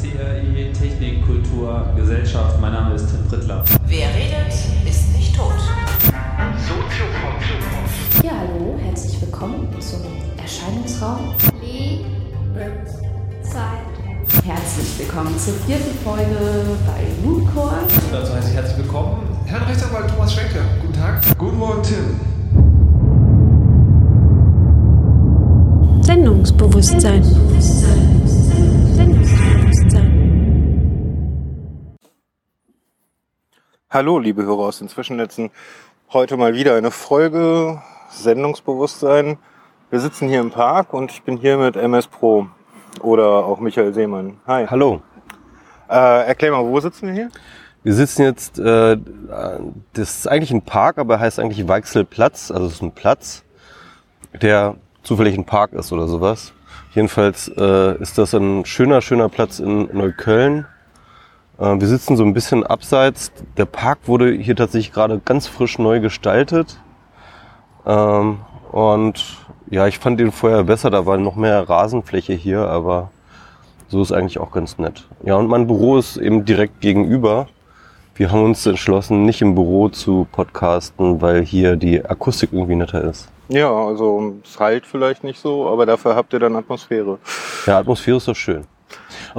[0.00, 2.60] CRI Technik, Kultur, Gesellschaft.
[2.60, 3.64] Mein Name ist Tim Prittler.
[3.86, 4.52] Wer redet,
[4.88, 5.52] ist nicht tot.
[8.22, 10.00] Ja, hallo, herzlich willkommen zum
[10.40, 11.34] Erscheinungsraum.
[13.42, 14.44] Zeit.
[14.44, 16.36] Herzlich willkommen zur vierten Folge
[16.86, 17.78] bei Mooncore.
[18.12, 20.60] Dazu heiße ich herzlich willkommen Herrn Rechtsanwalt Thomas Schenker.
[20.82, 21.22] Guten Tag.
[21.38, 22.20] Guten Morgen, Tim.
[26.02, 27.24] Sendungsbewusstsein.
[27.24, 28.18] Sendungsbewusstsein.
[33.90, 35.50] Hallo, liebe Hörer aus den Zwischennetzen.
[36.12, 39.38] Heute mal wieder eine Folge Sendungsbewusstsein.
[39.88, 42.48] Wir sitzen hier im Park und ich bin hier mit MS Pro
[43.00, 44.40] oder auch Michael Seemann.
[44.46, 44.66] Hi.
[44.66, 45.00] Hallo.
[45.88, 47.28] Äh, erklär mal, wo sitzen wir hier?
[47.82, 48.98] Wir sitzen jetzt, äh,
[49.94, 52.50] das ist eigentlich ein Park, aber er heißt eigentlich Weichselplatz.
[52.50, 53.42] Also es ist ein Platz,
[54.34, 56.52] der zufällig ein Park ist oder sowas.
[56.92, 60.66] Jedenfalls äh, ist das ein schöner, schöner Platz in Neukölln.
[61.58, 63.32] Äh, wir sitzen so ein bisschen abseits.
[63.56, 66.80] Der Park wurde hier tatsächlich gerade ganz frisch neu gestaltet.
[67.86, 68.38] Ähm,
[68.72, 69.38] und
[69.70, 73.10] ja, ich fand den vorher besser, da war noch mehr Rasenfläche hier, aber
[73.88, 75.06] so ist eigentlich auch ganz nett.
[75.24, 77.48] Ja, und mein Büro ist eben direkt gegenüber.
[78.14, 83.04] Wir haben uns entschlossen, nicht im Büro zu podcasten, weil hier die Akustik irgendwie netter
[83.04, 83.28] ist.
[83.48, 87.18] Ja, also es halt vielleicht nicht so, aber dafür habt ihr dann Atmosphäre.
[87.64, 88.66] Ja, Atmosphäre ist doch schön.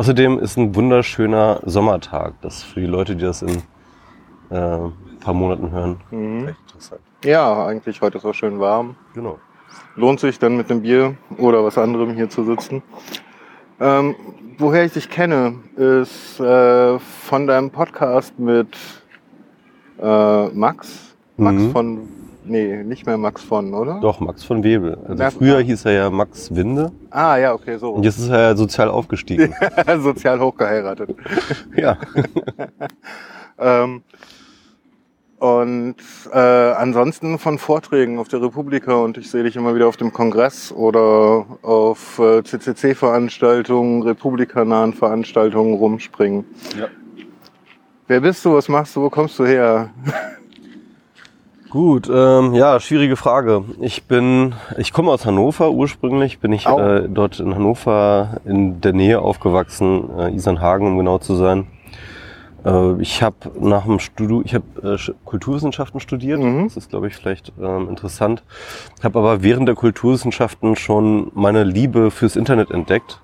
[0.03, 2.35] Außerdem ist ein wunderschöner Sommertag.
[2.39, 3.57] Das für die Leute, die das in
[4.49, 6.47] äh, ein paar Monaten hören, Mhm.
[6.47, 7.01] echt interessant.
[7.25, 8.95] Ja, eigentlich heute ist auch schön warm.
[9.13, 9.39] Genau.
[9.97, 12.81] Lohnt sich dann mit einem Bier oder was anderem hier zu sitzen.
[13.81, 14.15] Ähm,
[14.57, 18.77] woher ich dich kenne, ist äh, von deinem Podcast mit
[20.01, 21.13] äh, Max.
[21.35, 21.71] Max Mhm.
[21.73, 22.07] von,
[22.45, 23.99] nee, nicht mehr Max von, oder?
[24.01, 24.97] Doch, Max von Webel.
[25.03, 27.91] Also Na, früher hieß er ja Max Winde Ah, ja, okay, so.
[27.91, 29.53] und jetzt ist er ja sozial aufgestiegen.
[29.99, 31.15] Sozial hochgeheiratet.
[31.75, 31.97] ja.
[33.61, 34.03] Ähm,
[35.39, 35.95] und
[36.33, 40.11] äh, ansonsten von Vorträgen auf der Republika und ich sehe dich immer wieder auf dem
[40.13, 46.45] Kongress oder auf äh, CCC-Veranstaltungen, republikanahen Veranstaltungen rumspringen.
[46.77, 46.87] Ja.
[48.07, 48.53] Wer bist du?
[48.53, 49.01] Was machst du?
[49.01, 49.89] Wo kommst du her?
[51.69, 53.63] Gut, ähm, ja, schwierige Frage.
[53.79, 55.69] Ich bin, ich komme aus Hannover.
[55.71, 56.79] Ursprünglich bin ich Au.
[56.79, 61.67] äh, dort in Hannover in der Nähe aufgewachsen, äh, Isernhagen, um genau zu sein.
[62.65, 66.39] Äh, ich habe nach dem Studium, ich habe äh, Sch- Kulturwissenschaften studiert.
[66.39, 66.63] Mhm.
[66.63, 68.41] Das ist, glaube ich, vielleicht ähm, interessant.
[69.03, 73.21] Habe aber während der Kulturwissenschaften schon meine Liebe fürs Internet entdeckt,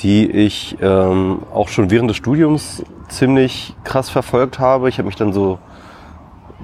[0.00, 4.88] die ich ähm, auch schon während des Studiums ziemlich krass verfolgt habe.
[4.88, 5.58] Ich habe mich dann so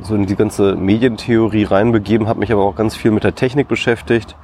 [0.03, 3.69] so in die ganze Medientheorie reinbegeben, habe mich aber auch ganz viel mit der Technik
[3.69, 4.37] beschäftigt,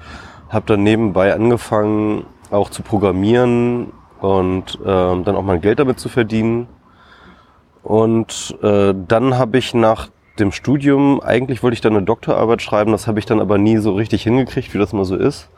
[0.49, 6.09] habe dann nebenbei angefangen auch zu programmieren und ähm, dann auch mein Geld damit zu
[6.09, 6.69] verdienen.
[7.83, 12.93] Und äh, dann habe ich nach dem Studium, eigentlich wollte ich dann eine Doktorarbeit schreiben,
[12.93, 15.49] das habe ich dann aber nie so richtig hingekriegt, wie das mal so ist.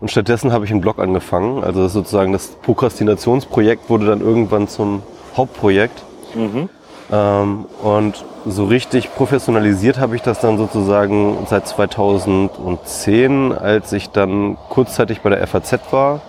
[0.00, 1.62] Und stattdessen habe ich einen Blog angefangen.
[1.62, 5.02] Also sozusagen das Prokrastinationsprojekt wurde dann irgendwann zum
[5.36, 6.02] Hauptprojekt.
[6.34, 6.68] Ähm,
[7.16, 15.20] und so richtig professionalisiert habe ich das dann sozusagen seit 2010, als ich dann kurzzeitig
[15.20, 16.22] bei der FAZ war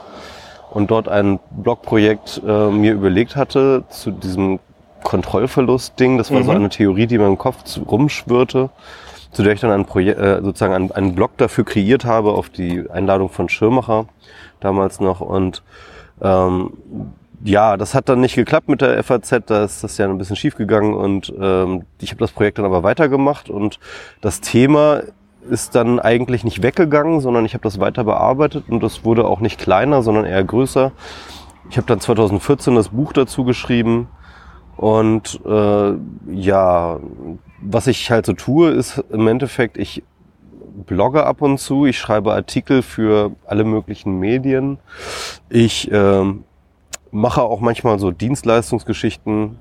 [0.72, 4.60] und dort ein Blogprojekt äh, mir überlegt hatte zu diesem
[5.04, 6.18] Kontrollverlust-Ding.
[6.18, 7.58] Das war so eine Theorie, die mir im Kopf
[7.90, 8.70] rumschwirrte,
[9.32, 12.50] zu der ich dann ein Projekt, äh, sozusagen einen, einen Blog dafür kreiert habe auf
[12.50, 14.06] die Einladung von Schirmacher
[14.60, 15.64] damals noch und
[16.22, 16.72] ähm,
[17.44, 20.36] ja, das hat dann nicht geklappt mit der FAZ, da ist das ja ein bisschen
[20.36, 23.80] schief gegangen und ähm, ich habe das Projekt dann aber weitergemacht und
[24.22, 25.02] das Thema
[25.50, 29.42] ist dann eigentlich nicht weggegangen, sondern ich habe das weiter bearbeitet und das wurde auch
[29.42, 30.94] nicht kleiner, sondern eher größer.
[31.70, 34.08] Ich habe dann 2014 das Buch dazu geschrieben
[34.78, 35.94] und äh,
[36.32, 37.00] ja,
[37.62, 40.04] was ich halt so tue, ist im Endeffekt, ich
[40.86, 44.80] blogge ab und zu, ich schreibe Artikel für alle möglichen Medien.
[45.50, 46.46] Ich ähm,
[47.14, 49.60] mache auch manchmal so Dienstleistungsgeschichten,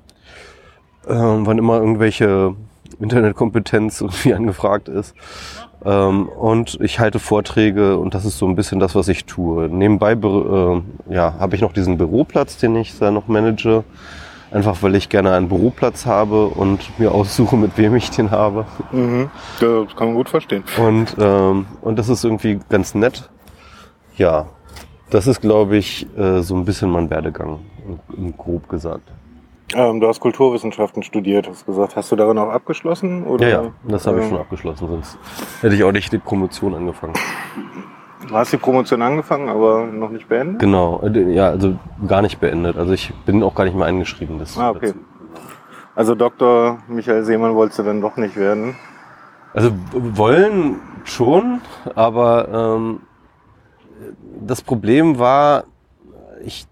[1.07, 2.55] ähm, wann immer irgendwelche
[2.99, 5.15] Internetkompetenz irgendwie angefragt ist.
[5.85, 9.69] Ähm, und ich halte Vorträge und das ist so ein bisschen das, was ich tue.
[9.69, 10.81] Nebenbei äh,
[11.13, 13.83] ja, habe ich noch diesen Büroplatz, den ich da noch manage.
[14.51, 18.65] Einfach weil ich gerne einen Büroplatz habe und mir aussuche, mit wem ich den habe.
[18.91, 19.31] Mhm.
[19.59, 20.63] Das kann man gut verstehen.
[20.77, 23.29] Und, ähm, und das ist irgendwie ganz nett.
[24.15, 24.45] Ja,
[25.13, 27.59] das ist, glaube ich, äh, so ein bisschen mein Werdegang,
[28.37, 29.11] grob gesagt.
[29.75, 31.95] Ähm, du hast Kulturwissenschaften studiert, hast gesagt.
[31.95, 33.23] Hast du darin auch abgeschlossen?
[33.23, 33.47] Oder?
[33.47, 35.17] Ja, ja, das habe ich Ähm, schon abgeschlossen, sonst
[35.61, 37.13] hätte ich auch nicht die Promotion angefangen.
[38.27, 40.59] Du hast die Promotion angefangen, aber noch nicht beendet?
[40.59, 41.75] Genau, äh, ja, also
[42.07, 42.77] gar nicht beendet.
[42.77, 44.39] Also ich bin auch gar nicht mehr eingeschrieben.
[44.39, 44.93] Das Ah, okay.
[45.95, 46.79] Also Dr.
[46.87, 48.75] Michael Seemann wolltest du dann doch nicht werden.
[49.53, 51.61] Also wollen schon,
[51.93, 53.01] aber ähm,
[54.45, 55.65] das Problem war,
[56.43, 56.65] ich,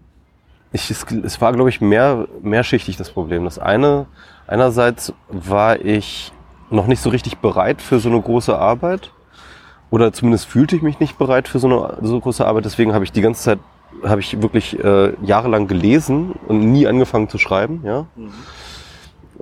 [0.72, 3.44] ich, es, es war, glaube ich, mehr, mehrschichtig das Problem.
[3.44, 4.06] Das eine,
[4.46, 6.32] einerseits war ich
[6.70, 9.12] noch nicht so richtig bereit für so eine große Arbeit.
[9.90, 12.64] Oder zumindest fühlte ich mich nicht bereit für so eine so große Arbeit.
[12.64, 13.58] Deswegen habe ich die ganze Zeit,
[14.02, 18.06] habe ich wirklich äh, jahrelang gelesen und nie angefangen zu schreiben, ja.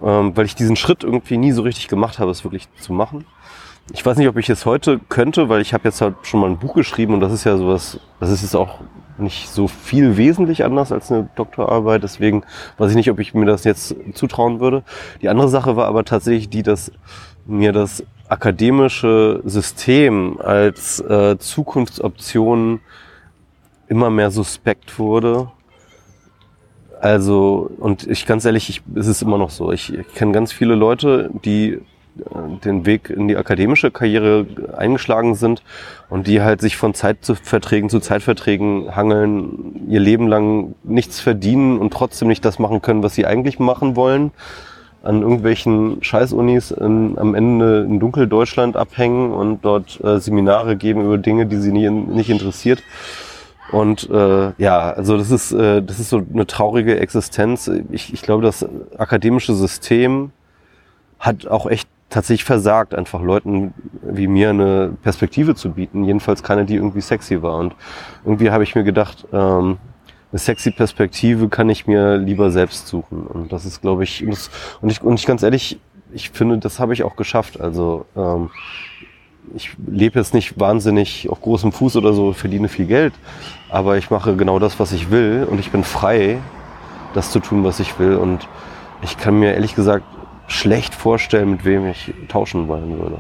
[0.03, 3.27] Ähm, weil ich diesen Schritt irgendwie nie so richtig gemacht habe, es wirklich zu machen.
[3.93, 6.49] Ich weiß nicht, ob ich es heute könnte, weil ich habe jetzt halt schon mal
[6.49, 8.79] ein Buch geschrieben und das ist ja sowas, das ist jetzt auch
[9.19, 12.03] nicht so viel wesentlich anders als eine Doktorarbeit.
[12.03, 12.45] Deswegen
[12.79, 14.83] weiß ich nicht, ob ich mir das jetzt zutrauen würde.
[15.23, 16.93] Die andere Sache war aber tatsächlich die, dass
[17.47, 22.81] mir das akademische System als äh, Zukunftsoption
[23.89, 25.51] immer mehr suspekt wurde.
[27.01, 29.73] Also, und ich ganz ehrlich, ich, es ist immer noch so.
[29.73, 31.81] Ich, ich kenne ganz viele Leute, die
[32.65, 34.47] den Weg in die akademische Karriere
[34.77, 35.63] eingeschlagen sind
[36.09, 41.93] und die halt sich von Zeitverträgen zu Zeitverträgen hangeln, ihr Leben lang nichts verdienen und
[41.93, 44.33] trotzdem nicht das machen können, was sie eigentlich machen wollen,
[45.03, 51.19] an irgendwelchen Scheißunis in, am Ende in Dunkeldeutschland abhängen und dort äh, Seminare geben über
[51.19, 52.83] Dinge, die sie nie, nicht interessiert.
[53.73, 57.71] Und äh, ja, also das ist, äh, das ist so eine traurige Existenz.
[57.91, 58.67] Ich, ich glaube, das
[58.99, 60.33] akademische System
[61.19, 63.73] hat auch echt tatsächlich versagt, einfach Leuten
[64.03, 66.05] wie mir eine Perspektive zu bieten.
[66.05, 67.57] Jedenfalls keine, die irgendwie sexy war.
[67.57, 67.75] Und
[68.25, 69.79] irgendwie habe ich mir gedacht, ähm,
[70.33, 73.27] eine sexy Perspektive kann ich mir lieber selbst suchen.
[73.27, 75.81] Und das ist, glaube ich, das, und ich, und ich ganz ehrlich,
[76.13, 77.61] ich finde, das habe ich auch geschafft.
[77.61, 78.51] Also ähm,
[79.55, 83.15] ich lebe jetzt nicht wahnsinnig auf großem Fuß oder so, verdiene viel Geld,
[83.69, 86.39] aber ich mache genau das, was ich will und ich bin frei,
[87.15, 88.17] das zu tun, was ich will.
[88.17, 88.49] Und
[89.03, 90.05] ich kann mir ehrlich gesagt
[90.51, 93.19] schlecht vorstellen, mit wem ich tauschen wollen würde.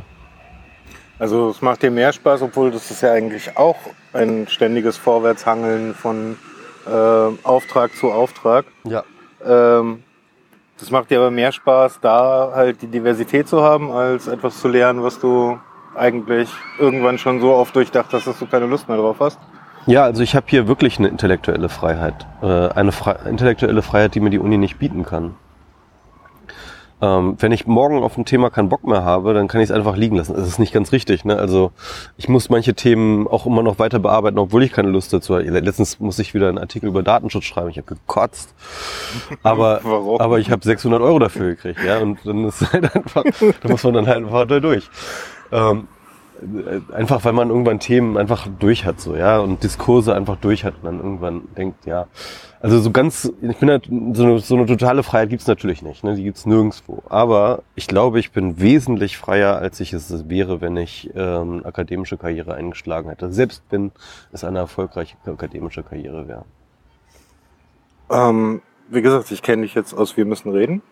[1.18, 3.76] Also es macht dir mehr Spaß, obwohl das ist ja eigentlich auch
[4.12, 6.36] ein ständiges Vorwärtshangeln von
[6.86, 6.90] äh,
[7.46, 8.64] Auftrag zu Auftrag.
[8.84, 9.04] Ja.
[9.44, 10.02] Ähm,
[10.78, 14.68] das macht dir aber mehr Spaß, da halt die Diversität zu haben, als etwas zu
[14.68, 15.58] lernen, was du
[15.94, 16.48] eigentlich
[16.78, 19.38] irgendwann schon so oft durchdacht hast, dass du keine Lust mehr drauf hast.
[19.86, 22.26] Ja, also ich habe hier wirklich eine intellektuelle Freiheit.
[22.42, 25.34] Äh, eine Fre intellektuelle Freiheit, die mir die Uni nicht bieten kann.
[27.02, 29.74] Ähm, wenn ich morgen auf ein Thema keinen Bock mehr habe, dann kann ich es
[29.74, 30.34] einfach liegen lassen.
[30.34, 31.24] Das ist nicht ganz richtig.
[31.24, 31.36] Ne?
[31.36, 31.72] Also
[32.16, 35.44] ich muss manche Themen auch immer noch weiter bearbeiten, obwohl ich keine Lust dazu habe.
[35.44, 37.70] Letztens muss ich wieder einen Artikel über Datenschutz schreiben.
[37.70, 38.54] Ich habe gekotzt.
[39.42, 40.20] Aber, Warum?
[40.20, 41.80] aber ich habe 600 Euro dafür gekriegt.
[41.84, 41.98] Ja?
[41.98, 43.24] Und dann ist halt einfach,
[43.62, 44.88] da muss man dann halt einfach da durch.
[45.52, 45.99] Ähm, äh,
[46.92, 50.74] einfach weil man irgendwann Themen einfach durch hat so ja und Diskurse einfach durch hat
[50.76, 52.06] und dann irgendwann denkt ja.
[52.60, 56.04] Also so ganz ich bin halt so eine, so eine totale Freiheit gibt's natürlich nicht
[56.04, 56.14] ne?
[56.14, 60.76] Die gibt's nirgendwo aber ich glaube ich bin wesentlich freier als ich es wäre wenn
[60.76, 63.32] ich ähm, akademische Karriere eingeschlagen hätte.
[63.32, 63.92] Selbst wenn
[64.32, 66.44] es eine erfolgreiche akademische Karriere wäre.
[68.10, 70.82] Ähm, wie gesagt, ich kenne dich jetzt aus Wir müssen reden.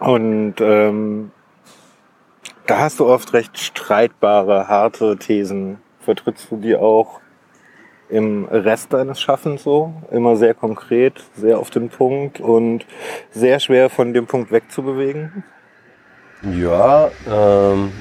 [0.00, 1.30] Und ähm,
[2.66, 5.78] da hast du oft recht streitbare, harte Thesen.
[6.00, 7.20] Vertrittst du die auch
[8.08, 9.94] im Rest deines Schaffens so?
[10.10, 12.86] Immer sehr konkret, sehr auf den Punkt und
[13.30, 15.44] sehr schwer von dem Punkt wegzubewegen?
[16.42, 17.92] Ja, ähm,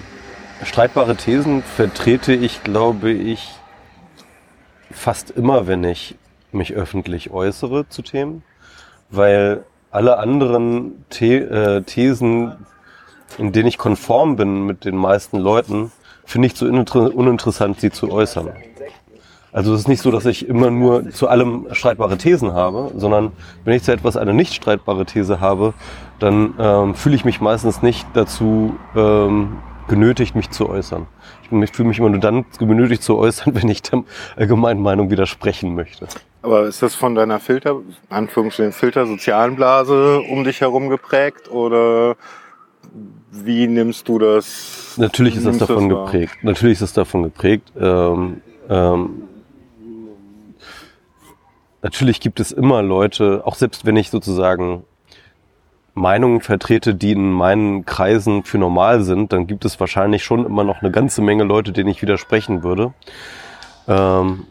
[0.63, 3.51] streitbare Thesen vertrete ich, glaube ich,
[4.91, 6.17] fast immer, wenn ich
[6.51, 8.43] mich öffentlich äußere zu Themen,
[9.09, 12.65] weil alle anderen The äh, Thesen,
[13.37, 15.91] in denen ich konform bin mit den meisten Leuten,
[16.25, 18.49] finde ich zu uninter uninteressant, sie zu äußern.
[19.53, 23.33] Also es ist nicht so, dass ich immer nur zu allem streitbare Thesen habe, sondern
[23.65, 25.73] wenn ich zu etwas eine nicht streitbare These habe,
[26.19, 29.57] dann ähm, fühle ich mich meistens nicht dazu ähm,
[29.89, 31.05] genötigt, mich zu äußern.
[31.43, 34.03] Ich fühle mich immer nur dann genötigt zu äußern, wenn ich der
[34.37, 36.07] allgemeinen Meinung widersprechen möchte.
[36.43, 37.75] Aber ist das von deiner Filter,
[38.09, 42.15] Anführungsstrichen Filter, sozialen Blase um dich herum geprägt oder
[43.31, 44.95] wie nimmst du das?
[44.97, 46.05] Natürlich ist das davon wahr?
[46.05, 46.43] geprägt.
[46.43, 47.71] Natürlich ist das davon geprägt.
[47.79, 49.23] Ähm, ähm,
[51.81, 54.83] natürlich gibt es immer Leute, auch selbst wenn ich sozusagen
[55.93, 60.63] Meinungen vertrete, die in meinen Kreisen für normal sind, dann gibt es wahrscheinlich schon immer
[60.63, 62.93] noch eine ganze Menge Leute, denen ich widersprechen würde.
[63.87, 64.45] Ähm,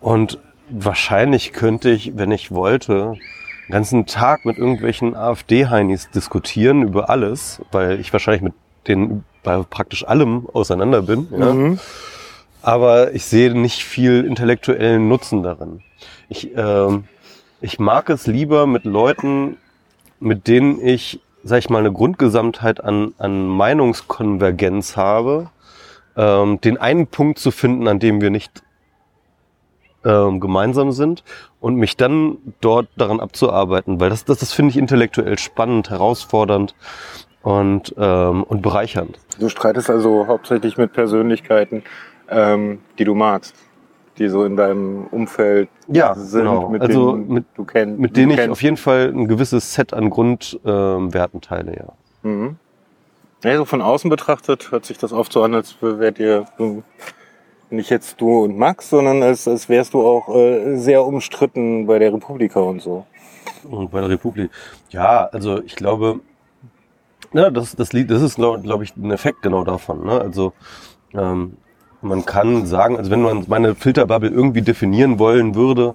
[0.00, 0.38] und
[0.70, 3.16] wahrscheinlich könnte ich, wenn ich wollte,
[3.70, 8.54] den ganzen Tag mit irgendwelchen AfD-Heinis diskutieren über alles, weil ich wahrscheinlich mit
[8.88, 11.28] denen bei praktisch allem auseinander bin.
[11.30, 11.52] Ja.
[11.52, 11.78] Mhm.
[12.62, 15.82] Aber ich sehe nicht viel intellektuellen Nutzen darin.
[16.28, 17.04] Ich, ähm,
[17.60, 19.56] ich mag es lieber mit Leuten,
[20.18, 25.48] mit denen ich, sag ich mal, eine Grundgesamtheit an, an Meinungskonvergenz habe,
[26.16, 28.64] ähm, den einen Punkt zu finden, an dem wir nicht
[30.04, 31.22] ähm, gemeinsam sind
[31.60, 36.74] und mich dann dort daran abzuarbeiten, weil das, das, das finde ich intellektuell spannend, herausfordernd
[37.42, 39.18] und, ähm, und bereichernd.
[39.38, 41.82] Du streitest also hauptsächlich mit Persönlichkeiten,
[42.28, 43.54] ähm, die du magst,
[44.18, 46.68] die so in deinem Umfeld Ja, sind, genau.
[46.68, 47.98] mit Also denen mit- du kennst.
[47.98, 52.28] Mit denen ich auf jeden Fall ein gewisses Set an Grundwerten Werten teile, ja.
[52.28, 52.56] Mhm.
[53.42, 56.82] Ja, so von außen betrachtet hört sich das oft so an, als wärt ihr so
[57.72, 61.98] nicht jetzt du und Max, sondern als, als wärst du auch äh, sehr umstritten bei
[61.98, 63.06] der Republika und so.
[63.68, 64.50] Und bei der Republik.
[64.90, 66.20] Ja, also ich glaube,
[67.32, 70.04] ja, das, das Lied, das ist, glaube glaub ich, ein Effekt genau davon.
[70.04, 70.20] Ne?
[70.20, 70.52] Also
[71.14, 71.56] ähm,
[72.02, 75.94] man kann sagen, also wenn man meine Filterbubble irgendwie definieren wollen würde,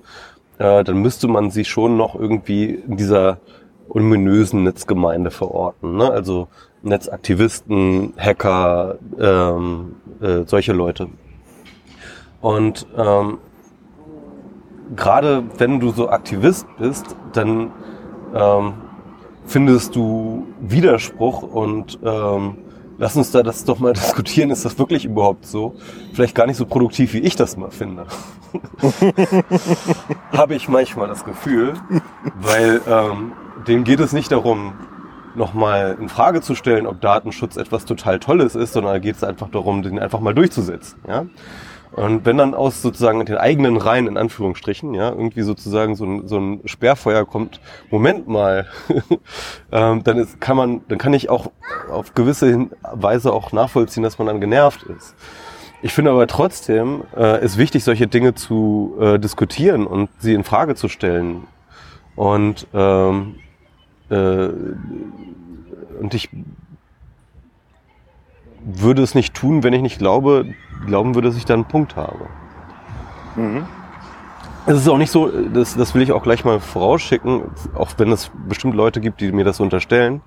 [0.57, 3.39] äh, dann müsste man sie schon noch irgendwie in dieser
[3.89, 5.97] ominösen Netzgemeinde verorten.
[5.97, 6.09] Ne?
[6.09, 6.47] Also
[6.83, 11.07] Netzaktivisten, Hacker, ähm, äh, solche Leute.
[12.45, 13.39] Und ähm,
[14.95, 17.71] gerade wenn du so Aktivist bist, dann
[18.35, 18.73] ähm,
[19.47, 22.57] findest du Widerspruch und ähm,
[22.99, 25.73] lass uns da das doch mal diskutieren, ist das wirklich überhaupt so?
[26.13, 28.05] Vielleicht gar nicht so produktiv, wie ich das mal finde.
[30.31, 31.73] Habe ich manchmal das Gefühl,
[32.39, 33.31] weil ähm,
[33.67, 34.73] denen geht es nicht darum,
[35.33, 39.23] nochmal in Frage zu stellen, ob Datenschutz etwas total Tolles ist, sondern da geht es
[39.23, 40.99] einfach darum, den einfach mal durchzusetzen.
[41.07, 41.25] Ja?
[41.95, 46.27] Und wenn dann aus sozusagen den eigenen Reihen, in Anführungsstrichen, ja, irgendwie sozusagen so ein,
[46.27, 48.67] so ein Sperrfeuer kommt, Moment mal,
[49.71, 51.51] ähm, dann ist, kann man, dann kann ich auch
[51.89, 55.15] auf gewisse Weise auch nachvollziehen, dass man dann genervt ist.
[55.81, 60.43] Ich finde aber trotzdem, äh, ist wichtig, solche Dinge zu äh, diskutieren und sie in
[60.43, 61.47] Frage zu stellen.
[62.17, 63.35] Und, ähm,
[64.09, 64.49] äh,
[66.01, 66.29] und ich
[68.65, 70.53] würde es nicht tun, wenn ich nicht glaube,
[70.85, 72.27] glauben würde, dass ich da einen Punkt habe.
[73.35, 73.65] Mhm.
[74.67, 77.43] Es ist auch nicht so, das, das will ich auch gleich mal vorausschicken,
[77.75, 80.21] auch wenn es bestimmt Leute gibt, die mir das unterstellen.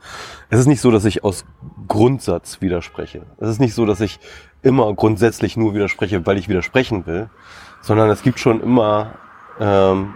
[0.49, 1.45] Es ist nicht so, dass ich aus
[1.89, 3.23] Grundsatz widerspreche.
[3.41, 4.21] Es ist nicht so, dass ich
[4.63, 7.31] immer grundsätzlich nur widerspreche, weil ich widersprechen will,
[7.81, 9.15] sondern es gibt schon immer
[9.59, 10.15] ähm,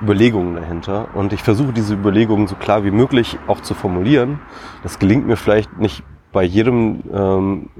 [0.00, 1.08] Überlegungen dahinter.
[1.14, 4.38] Und ich versuche diese Überlegungen so klar wie möglich auch zu formulieren.
[4.84, 7.70] Das gelingt mir vielleicht nicht bei jedem, ähm,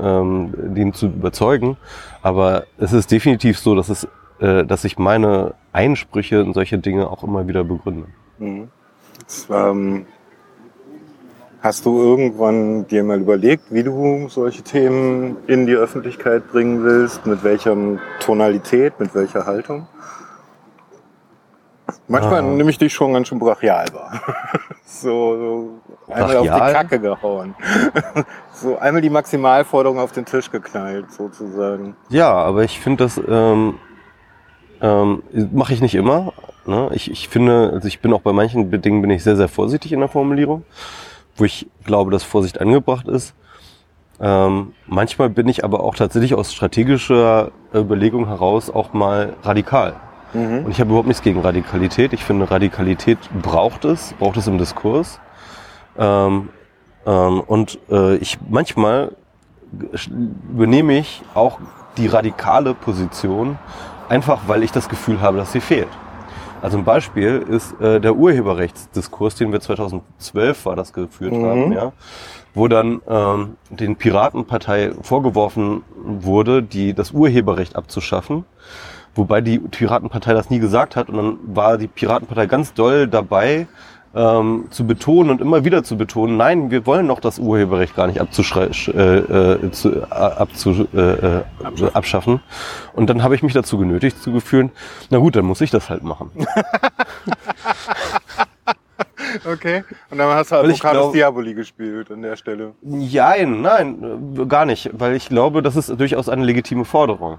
[0.00, 1.76] ähm, den zu überzeugen,
[2.22, 4.08] aber es ist definitiv so, dass es
[4.40, 8.06] äh, dass ich meine Einsprüche in solche Dinge auch immer wieder begründe.
[8.38, 8.68] Mhm.
[9.18, 10.06] Jetzt, ähm,
[11.60, 17.26] hast du irgendwann dir mal überlegt, wie du solche Themen in die Öffentlichkeit bringen willst?
[17.26, 17.76] Mit welcher
[18.20, 19.86] Tonalität, mit welcher Haltung?
[22.08, 22.42] Manchmal Ah.
[22.42, 24.20] nehme ich dich schon ganz schön brachial wahr.
[24.84, 25.36] so,
[26.06, 26.72] so einmal auf die Brachial?
[26.72, 27.54] Kacke gehauen.
[28.52, 31.96] so einmal die Maximalforderung auf den Tisch geknallt, sozusagen.
[32.08, 33.74] Ja, aber ich finde das ähm,
[34.80, 36.32] ähm, mache ich nicht immer.
[36.66, 36.90] Ne?
[36.92, 39.92] Ich, ich finde, also ich bin auch bei manchen Dingen bin ich sehr sehr vorsichtig
[39.92, 40.64] in der Formulierung,
[41.36, 43.34] wo ich glaube, dass Vorsicht angebracht ist.
[44.22, 49.94] Ähm, manchmal bin ich aber auch tatsächlich aus strategischer Überlegung heraus auch mal radikal.
[50.32, 50.64] Mhm.
[50.64, 52.12] Und ich habe überhaupt nichts gegen Radikalität.
[52.12, 55.20] Ich finde, Radikalität braucht es, braucht es im Diskurs.
[55.98, 56.50] Ähm,
[57.06, 59.12] ähm, und äh, ich manchmal
[60.52, 61.58] übernehme ich auch
[61.96, 63.58] die radikale Position,
[64.08, 65.88] einfach weil ich das Gefühl habe, dass sie fehlt.
[66.62, 71.46] Also ein Beispiel ist äh, der Urheberrechtsdiskurs, den wir 2012 war das geführt Mhm.
[71.46, 71.92] haben, ja,
[72.54, 78.44] wo dann ähm, den Piratenpartei vorgeworfen wurde, die das Urheberrecht abzuschaffen.
[79.20, 83.66] Wobei die Piratenpartei das nie gesagt hat und dann war die Piratenpartei ganz doll dabei,
[84.14, 88.06] ähm, zu betonen und immer wieder zu betonen, nein, wir wollen noch das Urheberrecht gar
[88.06, 91.42] nicht abzuschrei- sch- äh, äh, zu, abzu, äh, äh,
[91.92, 92.40] abschaffen.
[92.94, 94.72] Und dann habe ich mich dazu genötigt zu gefühlen,
[95.10, 96.30] na gut, dann muss ich das halt machen.
[99.46, 99.84] Okay.
[100.10, 102.72] Und dann hast du Advocatus Diaboli gespielt an der Stelle.
[102.82, 107.38] Nein, nein, äh, gar nicht, weil ich glaube, das ist durchaus eine legitime Forderung.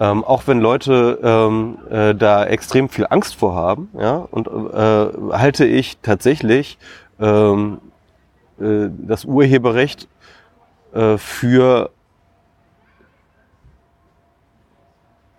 [0.00, 5.36] Ähm, auch wenn Leute ähm, äh, da extrem viel Angst vor haben, ja, und äh,
[5.36, 6.78] halte ich tatsächlich
[7.18, 7.80] ähm,
[8.60, 10.06] äh, das Urheberrecht
[10.92, 11.90] äh, für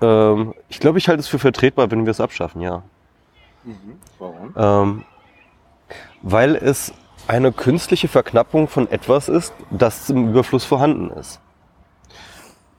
[0.02, 2.84] ähm, ich glaube, ich halte es für vertretbar, wenn wir es abschaffen, ja.
[4.18, 4.54] Warum?
[4.56, 5.04] Ähm,
[6.22, 6.94] weil es
[7.28, 11.40] eine künstliche Verknappung von etwas ist, das im Überfluss vorhanden ist.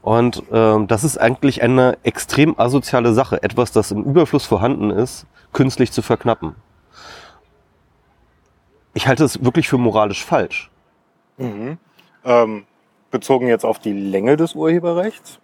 [0.02, 5.26] Und ähm, das ist eigentlich eine extrem asoziale Sache, etwas, das im Überfluss vorhanden ist,
[5.52, 6.54] künstlich zu verknappen.
[8.95, 10.71] Ich halte es wirklich für moralisch falsch.
[12.25, 12.64] Ähm,
[13.11, 15.38] bezogen jetzt auf die Länge des Urheberrechts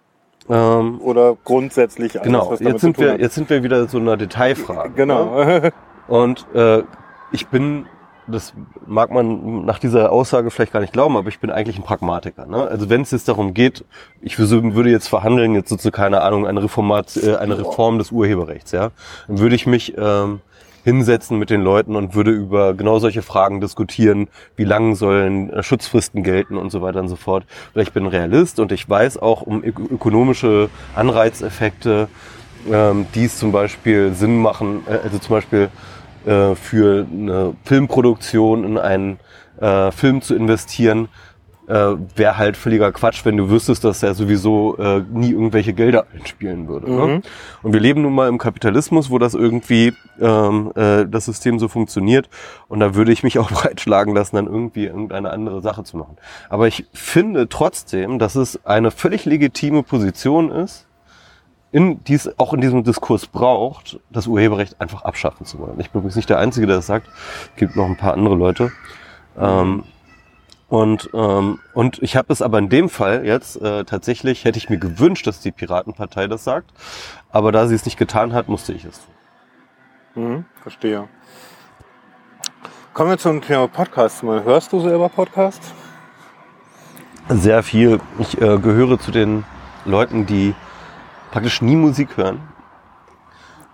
[0.49, 3.19] Ähm, oder grundsätzlich alles, genau, was damit jetzt sind, wir, hat?
[3.19, 4.89] jetzt sind wir wieder so einer Detailfrage.
[4.89, 4.95] Ne?
[4.95, 5.69] Genau.
[6.07, 6.83] Und äh,
[7.31, 7.85] ich bin,
[8.27, 8.53] das
[8.85, 12.45] mag man nach dieser Aussage vielleicht gar nicht glauben, aber ich bin eigentlich ein Pragmatiker.
[12.45, 12.67] Ne?
[12.67, 13.85] Also wenn es jetzt darum geht,
[14.21, 18.11] ich würde jetzt verhandeln, jetzt so zu, keine Ahnung, eine, Reformat, äh, eine Reform des
[18.11, 18.91] Urheberrechts, ja,
[19.27, 20.41] dann würde ich mich ähm,
[20.83, 25.63] hinsetzen mit den Leuten und würde über genau solche Fragen diskutieren, wie lang sollen äh,
[25.63, 27.45] Schutzfristen gelten und so weiter und so fort.
[27.73, 32.07] Weil ich bin Realist und ich weiß auch um ök ökonomische Anreizeffekte,
[32.71, 35.69] ähm, die es zum Beispiel Sinn machen, äh, also zum Beispiel
[36.27, 39.19] äh, für eine Filmproduktion in einen
[39.59, 41.07] äh, Film zu investieren,
[41.67, 46.05] äh, wäre halt völliger Quatsch, wenn du wüsstest, dass er sowieso äh, nie irgendwelche Gelder
[46.13, 46.89] einspielen würde.
[46.89, 47.21] Ne?
[47.61, 51.67] Und wir leben nun mal im Kapitalismus, wo das irgendwie ähm, äh, das System so
[51.67, 52.29] funktioniert.
[52.69, 56.17] Und da würde ich mich auch breitschlagen lassen, dann irgendwie irgendeine andere Sache zu machen.
[56.49, 60.86] Aber ich finde trotzdem, dass es eine völlig legitime Position ist,
[61.77, 65.79] in dies, auch in diesem Diskurs braucht, das Urheberrecht einfach abschaffen zu wollen.
[65.79, 67.07] Ich bin übrigens nicht der Einzige, der das sagt.
[67.53, 68.71] Es gibt noch ein paar andere Leute.
[69.37, 69.83] Ähm,
[70.69, 74.71] und, ähm, und ich habe es aber in dem Fall jetzt äh, tatsächlich, hätte ich
[74.71, 76.71] mir gewünscht, dass die Piratenpartei das sagt.
[77.29, 78.99] Aber da sie es nicht getan hat, musste ich es
[80.15, 80.23] tun.
[80.23, 81.07] Mhm, verstehe.
[82.95, 84.23] Kommen wir zum Thema Podcast.
[84.23, 85.71] Mal hörst du selber Podcasts?
[87.29, 87.99] Sehr viel.
[88.17, 89.45] Ich äh, gehöre zu den
[89.85, 90.55] Leuten, die
[91.37, 92.39] praktisch nie Musik hören,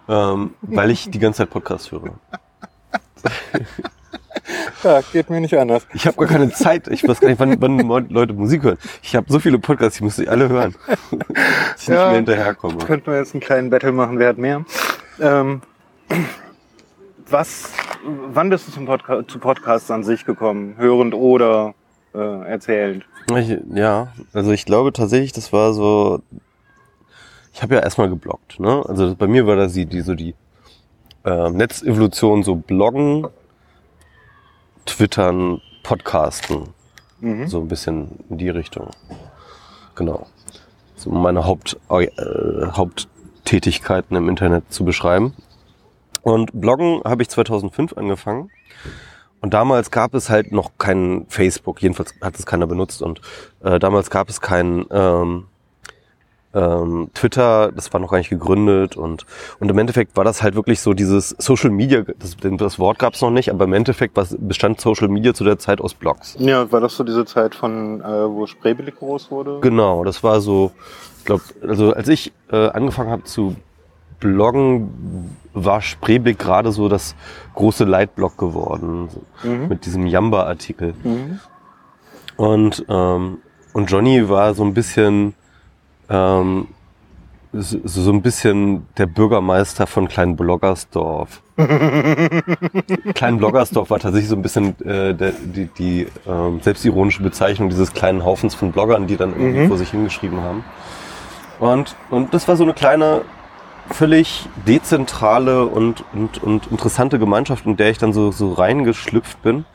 [0.10, 2.02] ähm, weil ich die ganze Zeit Podcast höre.
[4.84, 5.88] Ja, geht mir nicht anders.
[5.94, 6.90] Ich habe gar keine Zeit.
[6.90, 8.78] Ich weiß gar nicht, wann, wann Leute Musik hören.
[9.02, 10.76] Ich habe so viele Podcasts, ich muss sie alle hören.
[10.90, 11.94] Dass ich Ja.
[11.94, 12.80] nicht mehr hinterherkomme.
[12.80, 14.66] Könnten wir jetzt einen kleinen Battle machen, wer hat mehr?
[15.22, 15.62] Ähm,
[17.30, 17.72] was,
[18.34, 20.76] wann bist du zum Podca zu Podcasts an sich gekommen?
[20.78, 21.74] Hörend oder
[22.14, 23.06] äh, erzählend?
[23.38, 26.22] Ich, ja, also ich glaube tatsächlich, das war so.
[27.54, 28.84] Ich habe ja erstmal gebloggt, ne?
[28.88, 30.34] Also bei mir war das die, die so die
[31.24, 33.28] äh, Netzevolution, so Bloggen,
[34.86, 36.70] Twittern, Podcasten.
[37.20, 37.48] Mhm.
[37.48, 38.90] So ein bisschen in die Richtung.
[39.96, 40.26] Genau.
[40.96, 42.08] So um meine Haupt, äh,
[42.72, 45.34] Haupttätigkeiten im Internet zu beschreiben.
[46.24, 48.50] Und Bloggen habe ich 2005 angefangen.
[49.42, 53.02] Und damals gab es halt noch kein Facebook, jedenfalls hat es keiner benutzt.
[53.02, 53.22] Und
[53.62, 55.46] äh, damals gab es kein ähm,
[56.54, 58.96] ähm, Twitter, das war noch gar nicht gegründet.
[58.96, 59.26] Und,
[59.60, 63.14] und im Endeffekt war das halt wirklich so dieses Social Media, das, das Wort gab
[63.14, 66.36] es noch nicht, aber im Endeffekt was, bestand Social Media zu der Zeit aus Blogs.
[66.40, 69.60] Ja, war das so diese Zeit von, äh, wo Spreeblick groß wurde?
[69.62, 70.72] Genau, das war so,
[71.20, 73.56] ich glaube, also als ich äh, angefangen habe zu
[74.20, 77.16] bloggen, war Spreeblick gerade so das
[77.56, 79.10] große Leitblog geworden,
[79.44, 79.68] Mhm.
[79.68, 80.94] mit diesem Jamba-Artikel.
[81.04, 81.40] Mhm.
[82.38, 83.40] Und, ähm,
[83.74, 85.34] und Johnny war so ein bisschen,
[86.10, 86.68] ähm,
[87.56, 91.42] so, so ein bisschen der Bürgermeister von Klein Bloggersdorf.
[93.14, 97.94] Klein Bloggersdorf war tatsächlich so ein bisschen äh, der, die, die ähm, selbstironische Bezeichnung dieses
[97.94, 99.68] kleinen Haufens von Bloggern, die dann irgendwie Mhm.
[99.68, 100.64] vor sich hingeschrieben haben.
[101.60, 103.22] Und, und das war so eine kleine,
[103.92, 109.66] völlig dezentrale und, und, und interessante Gemeinschaft, in der ich dann so, so reingeschlüpft bin.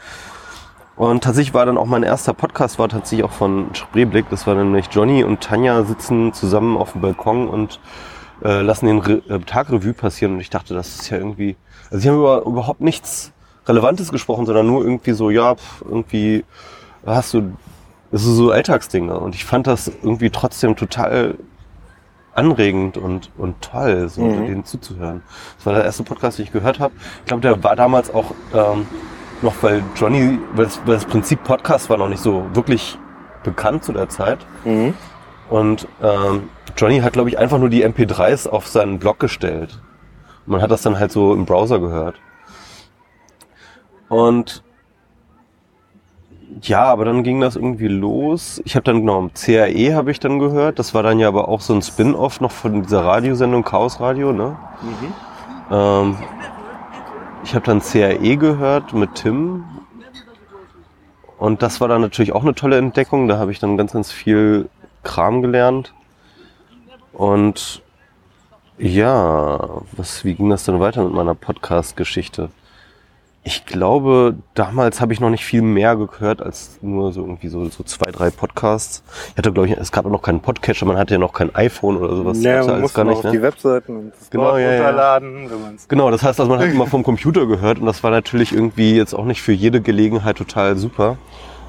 [0.98, 4.28] Und tatsächlich war dann auch mein erster Podcast, war tatsächlich auch von Spreeblick.
[4.30, 7.78] Das war nämlich Johnny und Tanja sitzen zusammen auf dem Balkon und
[8.42, 10.34] äh, lassen den Re äh, Tag Revue passieren.
[10.34, 11.56] Und ich dachte, das ist ja irgendwie,
[11.90, 13.32] also sie haben über, überhaupt nichts
[13.66, 16.44] Relevantes gesprochen, sondern nur irgendwie so, ja, pf, irgendwie
[17.06, 17.52] hast du,
[18.11, 19.18] das ist so Alltagsdinge.
[19.20, 21.37] Und ich fand das irgendwie trotzdem total
[22.34, 24.46] anregend und, und toll, so Mhm.
[24.46, 25.22] denen zuzuhören.
[25.58, 26.94] Das war der erste Podcast, den ich gehört habe.
[27.20, 28.87] Ich glaube, der war damals auch ähm,
[29.42, 32.98] noch, weil Johnny, weil das, weil das Prinzip Podcast war noch nicht so wirklich
[33.42, 34.38] bekannt zu der Zeit.
[34.64, 34.94] Mhm.
[35.51, 39.81] Und ähm, Johnny hat, glaube ich, einfach nur die MP3s auf seinen Blog gestellt.
[40.46, 42.16] Und man hat das dann halt so im Browser gehört.
[44.09, 44.62] Und
[46.62, 48.61] ja, aber dann ging das irgendwie los.
[48.64, 50.79] Ich habe dann genau CRE habe ich dann gehört.
[50.79, 54.33] Das war dann ja aber auch so ein Spin-off noch von dieser Radiosendung Chaos Radio,
[54.33, 54.57] ne?
[55.70, 56.16] Ähm,
[57.48, 59.64] ich habe dann CRE gehört mit Tim.
[61.38, 63.26] Und das war dann natürlich auch eine tolle Entdeckung.
[63.26, 64.68] Da habe ich dann ganz, ganz viel
[65.02, 65.94] Kram gelernt.
[67.14, 67.80] Und
[68.76, 72.50] ja, was, wie ging das dann weiter mit meiner Podcast-Geschichte?
[73.48, 77.64] Ich glaube, damals habe ich noch nicht viel mehr gehört als nur so irgendwie so,
[77.70, 79.02] so zwei, drei Podcasts.
[79.30, 81.54] Ich hatte, glaube ich, es gab auch noch keinen Podcatcher, man hatte ja noch kein
[81.54, 82.42] iPhone oder sowas.
[82.42, 83.30] Ja, Gab's man muss gar nicht, auf ne?
[83.30, 85.48] die Webseiten und das Genau, ja, runterladen,
[85.88, 88.94] Genau, das heißt, also man hat immer vom Computer gehört und das war natürlich irgendwie
[88.94, 91.16] jetzt auch nicht für jede Gelegenheit total super.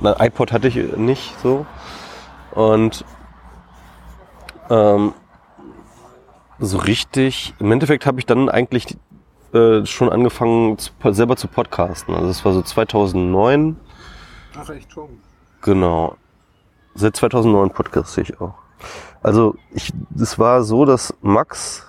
[0.04, 1.66] Ein iPod hatte ich nicht so.
[2.52, 3.06] Und
[4.70, 5.14] ähm,
[6.60, 8.98] so richtig, im Endeffekt habe ich dann eigentlich
[9.54, 12.14] äh, schon angefangen, zu, selber zu podcasten.
[12.16, 13.76] Also das war so 2009.
[14.58, 15.10] Ach, echt schon.
[15.62, 16.16] Genau.
[16.96, 18.56] Seit 2009 podcaste ich auch.
[19.22, 21.86] Also ich, es war so, dass Max,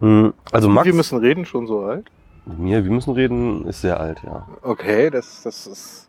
[0.00, 2.10] Hm, also Max, Wir müssen reden, schon so alt?
[2.44, 4.46] mir, wir müssen reden, ist sehr alt, ja.
[4.62, 6.08] Okay, das, das ist.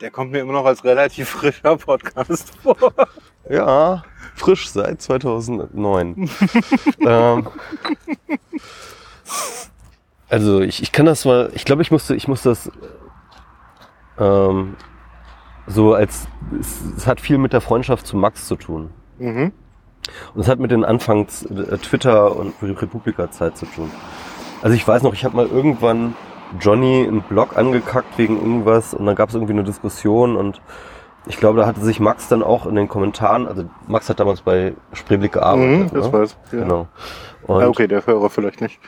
[0.00, 2.92] Der kommt mir immer noch als relativ frischer Podcast vor.
[3.48, 4.02] Ja,
[4.38, 6.30] frisch seit 2009.
[7.00, 7.46] ähm,
[10.28, 12.70] also ich, ich kann das mal, ich glaube, ich musste, ich muss das
[14.18, 14.76] ähm,
[15.66, 18.90] so als, es, es hat viel mit der Freundschaft zu Max zu tun.
[19.18, 19.52] Mhm.
[20.34, 23.90] Und es hat mit den Anfangs äh, Twitter und Republika-Zeit zu tun.
[24.62, 26.16] Also ich weiß noch, ich habe mal irgendwann
[26.60, 30.60] Johnny einen Blog angekackt wegen irgendwas und dann gab es irgendwie eine Diskussion und
[31.26, 34.40] ich glaube, da hatte sich Max dann auch in den Kommentaren, also Max hat damals
[34.42, 35.90] bei Spreeblick Mhm, gearbeitet.
[35.94, 36.12] das ne?
[36.12, 36.52] weiß ich.
[36.52, 36.62] Ja.
[36.64, 36.86] Genau.
[37.46, 38.78] Und, Ah, okay, der Hörer vielleicht nicht.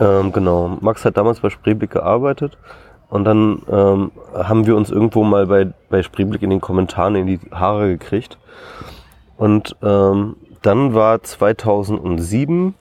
[0.00, 0.76] ähm, genau.
[0.80, 2.58] Max hat damals bei Spreeblick gearbeitet
[3.10, 7.26] und dann ähm, haben wir uns irgendwo mal bei, bei Spreeblick in den Kommentaren in
[7.26, 8.38] die Haare gekriegt.
[9.36, 12.74] Und ähm, dann war 2007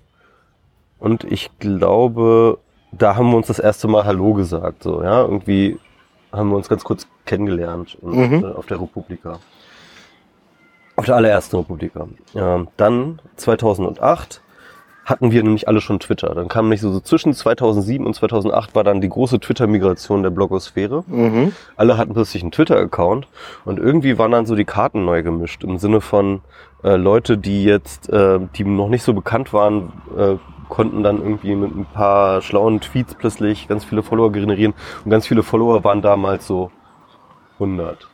[0.99, 2.57] und ich glaube,
[2.91, 4.83] da haben wir uns das erste Mal Hallo gesagt.
[4.83, 5.79] So, ja, irgendwie
[6.33, 8.43] haben wir uns ganz kurz kennengelernt Mhm.
[8.55, 9.39] auf der Republika.
[10.95, 12.07] Auf der allerersten Republika.
[12.33, 14.41] Ja, dann 2008
[15.05, 16.33] hatten wir nämlich alle schon Twitter.
[16.33, 20.29] Dann kam nicht so, so zwischen 2007 und 2008 war dann die große Twitter-Migration der
[20.29, 21.03] Blogosphäre.
[21.07, 21.51] Mhm.
[21.75, 23.27] Alle hatten plötzlich einen Twitter-Account
[23.65, 26.41] und irgendwie waren dann so die Karten neu gemischt im Sinne von
[26.83, 30.35] äh, Leute, die jetzt, äh, die noch nicht so bekannt waren, äh,
[30.73, 34.73] konnten dann irgendwie mit ein paar schlauen Tweets plötzlich ganz viele Follower generieren
[35.05, 36.71] und ganz viele Follower waren damals so
[37.59, 38.07] 100.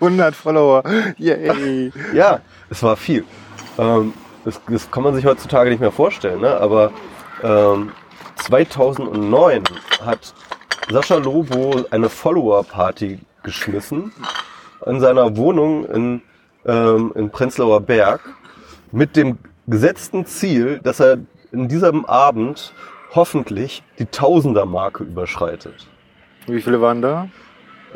[0.00, 0.82] 100 Follower.
[1.18, 1.92] Yay.
[2.14, 3.26] Ja, es war viel.
[3.78, 4.14] Ähm,
[4.46, 6.56] das, das kann man sich heutzutage nicht mehr vorstellen, ne?
[6.58, 6.90] aber
[7.42, 7.92] ähm,
[8.36, 9.64] 2009
[10.02, 10.32] hat
[10.88, 14.10] Sascha Lobo eine Follower-Party geschmissen
[14.86, 16.22] in seiner Wohnung in,
[16.64, 18.22] ähm, in Prenzlauer Berg
[18.90, 19.36] mit dem
[19.70, 21.18] gesetzten Ziel, dass er
[21.52, 22.72] in diesem Abend
[23.14, 25.86] hoffentlich die Tausender-Marke überschreitet.
[26.46, 27.28] Wie viele waren da?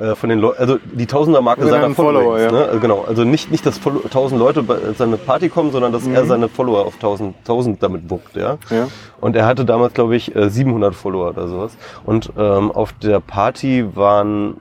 [0.01, 2.41] Äh, von den Leuten, also die Tausender-Marke seiner Follower.
[2.41, 2.51] Ja.
[2.51, 2.65] ne?
[2.65, 6.17] Also Genau, also nicht, nicht, dass 1000 Leute bei seine Party kommen, sondern dass Mhm.
[6.17, 8.59] er seine Follower auf 1000, 1000 damit wuppt, ja.
[8.71, 8.89] Ja.
[9.21, 11.77] Und er hatte damals, glaube ich, äh, 700 Follower oder sowas.
[12.05, 14.61] Und ähm, auf der Party waren,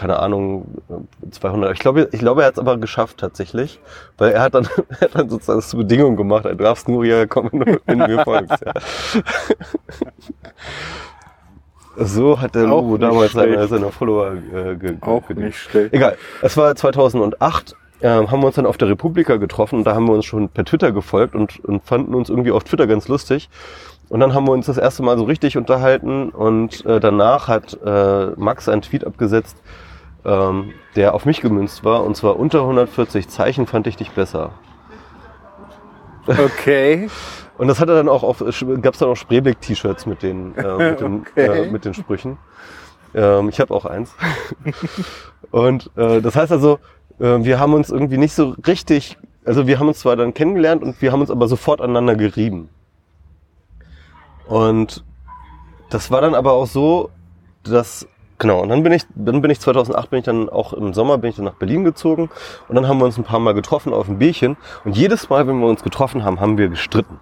[0.00, 1.74] keine Ahnung, äh, 200.
[1.74, 3.80] Ich glaube, ich glaube, er hat es aber geschafft tatsächlich,
[4.16, 7.26] weil er hat dann, er hat dann sozusagen zur Bedingung gemacht, du darfst nur hierher
[7.26, 7.50] kommen,
[7.84, 8.64] wenn du mir folgst.
[8.64, 8.72] Ja.
[11.98, 15.48] So hat der Auch Lobo damals seine, seine Follower äh, ge Auch gedient.
[15.48, 15.92] nicht schlecht.
[15.92, 16.16] Egal.
[16.40, 20.06] Es war 2008, ähm, haben wir uns dann auf der Republika getroffen und da haben
[20.06, 23.50] wir uns schon per Twitter gefolgt und, und fanden uns irgendwie auf Twitter ganz lustig.
[24.08, 27.78] Und dann haben wir uns das erste Mal so richtig unterhalten und äh, danach hat
[27.84, 29.56] äh, Max einen Tweet abgesetzt,
[30.24, 34.52] ähm, der auf mich gemünzt war und zwar unter 140 Zeichen fand ich dich besser.
[36.26, 37.08] Okay.
[37.60, 40.90] Und das hat er dann auch auf, gab es dann auch Spreeblick-T-Shirts mit den, äh,
[40.92, 41.66] mit, den, Okay.
[41.66, 42.38] äh, mit den Sprüchen.
[43.12, 44.14] Ähm, ich habe auch eins.
[45.50, 46.78] und äh, das heißt also,
[47.18, 50.82] äh, wir haben uns irgendwie nicht so richtig, also wir haben uns zwar dann kennengelernt
[50.82, 52.70] und wir haben uns aber sofort aneinander gerieben.
[54.46, 55.04] Und
[55.90, 57.10] das war dann aber auch so,
[57.62, 58.08] dass
[58.40, 58.60] genau.
[58.60, 61.30] Und dann bin ich, dann bin ich 2008 bin ich dann auch im Sommer bin
[61.30, 62.28] ich dann nach Berlin gezogen
[62.66, 65.46] und dann haben wir uns ein paar Mal getroffen auf ein Bierchen und jedes Mal,
[65.46, 67.20] wenn wir uns getroffen haben, haben wir gestritten.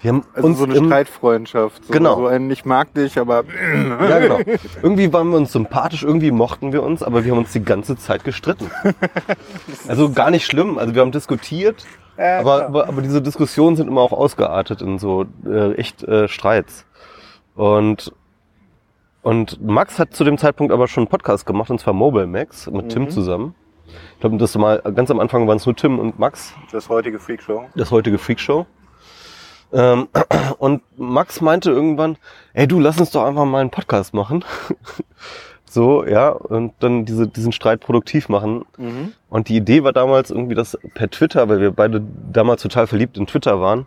[0.00, 1.86] Wir haben Also uns so eine im, Streitfreundschaft.
[1.86, 2.16] So, Genau.
[2.16, 3.44] So ein, ich mag dich, aber.
[4.08, 4.38] ja, genau.
[4.82, 7.96] Irgendwie waren wir uns sympathisch, irgendwie mochten wir uns, aber wir haben uns die ganze
[7.96, 8.70] Zeit gestritten.
[9.88, 10.76] Also gar nicht schlimm.
[10.78, 11.86] Also wir haben diskutiert,
[12.18, 16.28] Ja, aber, aber, aber diese Diskussionen sind immer auch ausgeartet in so äh, echt äh,
[16.28, 16.84] Streits.
[17.54, 18.12] Und,
[19.24, 22.70] und Max hat zu dem Zeitpunkt aber schon einen Podcast gemacht, und zwar Mobile Max
[22.70, 23.10] mit Tim Mhm.
[23.10, 23.54] zusammen.
[24.14, 27.18] Ich glaube, das mal ganz am Anfang waren es nur Tim und Max Das heutige
[27.18, 27.64] Freakshow.
[27.74, 28.66] das heutige Freakshow.
[29.72, 30.08] Ähm,
[30.58, 32.16] und Max meinte irgendwann,
[32.52, 34.44] ey du, lass uns doch einfach mal einen Podcast machen.
[35.64, 38.64] so, ja, und dann diese, diesen Streit produktiv machen.
[38.78, 39.12] Mhm.
[39.28, 43.16] Und die Idee war damals irgendwie, dass per Twitter, weil wir beide damals total verliebt
[43.18, 43.86] in Twitter waren,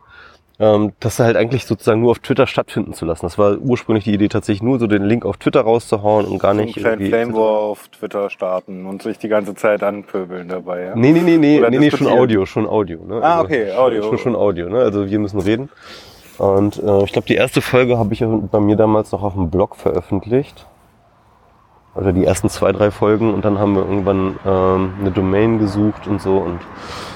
[0.60, 3.26] ähm, das halt eigentlich sozusagen nur auf Twitter stattfinden zu lassen.
[3.26, 6.52] Das war ursprünglich die Idee, tatsächlich nur so den Link auf Twitter rauszuhauen und gar
[6.52, 10.48] einen nicht kleinen irgendwie- Flame War auf Twitter starten und sich die ganze Zeit anpöbeln
[10.50, 10.84] dabei.
[10.86, 10.96] Ja?
[10.96, 12.08] Nee, nee, nee, nee, Oder nee, nee schon.
[12.08, 13.00] Audio, schon Audio.
[13.06, 13.22] Ne?
[13.22, 14.04] Ah, okay, Audio.
[14.04, 14.80] Schon, schon Audio, ne?
[14.80, 15.70] Also wir müssen reden.
[16.40, 19.50] Und äh, ich glaube, die erste Folge habe ich bei mir damals noch auf dem
[19.50, 20.66] Blog veröffentlicht.
[21.96, 26.06] Oder die ersten zwei, drei Folgen und dann haben wir irgendwann ähm, eine Domain gesucht
[26.06, 26.60] und so und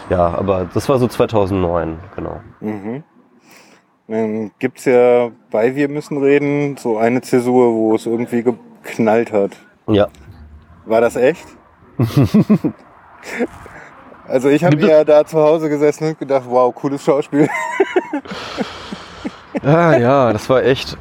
[0.10, 2.40] ja, aber das war so 2009, genau.
[2.62, 3.04] Mhm.
[4.12, 9.52] Dann gibt's ja bei Wir müssen reden so eine Zäsur, wo es irgendwie geknallt hat.
[9.88, 10.08] Ja,
[10.86, 11.46] War das echt?
[14.28, 17.48] also ich habe Gibt es- ja da zu Hause gesessen und gedacht, wow, cooles Schauspiel.
[19.64, 20.98] ja, ja, das war echt.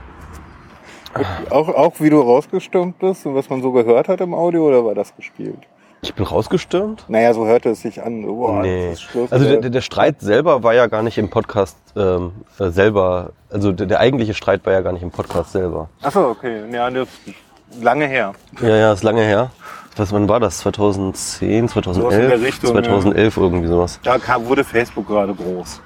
[1.51, 4.85] auch, auch wie du rausgestürmt bist und was man so gehört hat im Audio, oder
[4.85, 5.59] war das gespielt?
[6.03, 7.05] Ich bin rausgestürmt.
[7.09, 8.27] Naja, so hörte es sich an.
[8.27, 8.95] Wow, Nee.
[9.31, 9.61] Also oder?
[9.61, 13.33] der, der Streit selber war ja gar nicht im Podcast ähm, äh, selber.
[13.51, 15.91] Also der, der eigentliche Streit war ja gar nicht im Podcast selber.
[16.03, 16.63] Ach so, okay.
[16.73, 18.33] Ja, das ist lange her.
[18.63, 19.51] Ja, ja, ist lange her.
[19.97, 20.59] Was, wann war das?
[20.59, 22.29] 2010, Sowas in 2011?
[22.31, 24.01] der Richtung, 2011 irgendwie sowas.
[24.03, 25.83] Da kam, wurde Facebook gerade groß.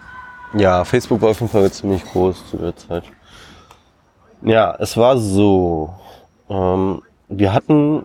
[0.56, 3.04] Ja, Facebook war auf jeden Fall ziemlich groß zu der Zeit.
[4.42, 5.92] Ja, es war so.
[6.48, 8.04] Ähm, wir hatten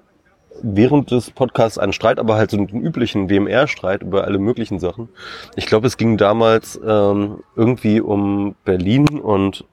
[0.63, 5.09] während des Podcasts einen Streit, aber halt so einen üblichen WMR-Streit über alle möglichen Sachen.
[5.55, 9.65] Ich glaube, es ging damals ähm, irgendwie um Berlin und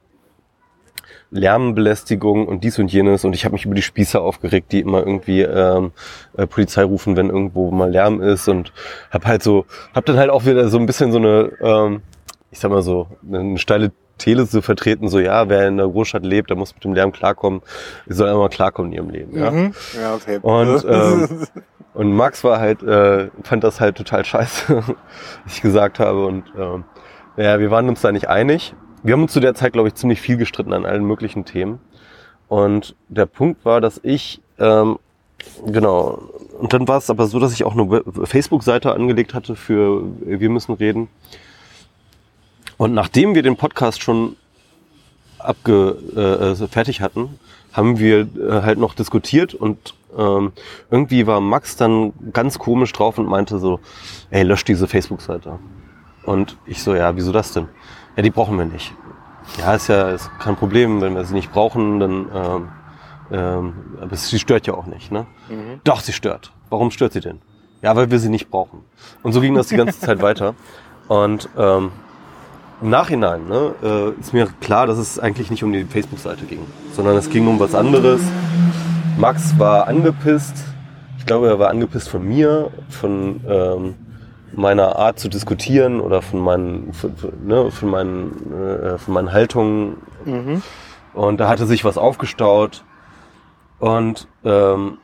[1.29, 4.99] Lärmbelästigung und dies und jenes und ich habe mich über die Spießer aufgeregt, die immer
[4.99, 5.91] irgendwie ähm,
[6.37, 8.71] äh, Polizei rufen, wenn irgendwo mal Lärm ist und
[9.11, 12.01] habe halt so, habe dann halt auch wieder so ein bisschen so eine, ähm,
[12.51, 16.25] ich sag mal so, eine steile These zu vertreten, so ja, wer in der Großstadt
[16.25, 17.61] lebt, der muss mit dem Lärm klarkommen,
[18.07, 19.37] die soll einmal klarkommen in ihrem Leben.
[19.37, 19.51] Ja?
[19.51, 19.73] Mhm.
[19.99, 20.39] Ja, okay.
[20.41, 21.47] Und, ähm,
[21.93, 24.75] und Max war halt, äh, fand das halt total scheiße,
[25.45, 26.25] was ich gesagt habe.
[26.25, 26.83] Und ähm,
[27.37, 28.73] ja, wir waren uns da nicht einig.
[29.03, 31.79] Wir haben uns zu der Zeit, glaube ich, ziemlich viel gestritten an allen möglichen Themen.
[32.47, 34.97] Und der Punkt war, dass ich, ähm,
[35.65, 36.19] genau,
[36.59, 40.49] und dann war es aber so, dass ich auch eine Facebook-Seite angelegt hatte für Wir
[40.49, 41.09] müssen reden.
[42.77, 44.35] Und nachdem wir den Podcast schon
[45.39, 47.39] abge, äh, äh, fertig hatten,
[47.73, 50.51] haben wir äh, halt noch diskutiert und ähm,
[50.89, 53.79] irgendwie war Max dann ganz komisch drauf und meinte so,
[54.29, 55.59] ey, lösch diese Facebook-Seite.
[56.23, 57.67] Und ich so, ja, wieso das denn?
[58.15, 58.93] Ja, die brauchen wir nicht.
[59.59, 62.67] Ja, ist ja ist kein Problem, wenn wir sie nicht brauchen, dann ähm,
[63.31, 65.25] ähm, aber sie stört ja auch nicht, ne?
[65.83, 66.51] Doch, sie stört.
[66.69, 67.41] Warum stört sie denn?
[67.81, 68.83] Ja, weil wir sie nicht brauchen.
[69.23, 70.55] Und so ging das die ganze Zeit weiter.
[71.07, 71.91] Und ähm,
[72.81, 76.59] im Nachhinein ne, äh, ist mir klar, dass es eigentlich nicht um die Facebook-Seite ging,
[76.93, 78.21] sondern es ging um was anderes.
[79.17, 80.53] Max war angepisst.
[81.17, 83.95] Ich glaube, er war angepisst von mir, von ähm,
[84.53, 87.13] meiner Art zu diskutieren oder von meinen, von,
[87.43, 89.97] ne, von meinen, äh, von meinen Haltungen.
[91.13, 92.83] Und da hatte sich was aufgestaut.
[93.79, 94.99] Und ähm,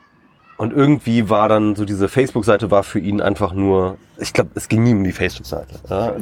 [0.56, 4.68] und irgendwie war dann so diese Facebook-Seite war für ihn einfach nur, ich glaube, es
[4.68, 5.74] ging nie um die Facebook-Seite.
[5.88, 6.14] Ja?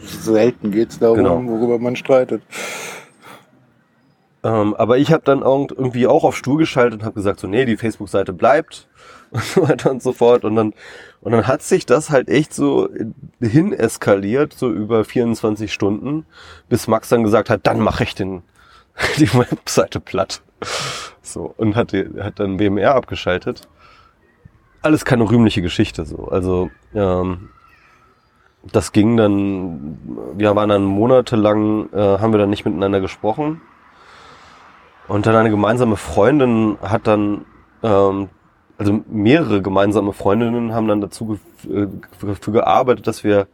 [0.00, 1.42] Selten geht's darum, Genau.
[1.44, 2.42] worüber man streitet.
[4.44, 7.46] Ähm, aber ich habe dann irgend- irgendwie auch auf Stur geschaltet und habe gesagt, so,
[7.48, 8.88] nee, die Facebook-Seite bleibt
[9.30, 10.44] und so weiter und so fort.
[10.44, 10.72] Und dann,
[11.20, 12.88] und dann hat sich das halt echt so
[13.40, 16.26] hin eskaliert, so über 24 Stunden,
[16.68, 18.42] bis Max dann gesagt hat, dann mache ich den,
[19.18, 20.42] die Webseite platt.
[21.22, 23.68] So, und hat, hat dann WMR abgeschaltet.
[24.86, 26.28] Alles keine rühmliche Geschichte, so.
[26.28, 27.48] Also, ähm,
[28.70, 29.98] das ging dann,
[30.36, 33.60] wir waren dann monatelang, äh, haben wir dann nicht miteinander gesprochen.
[35.08, 37.46] Und dann eine gemeinsame Freundin hat dann,
[37.82, 38.28] ähm,
[38.78, 41.88] also mehrere gemeinsame Freundinnen haben dann dazu äh,
[42.24, 43.48] dafür gearbeitet, dass wir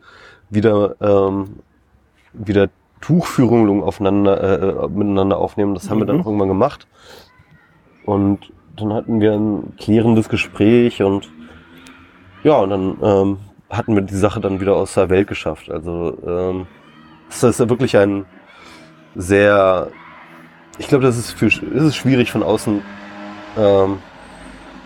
[0.51, 1.61] wieder, ähm,
[2.35, 2.69] wieder
[3.01, 5.73] Tuchführungen aufeinander, äh, miteinander aufnehmen.
[5.73, 6.87] Das haben wir dann auch irgendwann gemacht.
[8.05, 11.31] Und dann hatten wir ein klärendes Gespräch und
[12.43, 13.39] ja, und dann ähm,
[13.71, 15.71] hatten wir die Sache dann wieder aus der Welt geschafft.
[15.71, 16.67] Also ähm,
[17.29, 18.25] das ist ja wirklich ein
[19.15, 19.91] sehr
[20.79, 22.83] ich glaube, das ist, für, es ist schwierig von außen
[23.59, 23.99] ähm,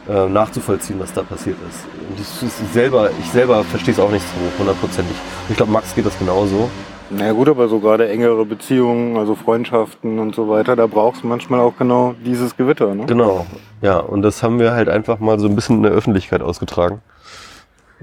[0.09, 1.85] äh, nachzuvollziehen, was da passiert ist.
[2.09, 5.17] Und ich, ich selber, ich selber verstehe es auch nicht so hundertprozentig.
[5.49, 6.71] Ich glaube, Max geht das genauso.
[7.11, 11.29] Na gut, aber so gerade engere Beziehungen, also Freundschaften und so weiter, da brauchst du
[11.29, 13.07] manchmal auch genau dieses Gewitter, ne?
[13.07, 13.47] Genau.
[13.87, 17.03] Ja, und das haben wir halt einfach mal so ein bisschen in der Öffentlichkeit ausgetragen.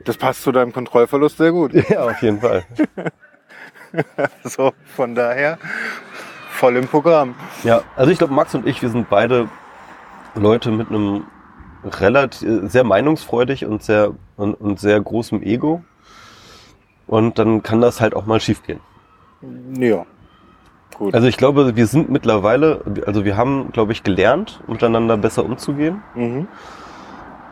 [0.06, 1.74] Das passt zu deinem Kontrollverlust sehr gut.
[1.90, 2.64] Ja, auf jeden Fall.
[4.46, 5.60] So, von daher
[6.52, 7.36] voll im Programm.
[7.66, 9.50] Ja, also ich glaube, Max und ich, wir sind beide
[10.36, 11.26] Leute mit einem
[11.84, 15.84] relativ sehr meinungsfreudig und sehr und, und sehr großem Ego.
[17.08, 18.80] Und dann kann das halt auch mal schiefgehen.
[19.78, 20.06] Ja.
[20.98, 21.14] Gut.
[21.14, 26.02] Also ich glaube, wir sind mittlerweile, also wir haben, glaube ich, gelernt, miteinander besser umzugehen.
[26.16, 26.48] Mhm.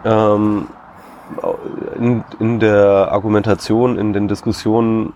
[0.06, 0.68] Ähm,
[1.98, 5.14] in, in der Argumentation, in den Diskussionen.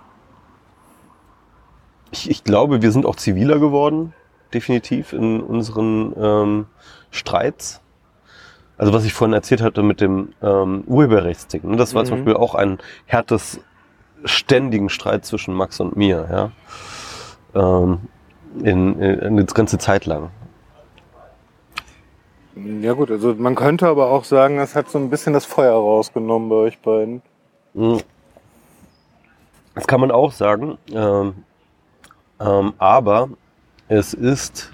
[2.12, 4.14] Ich, ich glaube, wir sind auch ziviler geworden,
[4.54, 6.66] definitiv in unseren ähm,
[7.12, 7.82] Streits.
[8.78, 11.78] Also was ich vorhin erzählt hatte mit dem ähm, Urheberrechtsding, ne?
[11.78, 12.26] das war zum Mhm.
[12.26, 13.60] Beispiel auch ein härtes,
[14.26, 16.52] ständigen Streit zwischen Max und mir, ja.
[17.54, 18.00] Ähm,
[18.64, 20.30] in, in, eine ganze Zeit lang.
[22.56, 25.74] Ja gut, also man könnte aber auch sagen, es hat so ein bisschen das Feuer
[25.74, 27.22] rausgenommen bei euch beiden.
[27.74, 28.00] Mhm.
[29.74, 30.78] Das kann man auch sagen.
[30.94, 31.34] Ähm,
[32.40, 33.30] ähm, aber
[33.90, 34.72] es ist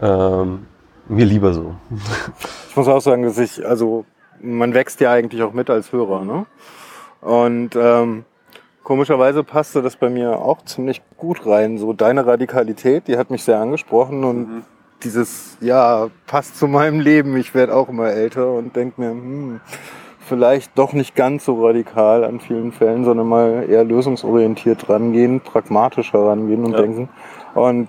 [0.00, 0.66] ähm,
[1.08, 1.74] mir lieber so.
[2.70, 4.04] Ich muss auch sagen, dass ich, also
[4.40, 6.46] man wächst ja eigentlich auch mit als Hörer, ne?
[7.20, 8.24] Und ähm,
[8.82, 11.78] komischerweise passte das bei mir auch ziemlich gut rein.
[11.78, 14.62] So deine Radikalität, die hat mich sehr angesprochen und
[15.02, 17.36] dieses, ja, passt zu meinem Leben.
[17.36, 19.60] Ich werde auch immer älter und denke mir, hm,
[20.20, 26.18] vielleicht doch nicht ganz so radikal an vielen Fällen, sondern mal eher lösungsorientiert rangehen, pragmatischer
[26.26, 26.78] rangehen und Ja.
[26.82, 27.08] denken.
[27.54, 27.88] Und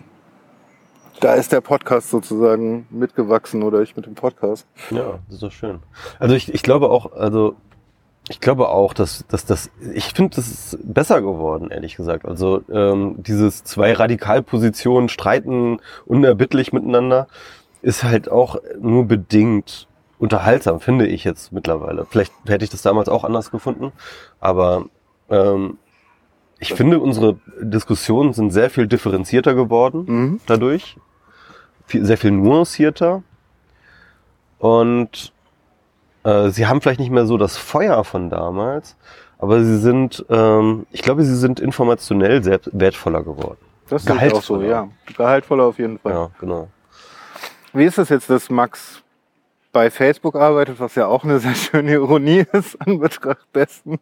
[1.20, 4.66] da ist der Podcast sozusagen mitgewachsen oder ich mit dem Podcast.
[4.90, 5.80] Ja, das ist doch schön.
[6.18, 7.56] Also ich, ich glaube auch, also
[8.30, 12.26] ich glaube auch, dass, dass das, ich finde, das ist besser geworden, ehrlich gesagt.
[12.26, 17.28] Also ähm, dieses zwei Radikalpositionen streiten unerbittlich miteinander
[17.82, 19.88] ist halt auch nur bedingt
[20.20, 22.06] unterhaltsam, finde ich jetzt mittlerweile.
[22.06, 23.92] Vielleicht hätte ich das damals auch anders gefunden,
[24.40, 24.86] aber
[25.30, 25.80] ähm,
[26.60, 30.42] ich finde, unsere Diskussionen sind sehr viel differenzierter geworden Mhm.
[30.46, 30.96] dadurch,
[31.88, 33.24] viel, sehr viel nuancierter
[34.60, 35.34] und
[36.24, 38.96] äh, sie haben vielleicht nicht mehr so das Feuer von damals,
[39.38, 43.58] aber sie sind, ähm, ich glaube, sie sind informationell sehr wertvoller geworden.
[43.90, 44.88] Das ich auch so, ja.
[45.18, 46.14] Gehaltvoller auf jeden Fall.
[46.14, 46.70] Ja, genau.
[47.74, 49.02] Wie ist es jetzt, dass Max
[49.74, 54.00] bei Facebook arbeitet, was ja auch eine sehr schöne Ironie ist, an Betracht dessen,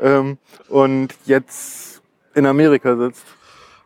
[0.00, 2.02] ähm, und jetzt
[2.34, 3.24] in Amerika sitzt?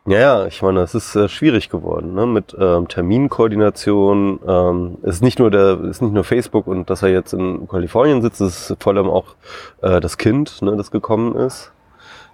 [0.07, 2.25] Ja, ja, ich meine, es ist äh, schwierig geworden, ne?
[2.25, 4.39] Mit ähm, Terminkoordination.
[4.47, 7.33] Ähm, es ist nicht nur der, es ist nicht nur Facebook und dass er jetzt
[7.33, 9.35] in Kalifornien sitzt, es ist vor allem auch
[9.81, 11.73] äh, das Kind, ne, das gekommen ist.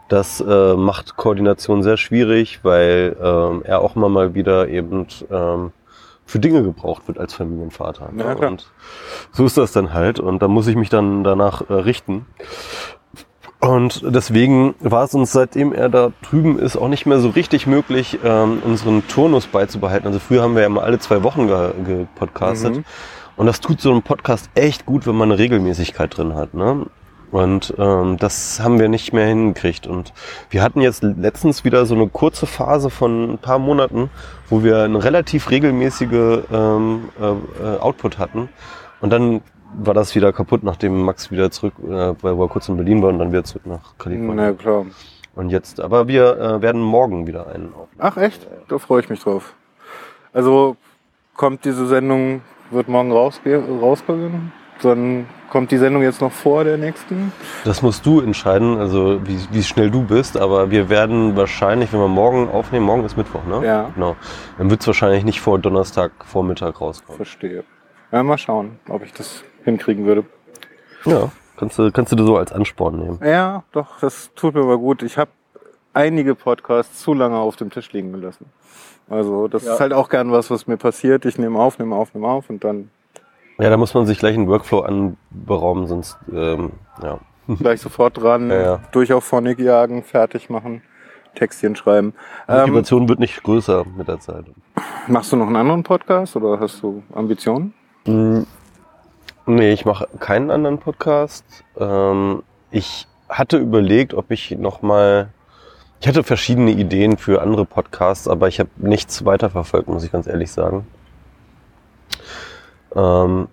[0.07, 5.71] Das äh, macht Koordination sehr schwierig, weil ähm, er auch immer mal wieder eben ähm,
[6.27, 8.11] für Dinge gebraucht wird als Familienvater.
[8.11, 8.23] ne?
[8.23, 8.51] Ja, klar.
[8.51, 8.69] Und
[9.31, 12.27] so ist das dann halt und da muss ich mich dann danach äh, richten.
[13.63, 17.65] Und deswegen war es uns, seitdem er da drüben ist, auch nicht mehr so richtig
[17.65, 20.05] möglich, ähm, unseren Turnus beizubehalten.
[20.05, 22.75] Also früher haben wir ja mal alle zwei Wochen ge gepodcastet.
[22.75, 22.85] Mhm.
[23.37, 26.53] Und das tut so einem Podcast echt gut, wenn man eine Regelmäßigkeit drin hat.
[26.53, 26.87] Ne?
[27.31, 29.87] Und ähm, das haben wir nicht mehr hingekriegt.
[29.87, 30.11] Und
[30.49, 34.09] wir hatten jetzt letztens wieder so eine kurze Phase von ein paar Monaten,
[34.49, 38.49] wo wir eine relativ regelmäßige ähm, äh, äh, Output hatten.
[38.99, 39.39] Und dann
[39.77, 43.09] war das wieder kaputt, nachdem Max wieder zurück, äh, weil er kurz in Berlin war
[43.09, 44.35] und dann wieder zurück nach Kalifornien.
[44.35, 44.85] Na klar.
[45.35, 47.99] Und jetzt, aber wir äh, werden morgen wieder einen aufnehmen.
[47.99, 48.47] Ach echt?
[48.67, 49.55] Da freue ich mich drauf.
[50.31, 50.77] Also
[51.35, 54.51] kommt diese Sendung, wird morgen rausge rauskommen?
[54.81, 57.31] Dann kommt die Sendung jetzt noch vor der nächsten?
[57.63, 61.99] Das musst du entscheiden, also wie, wie schnell du bist, aber wir werden wahrscheinlich, wenn
[61.99, 63.65] wir morgen aufnehmen, morgen ist Mittwoch, ne?
[63.65, 63.91] Ja.
[63.93, 64.15] Genau.
[64.57, 67.17] Dann wird es wahrscheinlich nicht vor Donnerstag Vormittag rauskommen.
[67.17, 67.63] Verstehe.
[68.11, 70.25] Ja, mal schauen, ob ich das hinkriegen würde.
[71.05, 71.31] Ja.
[71.57, 73.19] Kannst du, kannst du dir so als Ansporn nehmen.
[73.23, 75.03] Ja, doch, das tut mir mal gut.
[75.03, 75.29] Ich habe
[75.93, 78.47] einige Podcasts zu lange auf dem Tisch liegen gelassen.
[79.09, 79.73] Also das Ja.
[79.73, 81.25] ist halt auch gern was, was mir passiert.
[81.25, 82.89] Ich nehme auf, nehme auf, nehme auf und dann
[83.59, 86.71] Ja, da muss man sich gleich einen Workflow anberaumen, sonst, ähm,
[87.03, 87.19] ja.
[87.59, 88.79] gleich sofort dran, Ja, ja.
[88.91, 90.81] durch auf Phonic jagen, fertig machen,
[91.35, 92.13] Textchen schreiben.
[92.47, 94.45] Die Ähm, Motivation wird nicht größer mit der Zeit.
[95.07, 97.73] machst du noch einen anderen Podcast oder hast du Ambitionen?
[99.45, 101.43] Nee, ich mache keinen anderen Podcast.
[101.77, 105.29] Ähm, ich hatte überlegt, ob ich noch mal
[106.03, 110.27] ich hatte verschiedene Ideen für andere Podcasts, aber ich habe nichts weiterverfolgt, muss ich ganz
[110.27, 110.85] ehrlich sagen.
[112.93, 113.47] Ähm,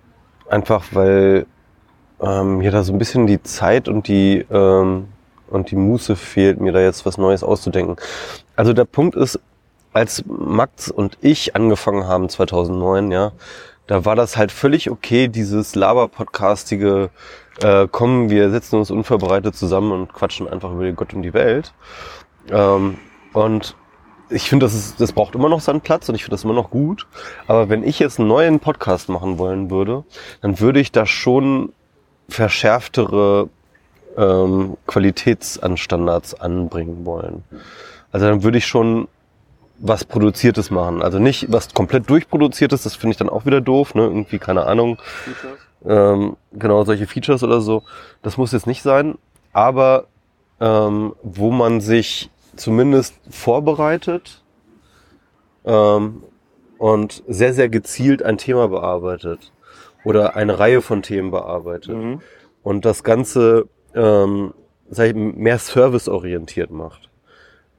[0.48, 1.46] einfach weil
[2.20, 5.06] ähm, mir da so ein bisschen die Zeit und die ähm,
[5.48, 7.94] und die Muße fehlt, mir da jetzt was Neues auszudenken.
[8.56, 9.38] Also der Punkt ist,
[9.92, 13.30] als Max und ich angefangen haben 2009, ja,
[13.90, 17.10] da war das halt völlig okay, dieses Laber-Podcastige,
[17.60, 21.74] äh, kommen, wir setzen uns unvorbereitet zusammen und quatschen einfach über Gott und die Welt.
[22.52, 22.98] Ähm,
[23.32, 23.74] und
[24.28, 26.54] ich finde, das, ist, das braucht immer noch seinen Platz und ich finde das immer
[26.54, 27.08] noch gut.
[27.48, 30.04] Aber wenn ich jetzt einen neuen Podcast machen wollen würde,
[30.40, 31.72] dann würde ich da schon
[32.28, 33.48] verschärftere
[34.16, 37.42] ähm, Qualitätsanstandards anbringen wollen.
[38.12, 39.08] Also dann würde ich schon
[39.82, 41.02] was Produziertes machen.
[41.02, 44.02] Also nicht was komplett durchproduziertes, das finde ich dann auch wieder doof, ne?
[44.02, 44.98] Irgendwie, keine Ahnung.
[45.84, 47.82] Ähm, genau, solche Features oder so.
[48.22, 49.16] Das muss jetzt nicht sein.
[49.52, 50.06] Aber
[50.60, 54.42] ähm, wo man sich zumindest vorbereitet
[55.64, 56.22] ähm,
[56.78, 59.52] und sehr, sehr gezielt ein Thema bearbeitet
[60.04, 62.20] oder eine Reihe von Themen bearbeitet Mhm.
[62.62, 64.52] und das Ganze ähm,
[64.90, 67.09] sag ich, mehr serviceorientiert macht.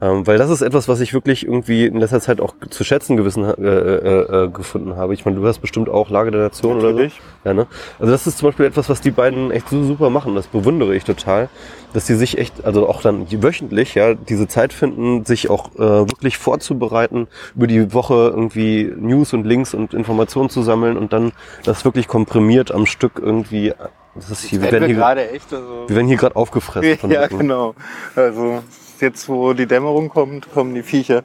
[0.02, 3.18] Ähm, weil das ist etwas, was ich wirklich irgendwie in letzter Zeit auch zu schätzen
[3.18, 5.14] gewissen, äh, äh, äh, gefunden habe.
[5.14, 7.14] Ich meine, du hast bestimmt auch Lage der Nation Natürlich.
[7.14, 7.50] oder so.
[7.50, 7.68] Ja, ne?
[8.00, 10.34] Also das ist zum Beispiel etwas, was die beiden echt so super machen.
[10.34, 11.50] Das bewundere ich total,
[11.94, 15.80] dass die sich echt, also auch dann wöchentlich, ja, diese Zeit finden, sich auch äh,
[15.80, 21.32] wirklich vorzubereiten, über die Woche irgendwie News und Links und Informationen zu sammeln und dann
[21.64, 23.74] das wirklich komprimiert am Stück irgendwie.
[24.16, 27.12] Das ist hier, wir werden hier, wir werden hier gerade aufgefressen.
[27.12, 27.76] ja, genau.
[28.16, 28.62] Also
[29.02, 31.24] jetzt, wo die Dämmerung kommt, kommen die Viecher.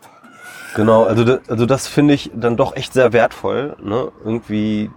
[0.74, 4.12] Genau, also, da, also das finde ich dann doch echt sehr wertvoll, ne?
[4.24, 4.90] irgendwie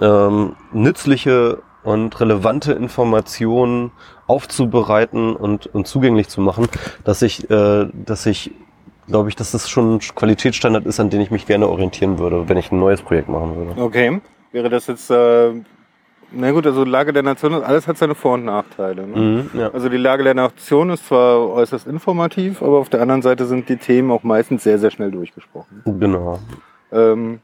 [0.00, 3.92] ähm, nützliche und relevante Informationen
[4.26, 6.66] aufzubereiten und, und zugänglich zu machen,
[7.04, 8.50] dass ich, äh, dass ich,
[9.06, 12.48] glaube ich, dass das schon ein Qualitätsstandard ist, an den ich mich gerne orientieren würde,
[12.48, 13.80] wenn ich ein neues Projekt machen würde.
[13.80, 14.20] Okay.
[14.52, 15.52] Wäre das jetzt, äh,
[16.32, 19.06] na gut, also Lage der Nation, alles hat seine Vor- und Nachteile.
[19.06, 19.16] Ne?
[19.52, 19.70] Mhm, ja.
[19.72, 23.68] Also die Lage der Nation ist zwar äußerst informativ, aber auf der anderen Seite sind
[23.68, 25.82] die Themen auch meistens sehr, sehr schnell durchgesprochen.
[25.98, 26.38] Genau.
[26.92, 27.40] Ähm,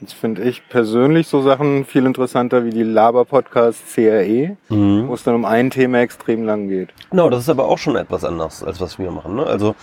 [0.00, 5.08] jetzt finde ich persönlich so Sachen viel interessanter wie die Laber-Podcast CRE, Mhm.
[5.08, 6.88] wo es dann um ein Thema extrem lang geht.
[7.10, 9.36] Genau, das ist aber auch schon etwas anders, als was wir machen.
[9.36, 9.44] Ne?
[9.46, 9.74] Also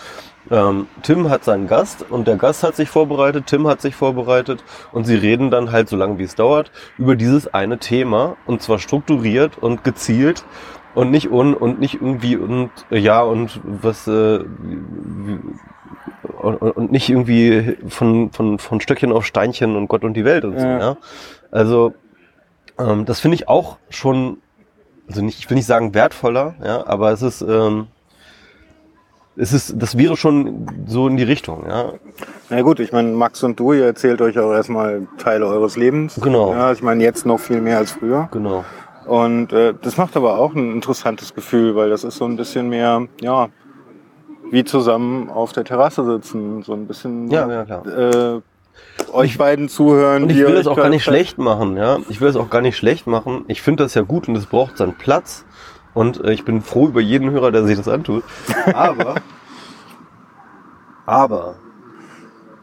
[0.50, 4.64] ähm, Tim hat seinen Gast und der Gast hat sich vorbereitet, Tim hat sich vorbereitet
[4.92, 8.62] und sie reden dann halt, so lange wie es dauert, über dieses eine Thema und
[8.62, 10.44] zwar strukturiert und gezielt
[10.94, 14.40] und nicht un und nicht irgendwie und ja und was äh,
[16.38, 20.44] und und nicht irgendwie von, von, von Stöckchen auf Steinchen und Gott und die Welt
[20.44, 20.66] und so.
[20.66, 20.78] Ja.
[20.78, 20.96] Ja?
[21.50, 21.94] Also
[22.78, 24.38] ähm, das finde ich auch schon
[25.10, 27.88] also nicht, ich will nicht sagen wertvoller, ja, aber es ist, ähm,
[29.36, 31.92] es ist, das wäre schon so in die Richtung, ja.
[32.48, 36.18] Na gut, ich meine, Max und du, ihr erzählt euch auch erstmal Teile eures Lebens.
[36.20, 36.52] Genau.
[36.52, 38.28] Ja, ich meine, jetzt noch viel mehr als früher.
[38.32, 38.64] Genau.
[39.06, 42.68] Und äh, das macht aber auch ein interessantes Gefühl, weil das ist so ein bisschen
[42.68, 43.48] mehr, ja,
[44.50, 46.62] wie zusammen auf der Terrasse sitzen.
[46.62, 47.86] So ein bisschen Ja, ja, klar.
[47.86, 48.40] Äh,
[49.12, 50.24] euch beiden zuhören.
[50.24, 51.98] Und ich will das auch gar nicht schlecht machen, ja.
[52.08, 53.44] Ich will das auch gar nicht schlecht machen.
[53.48, 55.44] Ich finde das ja gut und es braucht seinen Platz.
[55.94, 58.22] Und äh, ich bin froh über jeden Hörer, der sich das antut.
[58.74, 59.16] Aber,
[61.06, 61.56] aber,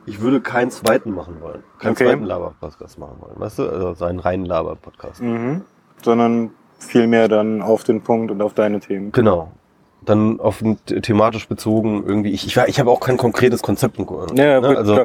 [0.05, 1.63] ich würde keinen zweiten machen wollen.
[1.79, 2.05] Keinen Okay.
[2.05, 3.69] zweiten Laber-Podcast machen wollen, weißt du?
[3.69, 5.21] Also seinen reinen Laber-Podcast.
[5.21, 5.61] Mhm.
[6.01, 9.11] Sondern viel mehr dann auf den Punkt und auf deine Themen.
[9.11, 9.51] Genau.
[10.05, 12.29] Dann auf thematisch bezogen irgendwie.
[12.31, 13.97] Ich, ich, war- ich habe auch kein konkretes Konzept.
[13.97, 14.67] Ja, ne?
[14.67, 15.03] gut, Also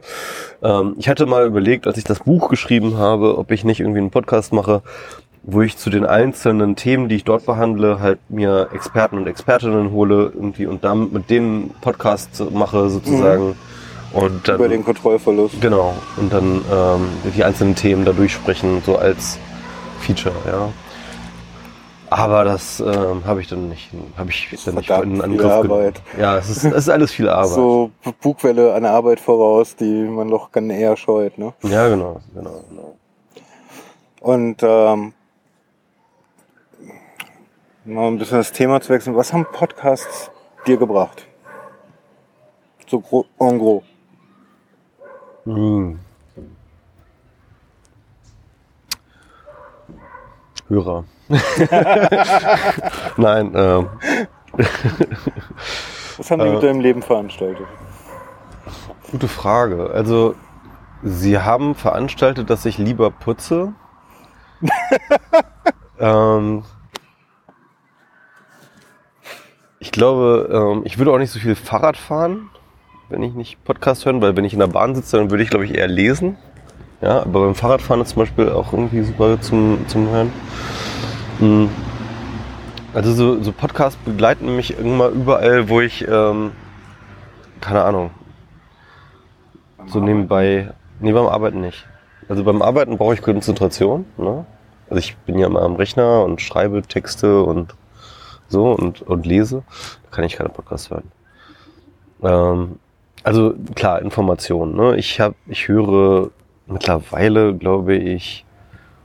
[0.62, 3.98] ähm, ich hatte mal überlegt, als ich das Buch geschrieben habe, ob ich nicht irgendwie
[4.00, 4.82] einen Podcast mache,
[5.44, 9.90] wo ich zu den einzelnen Themen, die ich dort behandle, halt mir Experten und Expertinnen
[9.90, 13.56] hole irgendwie und dann mit denen Podcast mache sozusagen.
[14.12, 15.60] Und dann, Über den Kontrollverlust.
[15.60, 15.94] Genau.
[16.16, 19.38] Und dann ähm, die einzelnen Themen da durchsprechen, so als
[20.00, 20.68] Feature, ja.
[22.10, 23.88] Aber das ähm, habe ich dann nicht,
[24.18, 25.70] habe ich dann nicht in viel Angriff genommen.
[25.70, 26.02] Arbeit.
[26.20, 27.54] Ja, es ist, es ist alles viel Arbeit.
[27.54, 27.90] So
[28.20, 31.38] Bugwelle an Arbeit voraus, die man doch gerne eher scheut.
[31.38, 31.54] Ne?
[31.62, 32.96] Ja, genau, genau, genau.
[34.20, 35.14] Und ähm,
[37.84, 39.16] mal ein bisschen das Thema zu wechseln.
[39.16, 40.30] Was haben Podcasts
[40.66, 41.26] dir gebracht?
[42.86, 43.82] So gro en gros.
[45.44, 45.98] Hm.
[50.68, 51.04] Hörer.
[53.16, 53.88] Nein, ähm,
[56.18, 56.52] Was haben die Äh.
[56.52, 57.66] mit deinem Leben veranstaltet?
[59.10, 59.90] gute Frage.
[59.92, 60.34] Also,
[61.02, 63.72] Sie haben veranstaltet, dass ich lieber putze.
[65.98, 66.62] ähm,
[69.82, 72.50] ich glaube, ähm, ich würde auch nicht so viel Fahrrad fahren,
[73.08, 75.50] wenn ich nicht Podcast hören, weil wenn ich in der Bahn sitze, dann würde ich,
[75.50, 76.36] glaube ich, eher lesen.
[77.00, 80.32] Ja, aber beim Fahrradfahren ist zum Beispiel auch irgendwie super zum, zum Hören.
[81.40, 81.68] Hm.
[82.94, 86.52] Also so, so Podcasts begleiten mich immer überall, wo ich, ähm,
[87.60, 88.12] keine Ahnung,
[89.86, 91.88] so nebenbei, nee, beim Arbeiten nicht.
[92.28, 94.04] Also beim Arbeiten brauche ich Konzentration.
[94.16, 94.46] Ne?
[94.88, 97.74] Also ich bin ja immer am Rechner und schreibe Texte und
[98.52, 99.64] so und, und lese.
[100.04, 101.10] Da kann ich keine Podcasts hören.
[102.22, 102.78] Ähm,
[103.24, 104.76] also klar, Informationen.
[104.76, 104.96] Ne?
[104.96, 106.30] Ich, hab, ich höre
[106.66, 108.44] mittlerweile, glaube ich,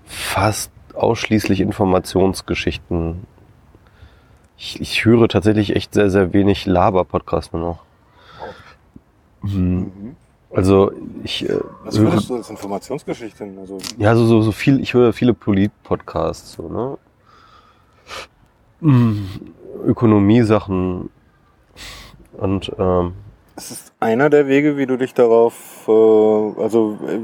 [0.05, 3.25] fast ausschließlich Informationsgeschichten.
[4.57, 7.83] Ich, ich höre tatsächlich echt sehr, sehr wenig Laber-Podcasts nur noch.
[9.43, 10.15] Mhm.
[10.49, 10.91] Also
[11.23, 13.47] ich äh, Was würdest du als Informationsgeschichte?
[13.59, 16.97] Also, Ja, so, so, so viel, ich höre viele Polit-Podcasts, so, ne?
[19.85, 21.09] Ökonomiesachen
[22.37, 23.13] und ähm,
[23.55, 27.19] es ist einer der Wege, wie du dich darauf, äh, also äh,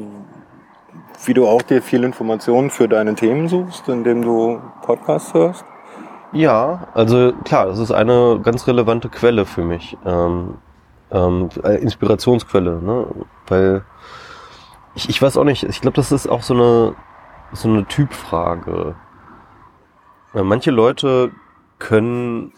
[1.26, 5.64] wie du auch dir viel Informationen für deine Themen suchst, indem du Podcasts hörst.
[6.32, 10.56] ja, also klar, das ist eine ganz relevante Quelle für mich, ähm,
[11.12, 13.06] ähm, äh, Inspirationsquelle, ne?
[13.47, 13.84] Weil
[14.95, 16.95] ich, ich weiß auch nicht, ich glaube, das ist auch so eine
[17.54, 18.95] so eine Typfrage.
[20.34, 21.32] Weil manche Leute
[21.84, 22.53] können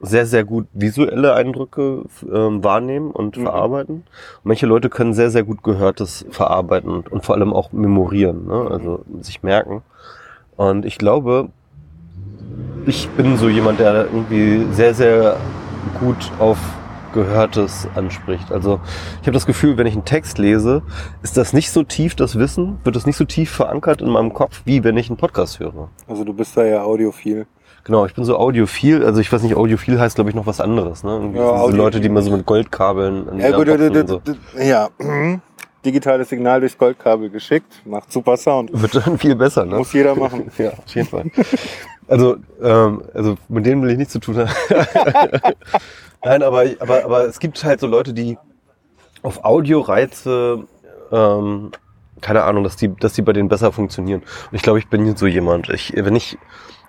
[0.00, 3.42] sehr, sehr gut visuelle Eindrücke ähm, wahrnehmen und Mhm.
[3.42, 3.94] verarbeiten.
[3.96, 8.46] Und manche Leute können sehr, sehr gut Gehörtes verarbeiten und, und vor allem auch memorieren,
[8.46, 8.68] ne?
[8.70, 9.82] also sich merken.
[10.56, 11.48] Und ich glaube,
[12.86, 15.36] ich bin so jemand, der irgendwie sehr, sehr
[15.98, 16.58] gut auf
[17.14, 18.52] Gehörtes anspricht.
[18.52, 18.80] Also
[19.22, 20.82] ich habe das Gefühl, wenn ich einen Text lese,
[21.22, 24.34] ist das nicht so tief, das Wissen, wird das nicht so tief verankert in meinem
[24.34, 25.88] Kopf, wie wenn ich einen Podcast höre.
[26.06, 27.46] Also du bist da ja audiophil.
[27.86, 30.60] Genau, ich bin so audiophil, also ich weiß nicht, audiophil heißt glaube ich noch was
[30.60, 31.30] anderes, ne?
[31.36, 33.68] Ja, diese Leute, die immer so mit Goldkabeln an Ja, gut,
[34.08, 34.20] so.
[34.58, 34.88] ja.
[35.84, 38.70] digitales Signal durchs Goldkabel geschickt, macht super Sound.
[38.72, 39.76] Wird dann viel besser, ne?
[39.76, 40.50] Muss jeder machen.
[40.58, 41.30] Ja, auf jeden Fall.
[42.08, 44.50] Also, ähm, also mit denen will ich nichts zu tun haben.
[46.24, 48.36] Nein, aber, aber, aber es gibt halt so Leute, die
[49.22, 50.64] auf Audioreize,
[51.12, 51.70] ähm,
[52.20, 54.22] keine Ahnung, dass die, dass die bei denen besser funktionieren.
[54.50, 55.68] Und ich glaube, ich bin so jemand.
[55.68, 56.36] Ich, wenn ich,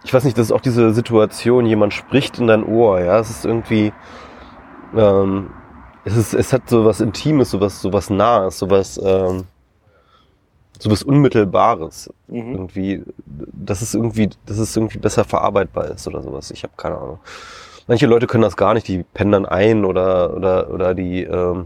[0.08, 3.30] ich weiß nicht, das ist auch diese Situation, jemand spricht in dein Ohr, ja, es
[3.30, 3.92] ist irgendwie,
[4.96, 5.50] ähm,
[6.06, 9.44] es ist, es hat so was Intimes, so was, so was Nahes, so was, ähm,
[10.80, 12.52] so was Unmittelbares Mhm.
[12.54, 16.52] irgendwie, dass es irgendwie, dass es irgendwie besser verarbeitbar ist oder sowas.
[16.52, 17.20] Ich habe keine Ahnung.
[17.88, 21.66] Manche Leute können das gar nicht, die pennen dann ein oder oder oder die ähm,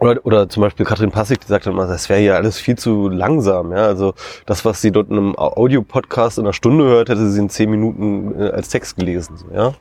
[0.00, 2.76] oder, oder zum Beispiel Katrin Passig, die sagt dann mal, das wäre ja alles viel
[2.76, 3.70] zu langsam.
[3.72, 4.14] Ja, also
[4.46, 7.70] das, was sie dort in einem Audio-Podcast in einer Stunde hört, hätte sie in zehn
[7.70, 9.36] Minuten äh, als Text gelesen.
[9.54, 9.74] Ja.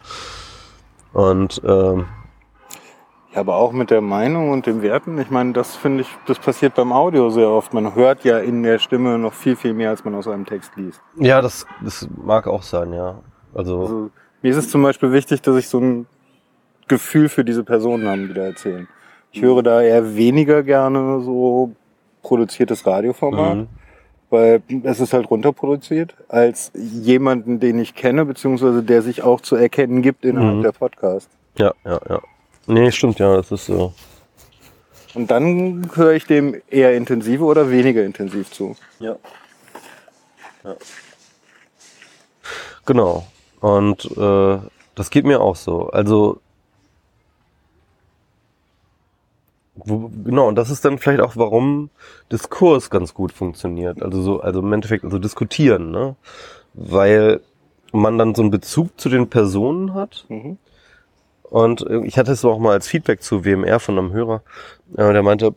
[1.13, 2.05] Und ähm,
[3.33, 5.17] Ja, aber auch mit der Meinung und den Werten.
[5.19, 7.73] Ich meine, das finde ich, das passiert beim Audio sehr oft.
[7.73, 10.71] Man hört ja in der Stimme noch viel, viel mehr, als man aus einem Text
[10.75, 11.01] liest.
[11.17, 13.19] ja, das, das mag auch sein, ja.
[13.53, 14.09] Also, Also,
[14.41, 16.07] mir ist es zum Beispiel wichtig, dass ich so ein
[16.87, 18.87] Gefühl für diese Personen habe, die da erzählen.
[19.31, 21.71] Ich höre da eher weniger gerne so
[22.23, 23.67] produziertes Radioformat, mhm.
[24.29, 29.55] weil es ist halt runterproduziert, als jemanden, den ich kenne, beziehungsweise der sich auch zu
[29.55, 30.63] erkennen gibt innerhalb Mhm.
[30.63, 31.29] der Podcast.
[31.57, 32.21] ja, ja, ja.
[32.67, 33.93] Nee, stimmt, ja, das ist so.
[35.15, 38.75] Und dann höre ich dem eher intensiv oder weniger intensiv zu.
[38.99, 39.15] Ja.
[40.63, 40.75] ja.
[42.85, 43.25] Genau.
[43.59, 44.57] Und äh,
[44.95, 45.89] das geht mir auch so.
[45.89, 46.41] Also
[49.85, 51.89] wo, genau, und das ist dann vielleicht auch, warum
[52.31, 54.01] Diskurs ganz gut funktioniert.
[54.01, 56.15] Also so, also im Endeffekt, also diskutieren, ne?
[56.73, 57.41] Weil
[57.91, 60.25] man dann so einen Bezug zu den Personen hat.
[60.29, 60.57] Mhm.
[61.43, 64.43] Und äh, ich hatte es auch mal als Feedback zu WMR von einem Hörer,
[64.95, 65.55] äh, der meinte,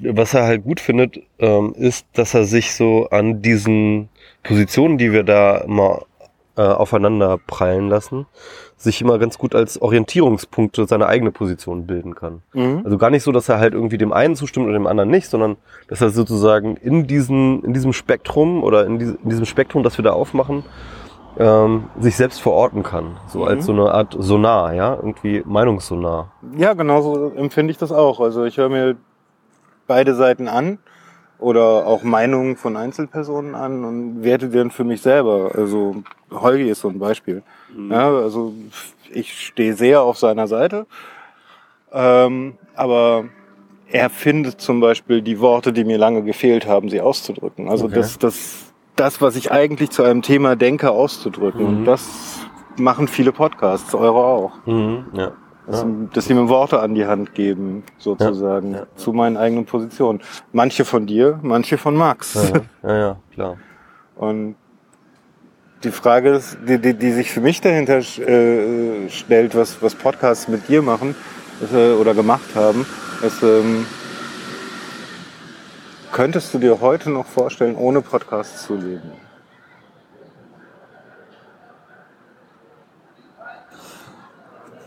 [0.00, 4.08] was er halt gut findet, ähm, ist, dass er sich so an diesen
[4.42, 6.02] Positionen, die wir da immer
[6.62, 8.26] äh, aufeinander prallen lassen,
[8.76, 12.42] sich immer ganz gut als Orientierungspunkte seine eigene Position bilden kann.
[12.52, 12.82] Mhm.
[12.84, 15.28] Also gar nicht so, dass er halt irgendwie dem einen zustimmt oder dem anderen nicht,
[15.28, 15.56] sondern
[15.88, 19.98] dass er sozusagen in diesem, in diesem Spektrum oder in, diese, in diesem Spektrum, das
[19.98, 20.64] wir da aufmachen,
[21.38, 23.16] ähm, sich selbst verorten kann.
[23.26, 23.44] So Mhm.
[23.48, 26.30] als so eine Art Sonar, ja, irgendwie Meinungssonar.
[26.56, 28.20] Ja, genauso empfinde ich das auch.
[28.20, 28.96] Also ich höre mir
[29.88, 30.78] beide Seiten an
[31.42, 35.50] oder auch Meinungen von Einzelpersonen an und werte dann für mich selber.
[35.54, 37.42] Also Holgi ist so ein Beispiel.
[37.90, 38.54] Ja, also
[39.10, 40.86] ich stehe sehr auf seiner Seite,
[41.92, 43.24] ähm, aber
[43.90, 47.68] er findet zum Beispiel die Worte, die mir lange gefehlt haben, sie auszudrücken.
[47.68, 47.96] Also Okay.
[47.96, 51.62] das, das, das, was ich eigentlich zu einem Thema denke, auszudrücken.
[51.62, 51.78] Mhm.
[51.78, 52.40] Und das
[52.78, 54.52] machen viele Podcasts, eure auch.
[54.66, 55.32] Mhm, ja.
[55.66, 58.86] Dass, dass sie mir Worte an die Hand geben, sozusagen, Ja, ja.
[58.96, 60.20] zu meinen eigenen Positionen.
[60.52, 62.34] Manche von dir, manche von Max.
[62.34, 63.56] Ja, ja, ja, ja, klar.
[64.16, 64.56] Und
[65.84, 70.48] die Frage ist, die, die, die sich für mich dahinter äh, stellt, was, was Podcasts
[70.48, 71.14] mit dir machen
[71.60, 72.84] ist, äh, oder gemacht haben,
[73.24, 73.86] ist, ähm,
[76.12, 79.12] könntest du dir heute noch vorstellen, ohne Podcasts zu leben?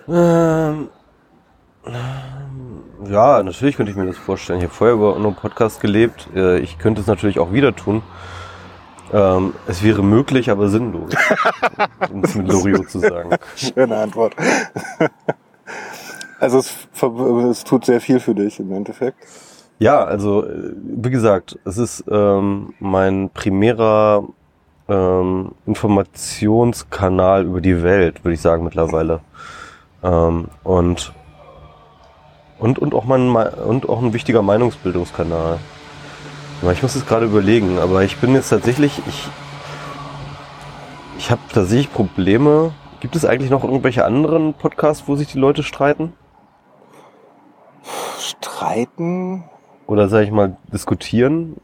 [0.08, 0.90] Ähm,
[3.10, 4.60] ja, natürlich könnte ich mir das vorstellen.
[4.60, 6.28] Ich habe vorher über einen Podcast gelebt.
[6.36, 8.02] Äh, Ich könnte es natürlich auch wieder tun.
[9.14, 11.14] Ähm, es wäre möglich, aber sinnlos.
[12.12, 13.30] um es mit Loriot zu sagen.
[13.56, 14.36] Schöne Antwort.
[16.40, 16.76] Also es,
[17.52, 19.18] es tut sehr viel für dich im Endeffekt.
[19.80, 24.24] Ja, also äh, wie gesagt, es ist ähm, mein primärer
[24.88, 29.22] ähm, Informationskanal über die Welt, würde ich sagen mittlerweile.
[30.06, 31.14] Ähm, und,
[32.60, 35.60] und, und, auch mein, Me- und auch ein wichtiger Meinungsbildungskanal.
[36.72, 39.28] Ich muss es gerade überlegen, aber ich bin jetzt tatsächlich, ich,
[41.18, 42.72] ich habe tatsächlich Probleme.
[43.00, 46.14] Gibt es eigentlich noch irgendwelche anderen Podcasts, wo sich die Leute streiten?
[48.20, 49.44] Streiten?
[49.86, 51.58] Oder sag ich mal, diskutieren,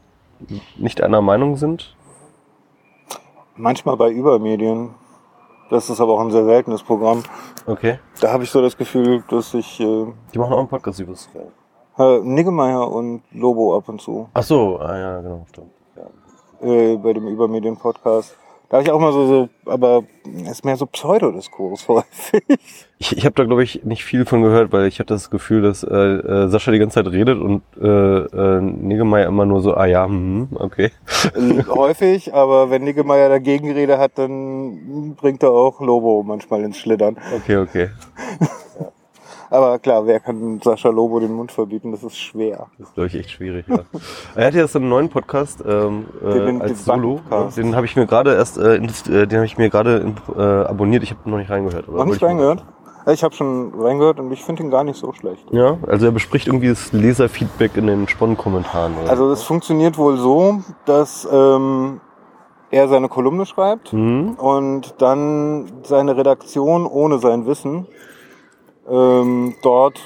[0.76, 1.96] nicht einer Meinung sind?
[3.56, 4.90] Manchmal bei Übermedien.
[5.72, 7.22] Das ist aber auch ein sehr seltenes Programm.
[7.66, 7.98] Okay.
[8.20, 11.12] Da habe ich so das Gefühl, dass ich äh, Die machen auch einen Podcast über
[11.12, 11.30] das.
[11.98, 15.70] äh, Niggemeier und Lobo ab und zu Ach so, ah, ja, genau, stimmt.
[15.96, 16.66] Ja.
[16.68, 18.36] äh, bei dem Übermedien-Podcast.
[18.72, 20.04] Da habe ich auch mal so, so aber
[20.46, 22.42] es ist mehr so Pseudodiskurs häufig.
[22.96, 25.60] Ich, ich habe da, glaube ich, nicht viel von gehört, weil ich hatte das Gefühl,
[25.60, 29.74] dass äh, äh, Sascha die ganze Zeit redet und äh, äh, Niggemeier immer nur so,
[29.74, 30.90] ah ja, hm, okay.
[31.34, 36.78] Äh, häufig, aber wenn Niggemeier dagegen Rede hat, dann bringt er auch Lobo manchmal ins
[36.78, 37.18] Schlittern.
[37.36, 37.90] Okay, okay.
[39.52, 41.92] Aber klar, wer kann Sascha Lobo den Mund verbieten?
[41.92, 42.68] Das ist schwer.
[42.78, 43.80] Das ist, glaube ich, echt schwierig, ja.
[44.34, 47.20] er hat jetzt einen neuen Podcast ähm, äh, Den- den als Solo.
[47.28, 47.58] Podcast.
[47.58, 51.02] Den habe ich mir gerade erst, äh, äh, den habe ich mir gerade äh, abonniert.
[51.02, 51.86] Ich habe noch nicht reingehört.
[51.86, 52.64] Noch nicht reingehört?
[53.12, 55.44] Ich habe schon reingehört und ich finde ihn gar nicht so schlecht.
[55.50, 58.94] Ja, also er bespricht irgendwie das Leserfeedback in den Sponnenkommentaren.
[59.02, 59.10] oder?
[59.10, 62.00] Also es funktioniert wohl so, dass ähm,
[62.70, 64.34] er seine Kolumne schreibt Mhm.
[64.38, 67.86] und dann seine Redaktion ohne sein Wissen
[68.90, 69.98] ähm, dort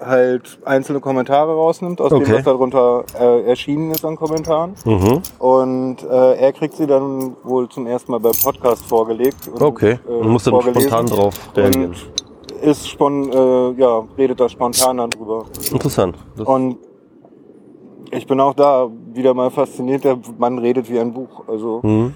[0.00, 2.24] halt einzelne Kommentare rausnimmt, aus Okay.
[2.24, 4.74] dem, was darunter äh, erschienen ist an Kommentaren.
[4.84, 5.22] Mhm.
[5.38, 9.48] Und äh, er kriegt sie dann wohl zum ersten Mal beim Podcast vorgelegt.
[9.48, 9.98] Und, Okay.
[10.08, 11.90] äh, Und muss dann spontan drauf reagieren.
[11.90, 12.12] Und
[12.62, 15.44] ist spon äh, ja, redet da spontan dann drüber.
[15.72, 16.16] Interessant.
[16.36, 16.78] Das, Und
[18.10, 21.44] ich bin auch da wieder mal fasziniert, der Mann redet wie ein Buch.
[21.48, 22.14] Also mhm.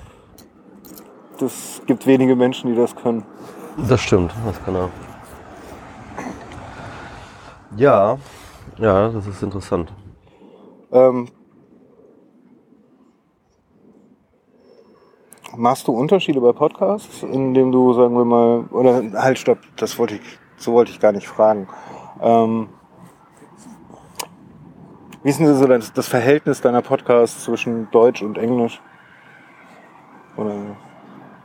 [1.38, 3.24] das gibt wenige Menschen, die das können.
[3.88, 4.88] das stimmt, das kann er.
[7.76, 8.16] Ja,
[8.78, 9.92] ja, das ist interessant.
[10.92, 11.28] Ähm,
[15.54, 20.14] machst du Unterschiede bei Podcasts, indem du, sagen wir mal, oder halt stopp, das wollte
[20.14, 21.68] ich, so wollte ich gar nicht fragen.
[22.22, 22.68] Ähm,
[25.22, 28.80] wie ist denn so das, das Verhältnis deiner Podcasts zwischen Deutsch und Englisch?
[30.36, 30.76] Oder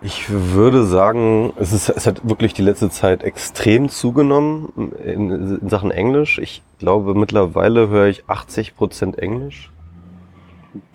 [0.04, 5.70] Ich würde sagen, es, ist, es hat wirklich die letzte Zeit extrem zugenommen in, in
[5.70, 6.40] Sachen Englisch.
[6.40, 9.70] Ich glaube, mittlerweile höre ich 80% Englisch.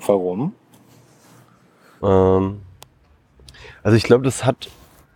[0.04, 0.54] warum?
[2.02, 2.62] Ähm,
[3.84, 4.70] also ich glaube, das hat,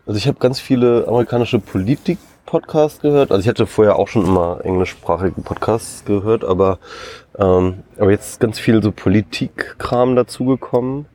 [0.07, 3.33] also ich habe ganz viele amerikanische Politik-Podcasts gehört.
[3.33, 6.79] Also ich hatte vorher auch schon immer englischsprachige Podcasts gehört, aber,
[7.37, 11.07] ähm, aber jetzt ist ganz viel so Politik-Kram dazugekommen.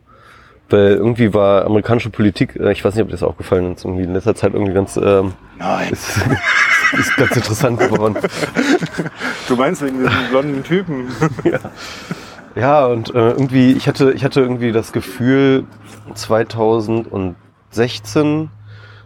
[0.70, 4.04] Weil irgendwie war amerikanische Politik, äh, ich weiß nicht, ob dir das aufgefallen ist, irgendwie
[4.04, 5.90] in letzter Zeit irgendwie ganz, ähm, Nein.
[5.92, 6.18] ist,
[7.00, 8.16] ist ganz interessant geworden.
[9.48, 11.08] Du meinst wegen diesem blonden Typen?
[12.58, 15.66] Ja, und äh, irgendwie, ich hatte, ich hatte irgendwie das Gefühl
[16.14, 18.50] 2016,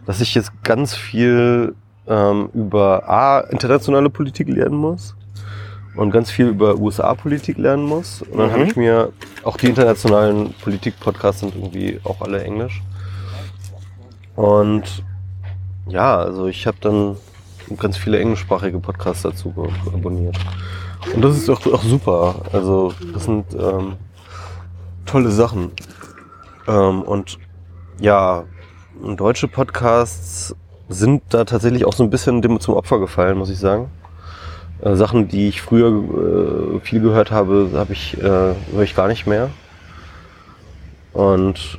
[0.06, 1.74] dass ich jetzt ganz viel
[2.06, 5.16] ähm, über A, internationale Politik lernen muss
[5.96, 8.22] und ganz viel über USA-Politik lernen muss.
[8.22, 8.52] Und dann Mhm.
[8.52, 12.82] habe ich mir, auch die internationalen Politik-Podcasts sind irgendwie auch alle Englisch.
[14.36, 15.04] Und
[15.86, 17.16] ja, also ich habe dann
[17.78, 19.52] ganz viele englischsprachige Podcasts dazu
[19.92, 20.36] abonniert.
[21.14, 22.42] Und das ist auch, auch super.
[22.52, 23.96] Also das sind ähm,
[25.06, 25.72] tolle Sachen.
[26.68, 27.38] Ähm, und
[28.00, 28.44] ja,
[29.16, 30.54] deutsche Podcasts
[30.88, 33.90] sind da tatsächlich auch so ein bisschen dem zum Opfer gefallen, muss ich sagen.
[34.82, 35.88] Äh, Sachen, die ich früher
[36.76, 39.50] äh, viel gehört habe, habe ich äh, höre ich gar nicht mehr.
[41.12, 41.78] Und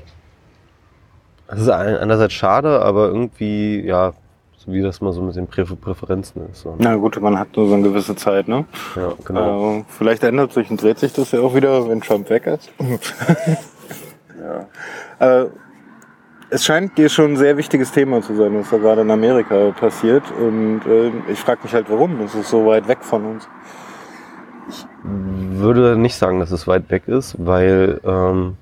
[1.47, 4.14] es ist ein- einerseits schade, aber irgendwie ja,
[4.58, 6.62] so wie das mal so mit den Prä Präferenzen ist.
[6.62, 6.76] So.
[6.78, 8.66] Na gut, man hat nur so eine gewisse Zeit, ne?
[8.95, 9.78] Ja, genau.
[9.80, 12.70] Äh, vielleicht ändert sich und dreht sich das ja auch wieder, wenn Trump weg ist.
[14.39, 14.68] ja.
[15.43, 15.45] äh,
[16.52, 19.72] es scheint dir schon ein sehr wichtiges Thema zu sein, was da gerade in Amerika
[19.72, 20.24] passiert.
[20.38, 22.20] Und äh, ich frage mich halt, warum.
[22.20, 23.47] Das ist so weit weg von uns.
[25.04, 28.58] würde nicht sagen, dass es weit weg ist, weil ähm,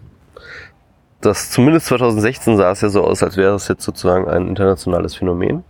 [1.20, 5.16] das zumindest 2016 sah es ja so aus, als wäre es jetzt sozusagen ein internationales
[5.16, 5.64] Phänomen.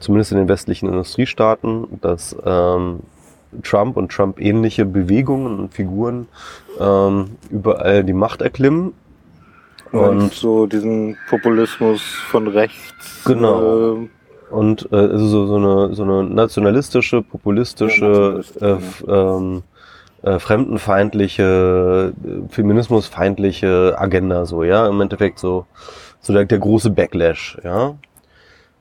[0.00, 3.00] Zumindest in den westlichen Industriestaaten, dass ähm,
[3.62, 6.28] Trump und Trump-ähnliche Bewegungen und Figuren
[6.78, 8.92] ähm, überall die Macht erklimmen.
[9.92, 13.94] Und so diesen Populismus von rechts Genau.
[13.94, 14.08] äh,
[14.50, 19.62] und äh, also so, so, eine, so eine nationalistische, populistische, Ja, nationalistisch, äh, ähm,
[20.22, 25.66] äh, fremdenfeindliche, äh, feminismusfeindliche Agenda, so, ja, im Endeffekt so,
[26.20, 27.94] so der, der große Backlash, ja.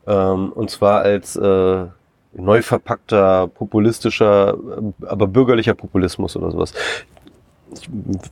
[0.08, 1.86] Ähm, und zwar als äh,
[2.34, 6.74] neu verpackter, populistischer, äh, aber bürgerlicher Populismus oder sowas.
[7.74, 7.90] Ich,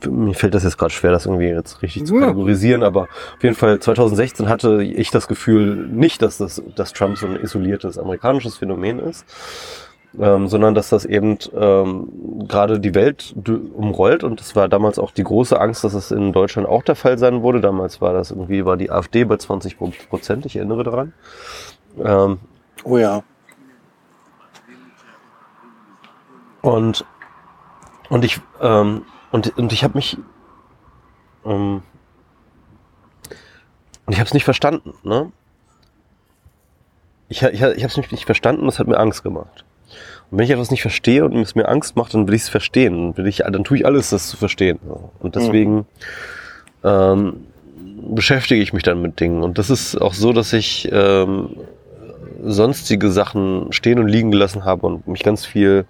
[0.08, 3.54] mir fällt das jetzt gerade schwer, das irgendwie jetzt richtig zu kategorisieren, aber auf jeden
[3.54, 8.56] Fall 2016 hatte ich das Gefühl nicht, dass das, dass Trump so ein isoliertes amerikanisches
[8.56, 9.26] Phänomen ist,
[10.18, 13.34] ähm, sondern dass das eben ähm, gerade die Welt
[13.74, 16.96] umrollt und das war damals auch die große Angst, dass es in Deutschland auch der
[16.96, 17.60] Fall sein würde.
[17.60, 19.78] Damals war das irgendwie war die AfD bei 20
[20.08, 21.12] Prozent, ich erinnere daran.
[22.02, 22.38] Ähm,
[22.84, 23.22] Oh ja.
[26.62, 27.04] Und,
[28.08, 29.04] und ich, ähm,
[29.36, 30.16] und, und ich habe mich,
[31.44, 31.82] ähm,
[34.06, 35.30] und ich habe es nicht verstanden, ne?
[37.28, 39.66] Ich, ich, ich habe es nicht, verstanden und es hat mir Angst gemacht.
[40.30, 42.48] Und wenn ich etwas nicht verstehe und es mir Angst macht, dann will ich es
[42.48, 42.94] verstehen.
[42.94, 44.78] Dann, will ich, dann tue ich alles, das zu verstehen.
[45.18, 45.84] Und deswegen
[46.82, 47.46] ähm,
[48.14, 49.42] beschäftige ich mich dann mit Dingen.
[49.42, 51.56] Und das ist auch so, dass ich ähm,
[52.42, 55.84] sonstige Sachen stehen und liegen gelassen habe und mich ganz viel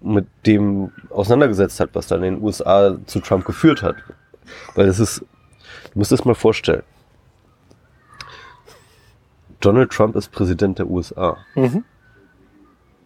[0.00, 3.96] mit dem auseinandergesetzt hat, was dann in den USA zu Trump geführt hat.
[4.74, 6.82] Weil es ist, du musst es mal vorstellen.
[9.60, 11.38] Donald Trump ist Präsident der USA.
[11.54, 11.84] Mhm.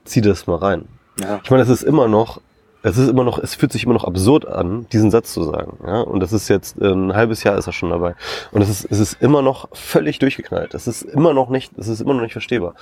[0.05, 0.89] Zieh das mal rein.
[1.21, 1.41] Ja.
[1.43, 2.41] Ich meine, es ist immer noch,
[2.83, 5.79] es ist immer noch, es fühlt sich immer noch absurd an, diesen Satz zu sagen.
[5.87, 6.01] Ja?
[6.01, 8.15] Und das ist jetzt äh, ein halbes Jahr ist er schon dabei.
[8.53, 10.75] Und es ist, es ist immer noch völlig durchgeknallt.
[10.75, 12.75] Es ist immer noch nicht, es ist immer noch nicht verstehbar.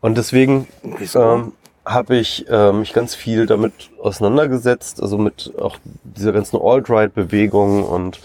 [0.00, 0.66] Und deswegen
[1.14, 1.52] ähm,
[1.92, 8.20] habe ich äh, mich ganz viel damit auseinandergesetzt, also mit auch dieser ganzen Alt-Right-Bewegung und,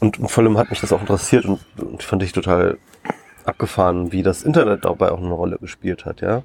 [0.00, 2.78] und, und vor allem hat mich das auch interessiert und, und fand ich total
[3.44, 6.42] abgefahren, wie das Internet dabei auch eine Rolle gespielt hat, ja.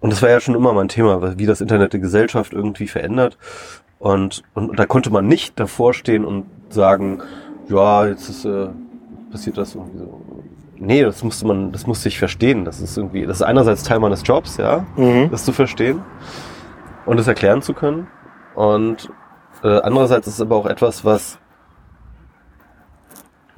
[0.00, 3.38] Und das war ja schon immer mein Thema, wie das Internet die Gesellschaft irgendwie verändert.
[3.98, 7.22] Und, und da konnte man nicht davor stehen und sagen,
[7.68, 8.68] ja, jetzt ist, äh,
[9.30, 10.22] passiert das irgendwie so.
[10.78, 12.64] Nee, das musste man, das musste ich verstehen.
[12.64, 15.30] Das ist irgendwie, das ist einerseits Teil meines Jobs, ja, Mhm.
[15.30, 16.02] das zu verstehen
[17.06, 18.06] und es erklären zu können.
[18.54, 19.10] Und
[19.62, 21.38] äh, andererseits ist es aber auch etwas, was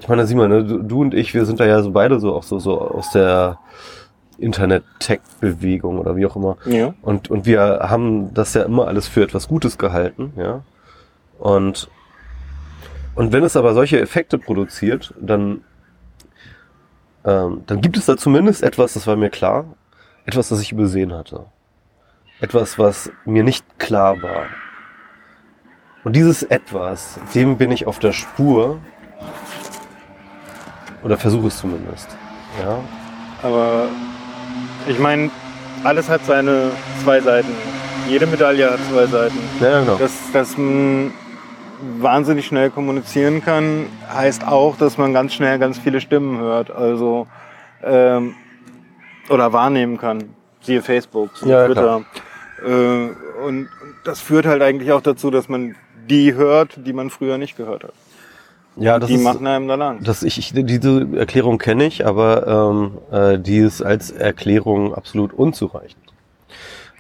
[0.01, 2.35] ich meine, Simon, ne, du, du und ich, wir sind da ja so beide so
[2.35, 3.59] auch so, so aus der
[4.39, 6.57] Internet-Tech-Bewegung oder wie auch immer.
[6.67, 6.95] Ja.
[7.03, 10.63] Und, und wir haben das ja immer alles für etwas Gutes gehalten, ja.
[11.39, 11.89] Und,
[13.15, 15.63] und wenn es aber solche Effekte produziert, dann,
[17.25, 19.65] ähm, dann gibt es da zumindest etwas, das war mir klar,
[20.27, 21.47] etwas, das ich übersehen hatte.
[22.41, 24.47] Etwas, was mir nicht klar war.
[26.05, 28.79] Und dieses Etwas, dem bin ich auf der Spur,
[31.03, 32.09] oder versuche es zumindest,
[32.61, 32.79] ja.
[33.43, 33.89] Aber
[34.87, 35.31] ich meine,
[35.85, 36.71] alles hat seine
[37.03, 37.53] zwei Seiten.
[38.09, 39.39] Jede Medaille hat zwei Seiten.
[39.61, 39.97] Ja, genau.
[39.97, 41.13] Dass, dass man
[41.99, 46.71] wahnsinnig schnell kommunizieren kann, heißt auch, dass man ganz schnell ganz viele Stimmen hört.
[46.71, 47.27] Also
[47.83, 48.35] ähm,
[49.29, 50.35] oder wahrnehmen kann.
[50.61, 52.03] Siehe Facebook, siehe Ja, Twitter.
[52.65, 53.69] Äh, und
[54.05, 55.77] das führt halt eigentlich auch dazu, dass man
[56.09, 57.93] die hört, die man früher nicht gehört hat.
[58.77, 60.09] ja, das die ist, machen einem dann Angst.
[60.09, 65.33] Das ich, ich, diese Erklärung kenne ich, aber ähm, äh, die ist als Erklärung absolut
[65.33, 66.03] unzureichend.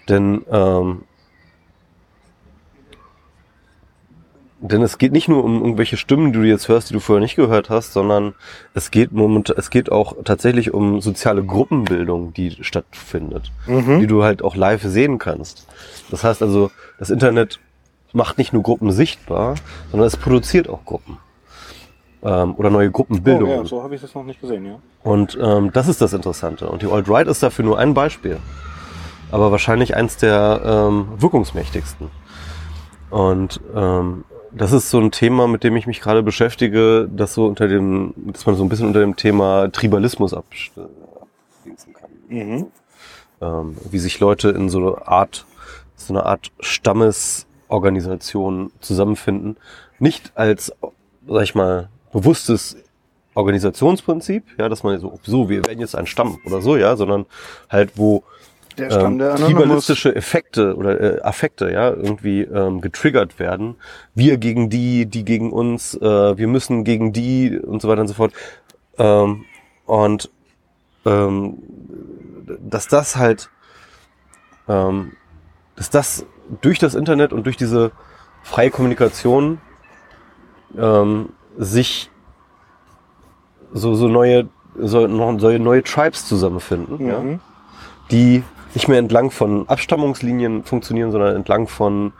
[0.09, 1.05] Denn, ähm,
[4.61, 7.21] denn es geht nicht nur um irgendwelche Stimmen, die du jetzt hörst, die du vorher
[7.23, 8.35] nicht gehört hast, sondern
[8.75, 14.01] es geht moment, es geht auch tatsächlich um soziale Gruppenbildung, die stattfindet, Mhm.
[14.01, 15.67] die du halt auch live sehen kannst.
[16.11, 17.61] Das heißt also, das Internet
[18.13, 19.55] macht nicht nur Gruppen sichtbar,
[19.91, 21.19] sondern es produziert auch Gruppen
[22.25, 23.59] ähm, oder neue Oh, Gruppenbildungen.
[23.59, 24.77] ja, so habe ich das noch nicht gesehen, ja.
[25.05, 26.69] Und ähm, das ist das Interessante.
[26.69, 28.39] Und die Alt-Right ist dafür nur ein Beispiel.
[29.31, 32.11] Aber wahrscheinlich eins der ähm, wirkungsmächtigsten.
[33.11, 37.47] Und ähm, das ist so ein Thema, mit dem ich mich gerade beschäftige, das so
[37.47, 40.89] unter dem, dass man so ein bisschen unter dem Thema Tribalismus abschließen
[41.95, 42.11] kann.
[42.29, 42.67] Mhm.
[43.41, 45.47] Ähm, wie sich Leute in so eine Art,
[45.97, 49.57] so eine Art Stammesorganisation zusammenfinden.
[49.99, 50.73] Nicht als,
[51.27, 52.77] sag ich mal, bewusstes
[53.35, 57.27] Organisationsprinzip, ja, dass man so, so, wir werden jetzt ein Stamm oder so, ja, sondern
[57.71, 58.25] halt, wo
[58.79, 59.61] Der Stamm ähm, der Anonymous.
[59.61, 63.77] tribalistische Effekte oder äh, Affekte, ja, irgendwie ähm, getriggert werden.
[64.15, 68.09] Wir gegen die, die gegen uns, äh, wir müssen gegen die und so weiter und
[68.09, 68.33] so fort.
[68.99, 69.45] Ähm,
[69.87, 70.31] und
[71.05, 71.59] ähm,
[72.61, 73.51] dass das halt,
[74.69, 75.13] ähm,
[75.77, 76.27] dass das
[76.61, 77.93] durch das Internet und durch diese
[78.43, 79.61] freie Kommunikation
[80.77, 82.11] ähm, sich
[83.73, 84.49] so, so neue
[84.81, 87.41] soll noch, soll neue Tribes zusammenfinden, ja, Mhm.
[88.11, 88.45] die
[88.75, 92.13] nicht mehr entlang von Abstammungslinien funktionieren, sondern entlang von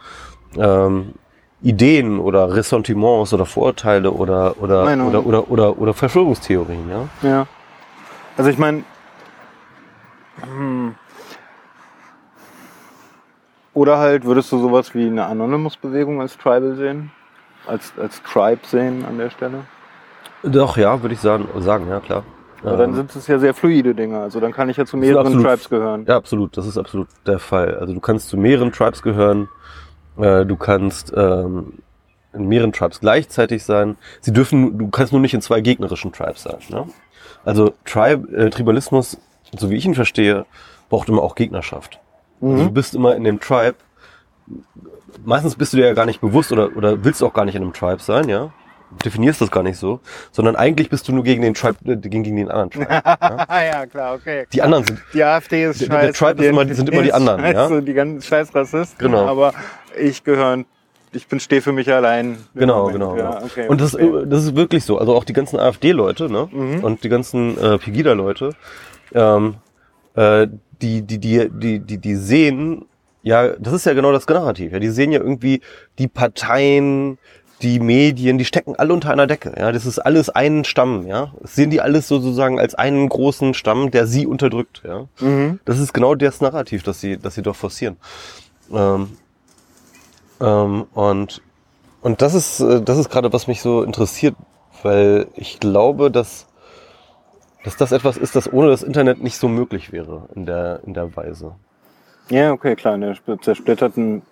[0.57, 1.15] ähm,
[1.63, 5.09] Ideen oder Ressentiments oder Vorurteile oder oder Meinung.
[5.09, 7.29] oder, oder oder oder Verschwörungstheorien, ja.
[7.29, 7.47] Ja.
[8.37, 8.85] Also ich meine,
[10.43, 10.95] hm.
[13.75, 17.11] oder halt würdest du sowas wie eine Anonymous-Bewegung als Tribal sehen?
[17.67, 19.65] Als, als Tribe sehen an der Stelle?
[20.43, 22.23] Doch, ja, würde ich sagen, sagen, ja klar.
[22.63, 24.19] Aber dann Ähm, sind es ja sehr fluide Dinge.
[24.19, 25.47] Also dann kann ich ja zu mehreren absolut.
[25.47, 26.05] Tribes gehören.
[26.07, 26.57] Ja, absolut.
[26.57, 27.77] Das ist absolut der Fall.
[27.77, 29.49] Also du kannst zu mehreren Tribes gehören.
[30.17, 31.75] Äh, du kannst ähm,
[32.33, 33.97] in mehreren Tribes gleichzeitig sein.
[34.21, 36.59] Sie dürfen, du kannst nur nicht in zwei gegnerischen Tribes sein.
[36.69, 36.87] Ne?
[37.45, 39.19] Also Tribe, äh, Tribalismus,
[39.57, 40.45] so wie ich ihn verstehe,
[40.89, 42.01] braucht immer auch Gegnerschaft.
[42.41, 43.77] Also du bist immer in dem Tribe.
[45.25, 47.63] Meistens bist du dir ja gar nicht bewusst oder, oder willst auch gar nicht in
[47.63, 48.53] einem Tribe sein, ja.
[49.05, 50.01] Definierst das gar nicht so,
[50.33, 52.89] sondern eigentlich bist du nur gegen den Tribe, äh, gegen, gegen den anderen Tribe.
[53.05, 54.47] Ah ja, klar, okay.
[54.53, 55.89] Die anderen sind, Die AfD ist scheiße.
[55.91, 57.53] der Tribe ist immer- die sind immer die anderen, ja?
[57.53, 58.99] scheiße, Die ganzen scheiß Rassisten.
[58.99, 59.27] Genau.
[59.27, 59.53] Aber
[60.01, 60.65] ich gehöre,
[61.13, 62.39] ich bin stehe für mich allein.
[62.55, 63.17] Genau, genau.
[63.17, 63.45] Ja, genau.
[63.45, 64.27] okay, und das, verstehe.
[64.27, 64.99] das ist wirklich so.
[64.99, 66.49] Also auch die ganzen AfD-Leute ne?
[66.51, 66.85] Mhm.
[66.85, 68.55] und die ganzen äh, Pegida-Leute,
[69.15, 69.55] ähm,
[70.15, 70.47] äh,
[70.83, 72.85] die, die, die, die, die, die sehen,
[73.23, 74.73] ja, das ist ja genau das Narrativ.
[74.73, 75.61] Ja, die sehen ja irgendwie
[75.99, 77.19] die Parteien,
[77.63, 79.53] die Medien, die stecken alle unter einer Decke.
[79.59, 81.07] Ja, das ist alles ein Stamm.
[81.07, 84.83] Ja, das sehen die alles sozusagen als einen großen Stamm, der sie unterdrückt.
[84.85, 85.59] Ja, Mhm.
[85.65, 87.97] das ist genau das Narrativ, das sie, das sie doch forcieren.
[88.73, 89.17] Ähm,
[90.41, 91.43] ähm, und
[92.01, 94.37] und das ist, äh, das ist gerade, was mich so interessiert,
[94.85, 96.47] weil ich glaube, dass,
[97.65, 100.95] dass das etwas ist, das ohne das Internet nicht so möglich wäre in der, in
[100.95, 101.57] der Weise.
[102.31, 102.95] Ja, okay, klar.
[102.95, 104.23] In der sp- zersplitterten,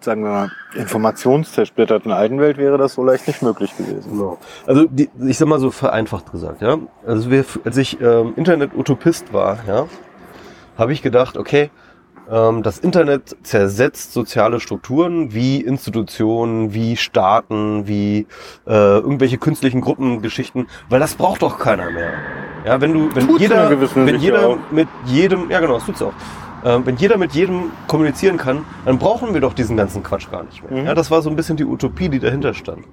[0.00, 4.18] sagen wir mal, informationszersplitterten alten Welt wäre das so leicht nicht möglich gewesen.
[4.66, 6.78] Also die, ich sag mal so vereinfacht gesagt, ja.
[7.06, 9.86] Also wir, als ich ähm, Internet-Utopist war, ja,
[10.76, 11.70] habe ich gedacht, okay,
[12.30, 18.26] ähm, das Internet zersetzt soziale Strukturen wie Institutionen, wie Staaten, wie
[18.66, 22.12] äh, irgendwelche künstlichen Gruppengeschichten, weil das braucht doch keiner mehr.
[22.64, 24.58] Ja, wenn du, wenn Tut's jeder, wenn jeder auch.
[24.70, 26.12] mit jedem, ja genau, das tut's auch.
[26.64, 30.42] Ähm, wenn jeder mit jedem kommunizieren kann, dann brauchen wir doch diesen ganzen Quatsch gar
[30.42, 30.80] nicht mehr.
[30.80, 30.86] Mhm.
[30.88, 32.84] Ja, das war so ein bisschen die Utopie, die dahinter stand.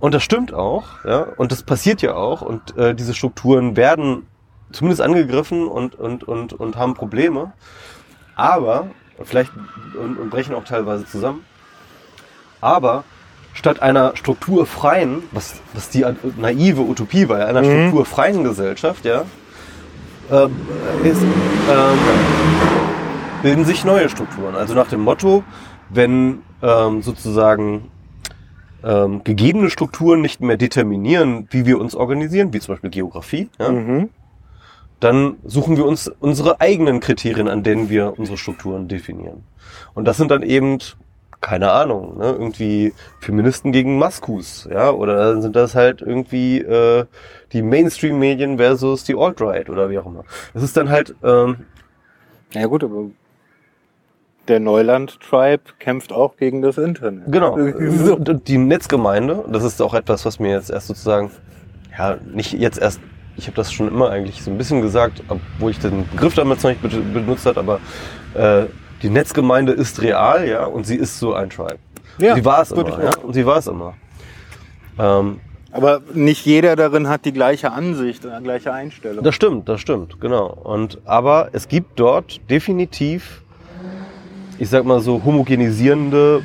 [0.00, 4.26] Und das stimmt auch, ja, und das passiert ja auch, und äh, diese Strukturen werden
[4.70, 7.52] zumindest angegriffen und, und, und, und haben Probleme,
[8.36, 8.88] aber,
[9.24, 9.50] vielleicht,
[10.00, 11.44] und, und brechen auch teilweise zusammen,
[12.60, 13.02] aber
[13.54, 16.04] statt einer strukturfreien, was, was die
[16.36, 17.66] naive Utopie war, einer Mhm.
[17.88, 19.24] strukturfreien Gesellschaft, ja,
[20.30, 20.54] ähm,
[21.02, 21.98] ist, ähm,
[23.42, 24.54] bilden sich neue Strukturen.
[24.54, 25.44] Also nach dem Motto,
[25.90, 27.90] wenn ähm, sozusagen
[28.84, 33.70] ähm, gegebene Strukturen nicht mehr determinieren, wie wir uns organisieren, wie zum Beispiel Geografie, ja,
[33.70, 34.10] Mhm.
[35.00, 39.44] dann suchen wir uns unsere eigenen Kriterien, an denen wir unsere Strukturen definieren.
[39.94, 40.78] Und das sind dann eben,
[41.40, 47.04] keine Ahnung, ne, irgendwie Feministen gegen Maskus, ja, oder sind das halt irgendwie äh,
[47.52, 50.24] die Mainstream-Medien versus die Alt-Right oder wie auch immer.
[50.54, 51.66] Das ist dann halt, ähm,
[52.52, 53.10] Ja gut, aber
[54.48, 57.24] der Neuland-Tribe kämpft auch gegen das Internet.
[57.30, 57.56] Genau.
[57.90, 58.16] So.
[58.16, 61.30] Die Netzgemeinde, das ist auch etwas, was mir jetzt erst sozusagen,
[61.96, 63.00] ja, nicht jetzt erst,
[63.36, 66.62] ich habe das schon immer eigentlich so ein bisschen gesagt, obwohl ich den Begriff damals
[66.62, 67.80] noch nicht be- benutzt hat, aber
[68.34, 68.64] äh,
[69.02, 71.78] die Netzgemeinde ist real, ja, und sie ist so ein Tribe.
[72.18, 73.94] Ja, sie war es immer, ja, und sie war es immer.
[74.98, 75.38] Ähm,
[75.70, 79.22] Aber nicht jeder darin hat die gleiche Ansicht, die gleiche Einstellung.
[79.22, 80.46] Das stimmt, das stimmt, genau.
[80.48, 83.42] Und aber es gibt dort definitiv,
[84.58, 86.42] ich sag mal so homogenisierende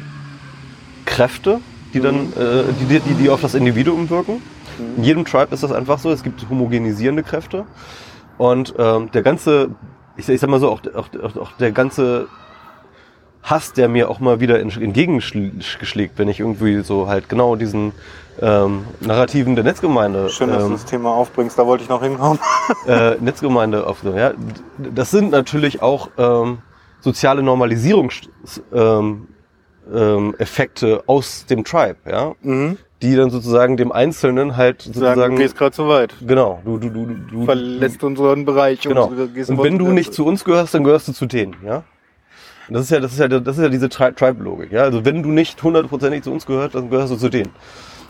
[1.05, 1.59] Kräfte,
[1.93, 4.41] die dann, äh, die, die, die, auf das Individuum wirken.
[4.97, 6.11] In jedem Tribe ist das einfach so.
[6.11, 7.65] Es gibt homogenisierende Kräfte
[8.37, 9.69] und ähm, der ganze,
[10.17, 12.27] ich, ich sag mal so, auch, auch, auch, auch der ganze
[13.43, 17.91] Hass, der mir auch mal wieder entgegengeschlägt, wenn ich irgendwie so halt genau diesen
[18.41, 22.01] ähm, Narrativen der Netzgemeinde Schön, dass ähm, du das Thema aufbringst, da wollte ich noch
[22.01, 22.39] hinkommen.
[22.87, 24.31] äh, Netzgemeinde auf ja,
[24.77, 26.59] das sind natürlich auch ähm,
[27.03, 28.37] soziale Normalisierungseffekte
[28.73, 29.27] ähm,
[29.93, 32.77] ähm, aus dem Tribe, ja, Mhm.
[33.01, 36.15] die dann sozusagen dem Einzelnen halt Sagen, sozusagen du gehst gerade zu weit.
[36.25, 38.81] genau, du du du du Verlässt unseren Bereich.
[38.81, 39.07] genau.
[39.07, 41.83] Und über wenn du nicht zu uns gehörst, dann gehörst du zu denen, ja.
[42.69, 44.83] Und Das ist ja, das ist ja, das ist ja diese Tri Tribe-Logik, ja.
[44.83, 47.51] Also wenn du nicht hundertprozentig zu uns gehörst, dann gehörst du zu denen.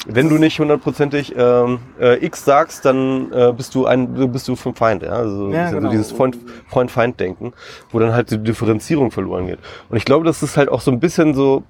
[0.06, 4.56] Wenn du nicht hundertprozentig ähm, äh, X sagst, dann äh, bist du ein, bist du
[4.56, 5.12] vom Feind, ja.
[5.12, 5.84] Also, Ja, genau.
[5.84, 6.38] so dieses Freund-
[6.68, 7.54] Freund-Feind-Denken,
[7.92, 9.60] wo dann halt die Differenzierung verloren geht.
[9.90, 11.64] Und ich glaube, das ist halt auch so ein bisschen so,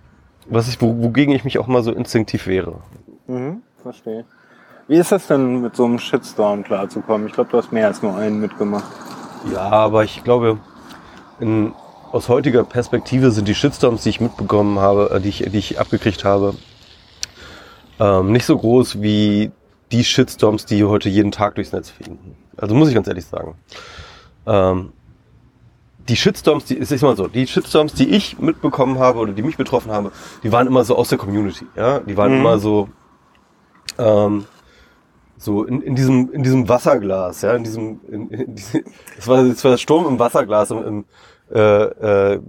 [0.50, 2.76] was ich, wo, wogegen ich mich auch mal so instinktiv wehre.
[3.28, 4.26] Mhm, verstehe.
[4.88, 7.28] Wie ist das denn, mit so einem Shitstorm klarzukommen?
[7.28, 8.84] Ich glaube, du hast mehr als nur einen mitgemacht.
[9.54, 10.58] Ja, aber ich glaube,
[11.40, 11.72] in,
[12.12, 15.80] aus heutiger Perspektive sind die Shitstorms, die ich mitbekommen habe, äh, die ich, die ich
[15.80, 16.56] abgekriegt habe,
[18.04, 19.52] ähm, nicht so groß wie
[19.92, 22.36] die Shitstorms, die heute jeden Tag durchs Netz fliegen.
[22.58, 23.56] Also muss ich ganz ehrlich sagen.
[24.46, 24.92] Ähm,
[26.10, 29.56] die Shitstorms, die, ist immer so, die Shitstorms, die ich mitbekommen habe oder die mich
[29.56, 30.12] betroffen haben,
[30.44, 32.00] die waren immer so aus der Community, ja.
[32.00, 32.40] Die waren Mhm.
[32.40, 32.90] immer so,
[33.98, 34.46] ähm,
[35.38, 38.84] so in, in diesem in diesem Wasserglas, ja, in diesem, in, in diese,
[39.16, 41.06] das war das war der Sturm im Wasserglas, im, im
[41.54, 42.40] äh, äh,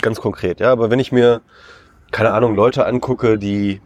[0.00, 0.72] ganz konkret, ja.
[0.72, 1.42] Aber wenn ich mir
[2.10, 3.80] keine Ahnung Leute angucke, die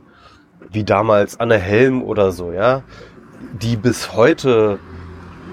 [0.70, 2.82] wie damals Anne Helm oder so, ja,
[3.60, 4.78] die bis heute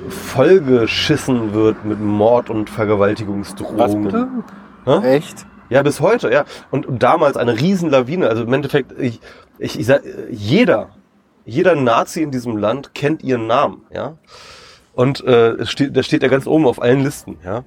[0.10, 3.80] vollgeschissen wird mit Mord und Vergewaltigungsdrohungen.
[3.80, 5.08] Was bitte?
[5.08, 5.46] Echt?
[5.70, 6.46] Ja, bis heute, ja.
[6.72, 8.28] Und, und damals eine Riesenlawine.
[8.28, 9.20] Also im Endeffekt, ich,
[9.58, 10.90] ich, ich sag, jeder,
[11.46, 14.18] jeder Nazi in diesem Land kennt ihren Namen, ja.
[14.94, 17.64] Und äh, es steht, da steht er ganz oben auf allen Listen, ja.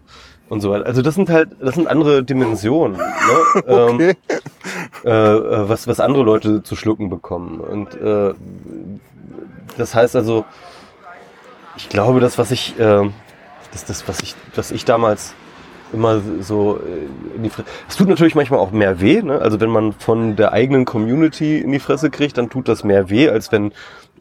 [0.49, 0.87] Und so weiter.
[0.87, 3.63] Also das sind halt, das sind andere Dimensionen, ne?
[3.67, 4.15] ähm, Okay.
[5.05, 7.61] äh, äh, was, was andere Leute zu schlucken bekommen.
[7.61, 8.33] Und äh,
[9.77, 10.45] das heißt also,
[11.77, 13.11] ich glaube, das, was ich, äh,
[13.73, 15.35] das, das, was ich, was ich damals
[15.93, 17.69] immer so äh, in die Fresse.
[17.89, 19.41] Es tut natürlich manchmal auch mehr weh, ne?
[19.41, 23.11] Also wenn man von der eigenen Community in die Fresse kriegt, dann tut das mehr
[23.11, 23.73] weh, als wenn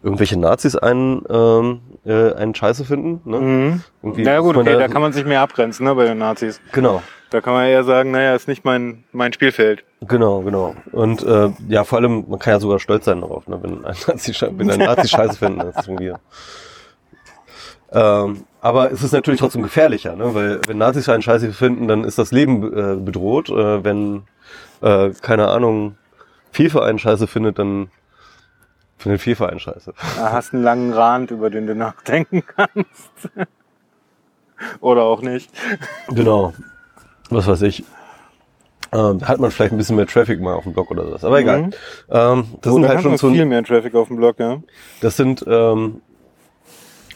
[0.05, 3.27] irgendwelche Nazis einen, ähm, äh, einen Scheiße finden.
[3.29, 3.39] Ne?
[3.39, 3.81] Mhm.
[4.03, 6.19] Irgendwie Na ja, gut, okay, da- da kann man sich mehr abgrenzen, ne, bei den
[6.19, 6.61] Nazis.
[6.71, 7.01] Genau.
[7.31, 9.83] Da kann man eher sagen, naja, ist nicht mein, mein Spielfeld.
[10.07, 10.75] Genau, genau.
[10.91, 13.95] Und äh, ja, vor allem, man kann ja sogar stolz sein darauf, ne, wenn ein
[14.07, 16.13] Nazi, wenn ein Nazi Scheiße finden, das ist irgendwie.
[17.91, 20.33] Ähm, aber es ist natürlich trotzdem gefährlicher, ne?
[20.35, 23.49] weil wenn Nazis einen Scheiße finden, dann ist das Leben äh, bedroht.
[23.49, 24.23] Äh, wenn,
[24.81, 25.95] äh, keine Ahnung,
[26.51, 27.89] FIFA einen Scheiße findet, dann
[28.97, 29.93] findet FIFA einen Scheiße.
[30.17, 33.29] Da hast einen langen Rand, über den du nachdenken kannst.
[34.79, 35.49] Oder auch nicht.
[36.09, 36.53] Genau.
[37.29, 37.83] Was weiß ich.
[38.93, 41.23] Ähm, hat man vielleicht ein bisschen mehr Traffic mal auf dem Blog oder sowas.
[41.25, 41.63] Aber egal.
[41.63, 41.71] Mhm.
[42.09, 44.61] Ähm, das Oh, sind halt schon so viel mehr Traffic auf dem Blog, ja.
[45.01, 46.01] Das sind, ähm,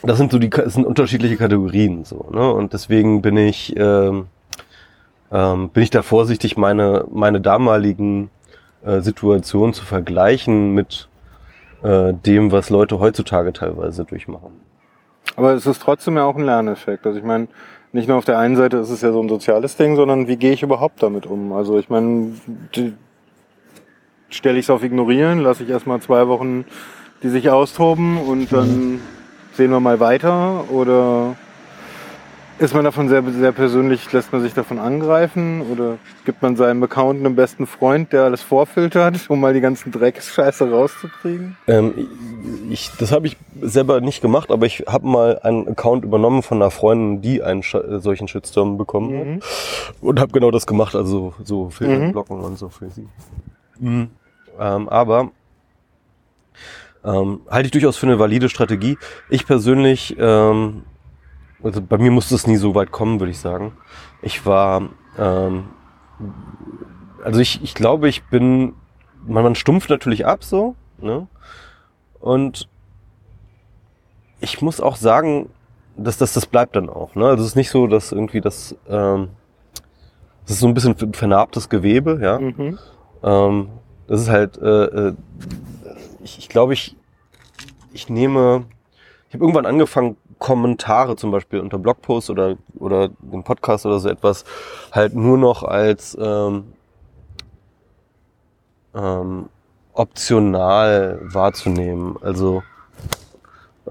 [0.03, 2.51] das sind so die, das sind unterschiedliche Kategorien, so, ne?
[2.53, 4.27] Und deswegen bin ich, ähm,
[5.31, 8.29] ähm, bin ich da vorsichtig, meine, meine damaligen
[8.83, 11.08] äh, Situationen zu vergleichen mit
[11.83, 14.51] äh, dem, was Leute heutzutage teilweise durchmachen.
[15.35, 17.05] Aber es ist trotzdem ja auch ein Lerneffekt.
[17.05, 17.47] Also ich meine,
[17.91, 20.37] nicht nur auf der einen Seite ist es ja so ein soziales Ding, sondern wie
[20.37, 21.53] gehe ich überhaupt damit um?
[21.53, 22.33] Also ich meine,
[24.29, 26.65] stelle ich es auf Ignorieren, lasse ich erstmal zwei Wochen
[27.23, 29.01] die sich austoben und dann
[29.53, 31.35] sehen wir mal weiter oder
[32.59, 36.83] ist man davon sehr, sehr persönlich, lässt man sich davon angreifen oder gibt man seinem
[36.83, 41.57] Account einen besten Freund, der alles vorfiltert, um mal die ganzen Drecksscheiße rauszukriegen?
[41.67, 41.93] Ähm,
[42.69, 46.61] ich, das habe ich selber nicht gemacht, aber ich habe mal einen Account übernommen von
[46.61, 49.35] einer Freundin, die einen Sch äh, solchen Shitstorm bekommen Mhm.
[49.35, 49.43] hat.
[50.01, 53.07] Und habe genau das gemacht, also so Filter blocken und so für sie.
[53.79, 54.09] Mhm.
[54.59, 55.31] Ähm, aber
[57.05, 58.97] ähm, halte ich durchaus für eine valide Strategie.
[59.29, 60.83] Ich persönlich, ähm,
[61.63, 63.73] also bei mir musste es nie so weit kommen, würde ich sagen.
[64.21, 65.65] Ich war, ähm,
[67.23, 68.73] also ich, ich glaube, ich bin,
[69.25, 71.27] man, man stumpft natürlich ab so, ne?
[72.19, 72.67] Und
[74.41, 75.49] ich muss auch sagen,
[75.97, 77.15] dass das, das bleibt dann auch.
[77.15, 77.25] Ne?
[77.25, 79.29] Also es ist nicht so, dass irgendwie das, ähm,
[80.43, 82.39] das ist so ein bisschen vernarbtes Gewebe, ja.
[82.39, 82.79] Mhm.
[83.23, 83.69] Ähm,
[84.07, 85.13] das ist halt, äh, äh,
[86.23, 86.95] ich, ich glaube, ich,
[87.93, 88.65] ich nehme,
[89.27, 90.17] ich habe irgendwann angefangen,
[90.49, 94.45] Kommentare zum Beispiel unter Blogposts oder, oder im Podcast oder so etwas
[94.91, 96.73] halt nur noch als ähm,
[98.95, 99.49] ähm,
[99.93, 102.15] optional wahrzunehmen.
[102.23, 102.63] Also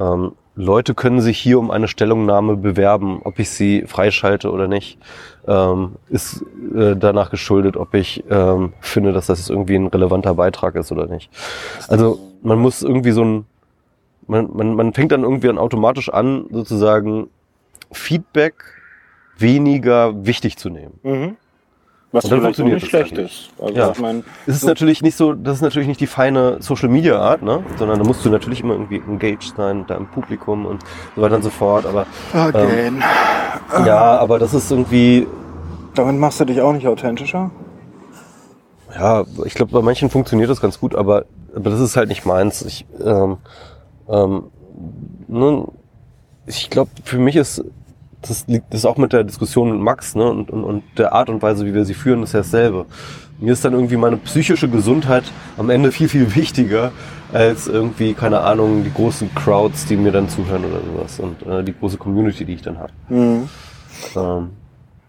[0.01, 4.99] ähm, Leute können sich hier um eine Stellungnahme bewerben, ob ich sie freischalte oder nicht,
[5.47, 6.45] ähm, ist
[6.75, 11.07] äh, danach geschuldet, ob ich ähm, finde, dass das irgendwie ein relevanter Beitrag ist oder
[11.07, 11.31] nicht.
[11.87, 13.47] Also man muss irgendwie so ein,
[14.29, 17.29] man, man, man fängt dann irgendwie dann automatisch an, sozusagen
[17.91, 18.55] Feedback
[19.39, 20.99] weniger wichtig zu nehmen.
[21.03, 21.37] Mhm.
[22.11, 23.51] Was Und dann vielleicht auch funktioniert nicht schlecht dann ist.
[23.61, 23.91] Also Ja.
[23.91, 26.89] ich meine, Es ist So- natürlich nicht so, das ist natürlich nicht die feine Social
[26.89, 27.63] Media Art, ne?
[27.77, 30.83] Sondern da musst du natürlich immer irgendwie engaged sein, da im Publikum und
[31.15, 31.85] so weiter und so fort.
[31.85, 33.03] Aber again.
[33.85, 35.27] ja, aber das ist irgendwie,
[35.95, 37.51] Damit machst du dich auch nicht authentischer.
[38.99, 41.25] ja, ich glaube, bei manchen funktioniert das ganz gut, aber,
[41.55, 42.63] aber das ist halt nicht meins.
[42.63, 43.37] Ich, ähm,
[44.09, 44.45] ähm,
[45.27, 45.65] ne,
[46.47, 47.65] ich glaube, für mich ist
[48.23, 51.29] das liegt das auch mit der Diskussion mit Max, ne, und, und, und der Art
[51.29, 52.87] und Weise, wie wir sie führen, ist ja dasselbe.
[53.39, 55.25] mir ist dann irgendwie meine psychische Gesundheit
[55.57, 56.91] am Ende viel, viel wichtiger
[57.33, 61.63] als irgendwie, keine Ahnung, die großen Crowds, die mir dann zuhören oder sowas und äh,
[61.63, 62.93] die große Community, die ich dann habe.
[63.09, 63.49] Mhm.
[64.17, 64.51] Ähm,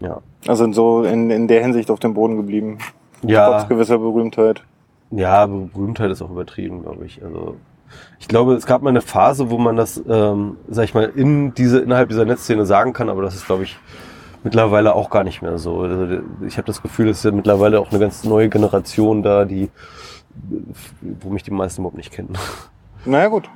[0.00, 0.20] ja.
[0.46, 2.78] Also so in, in der Hinsicht auf dem Boden geblieben.
[3.22, 3.50] Ja.
[3.50, 4.62] Trotz gewisser Berühmtheit.
[5.10, 7.22] Ja, Berühmtheit ist auch übertrieben, glaube ich.
[7.22, 7.56] Also
[8.18, 11.54] ich glaube, es gab mal eine Phase, wo man das, ähm, sag ich mal, in
[11.54, 13.78] diese innerhalb dieser Netzszene sagen kann, aber das ist, glaube ich,
[14.42, 15.80] mittlerweile auch gar nicht mehr so.
[15.80, 19.44] Also ich habe das Gefühl, es ist ja mittlerweile auch eine ganz neue Generation da,
[19.44, 19.70] die,
[21.00, 22.36] wo mich die meisten überhaupt nicht kennen.
[23.04, 23.48] Naja gut.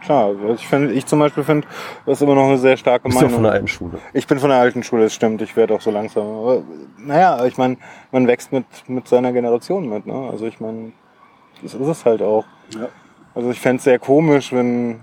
[0.00, 1.66] Klar, also ich, find, ich zum Beispiel finde,
[2.04, 3.34] das ist immer noch eine sehr starke Bist du Meinung.
[3.34, 3.98] von der alten Schule?
[4.12, 5.42] Ich bin von der alten Schule, das stimmt.
[5.42, 6.26] Ich werde auch so langsam.
[6.26, 6.62] Aber,
[6.98, 7.76] naja, ich meine,
[8.12, 10.06] man wächst mit, mit seiner Generation mit.
[10.06, 10.28] Ne?
[10.30, 10.92] Also ich meine,
[11.62, 12.44] das ist es halt auch.
[13.36, 15.00] Also ich fände es sehr komisch, wenn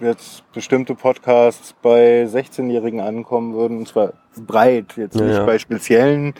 [0.00, 3.76] jetzt bestimmte Podcasts bei 16-Jährigen ankommen würden.
[3.76, 5.44] Und zwar breit, jetzt Ja, nicht ja.
[5.44, 6.32] bei speziellen,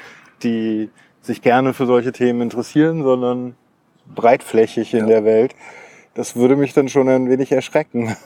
[0.42, 0.88] die
[1.20, 3.57] sich gerne für solche Themen interessieren, sondern
[4.14, 5.55] breitflächig in der Welt.
[6.14, 8.16] Das würde mich dann schon ein wenig erschrecken.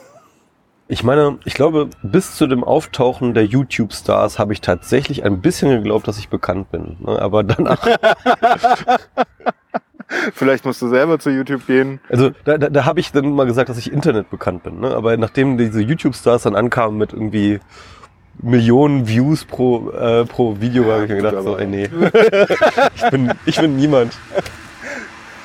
[0.87, 5.71] Ich meine, ich glaube, bis zu dem Auftauchen der YouTube-Stars habe ich tatsächlich ein bisschen
[5.71, 6.95] geglaubt, dass ich bekannt bin.
[7.01, 7.21] Ne?
[7.21, 7.85] Aber danach,
[10.33, 11.99] Vielleicht musst du selber zu YouTube gehen.
[12.09, 14.79] also da, da, da habe ich dann mal gesagt, dass ich Internet bekannt bin.
[14.79, 14.93] Ne?
[14.93, 17.59] Aber nachdem diese YouTube-Stars dann ankamen mit irgendwie
[18.41, 21.89] Millionen Views pro, äh, pro Video, habe ich mir gedacht, so, ey, nee.
[22.95, 24.13] ich, bin, ich bin niemand.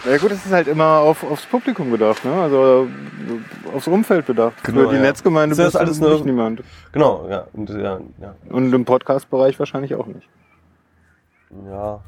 [0.09, 2.33] Ja gut, es ist halt immer auf, aufs Publikum bedacht, ne?
[2.33, 2.87] also
[3.75, 4.63] aufs Umfeld bedacht.
[4.63, 5.03] Genau, Für die ja.
[5.03, 6.63] Netzgemeinde Ist das bist du alles nicht niemand.
[6.93, 7.47] Genau, ja.
[7.53, 8.35] Und, ja, ja.
[8.49, 10.29] Und im Podcast-Bereich wahrscheinlich auch nicht.
[11.51, 12.01] Ja,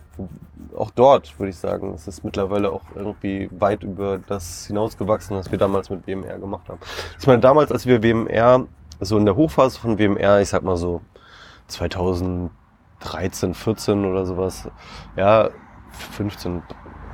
[0.76, 5.50] auch dort würde ich sagen, es ist mittlerweile auch irgendwie weit über das hinausgewachsen, was
[5.50, 6.80] wir damals mit WMR gemacht haben.
[7.20, 8.66] Ich meine, damals, als wir WMR,
[9.00, 11.02] so in der Hochphase von WMR, ich sag mal so
[11.68, 14.68] 2013, 14 oder sowas,
[15.16, 15.50] ja,
[15.92, 16.62] 15,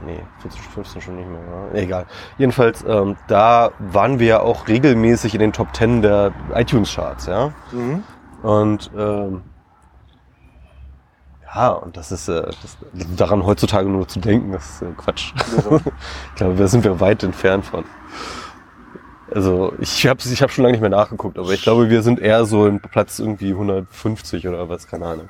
[0.06, 1.42] nee, 14, 15 schon nicht mehr,
[1.74, 1.78] ja.
[1.78, 2.06] egal.
[2.38, 7.52] Jedenfalls, ähm, da waren wir ja auch regelmäßig in den Top 10 der iTunes-Charts, ja.
[8.42, 9.42] Und ähm,
[11.54, 12.76] ja, und das ist äh, das,
[13.16, 15.32] daran heutzutage nur zu denken, das ist äh, Quatsch.
[15.36, 17.84] ich glaube, da sind wir weit entfernt von.
[19.30, 22.20] Also ich habe ich hab schon lange nicht mehr nachgeguckt, aber ich glaube, wir sind
[22.20, 25.28] eher so in Platz irgendwie 150 oder was, keine Ahnung.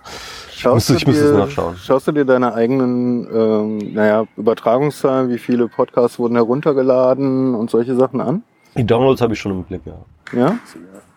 [0.50, 1.76] Schaust ich müsste es nachschauen.
[1.76, 7.94] Schaust du dir deine eigenen ähm, naja, Übertragungszahlen, wie viele Podcasts wurden heruntergeladen und solche
[7.94, 8.42] Sachen an?
[8.76, 9.96] Die Downloads habe ich schon im Blick, ja.
[10.32, 10.58] Ja?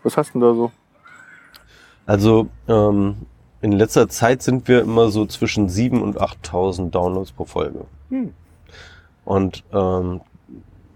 [0.03, 0.71] Was hast du denn da so?
[2.05, 3.17] Also ähm,
[3.61, 7.85] in letzter Zeit sind wir immer so zwischen 7.000 und 8.000 Downloads pro Folge.
[8.09, 8.33] Hm.
[9.25, 10.21] Und ähm,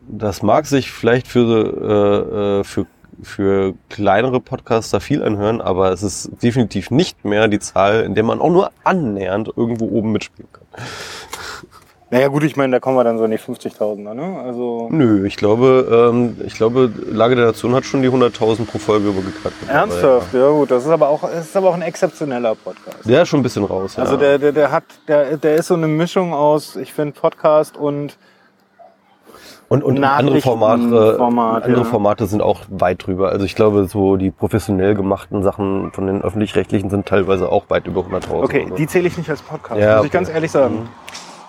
[0.08, 2.86] das mag sich vielleicht für, äh, äh, für,
[3.22, 8.24] für kleinere Podcaster viel anhören, aber es ist definitiv nicht mehr die Zahl, in der
[8.24, 10.66] man auch nur annähernd irgendwo oben mitspielen kann.
[12.12, 14.42] Naja gut, ich meine, da kommen wir dann so in die 50.000er, ne?
[14.46, 18.80] Also Nö, ich glaube, ähm, ich glaube, Lage der Nation hat schon die 100.000 pro
[18.80, 19.56] Folge übergeknackt.
[19.70, 22.98] ernsthaft, ja gut, das ist aber auch, ist aber auch ein exzeptioneller Podcast.
[23.06, 23.98] Der ist schon ein bisschen raus.
[23.98, 24.20] Also ja.
[24.20, 28.18] der, der, der hat, der, der ist so eine Mischung aus, ich finde, Podcast und
[29.70, 31.88] Und, und andere Formate, Nachrichtenformat, andere ja.
[31.90, 33.30] Formate sind auch weit drüber.
[33.30, 37.88] Also ich glaube, so die professionell gemachten Sachen von den öffentlich-rechtlichen sind teilweise auch weit
[37.88, 38.44] über 100.000.
[38.44, 38.76] Okay, Also.
[38.76, 40.18] die zähle ich nicht als Podcast, Ja, muss ich okay.
[40.18, 40.90] ganz ehrlich sagen.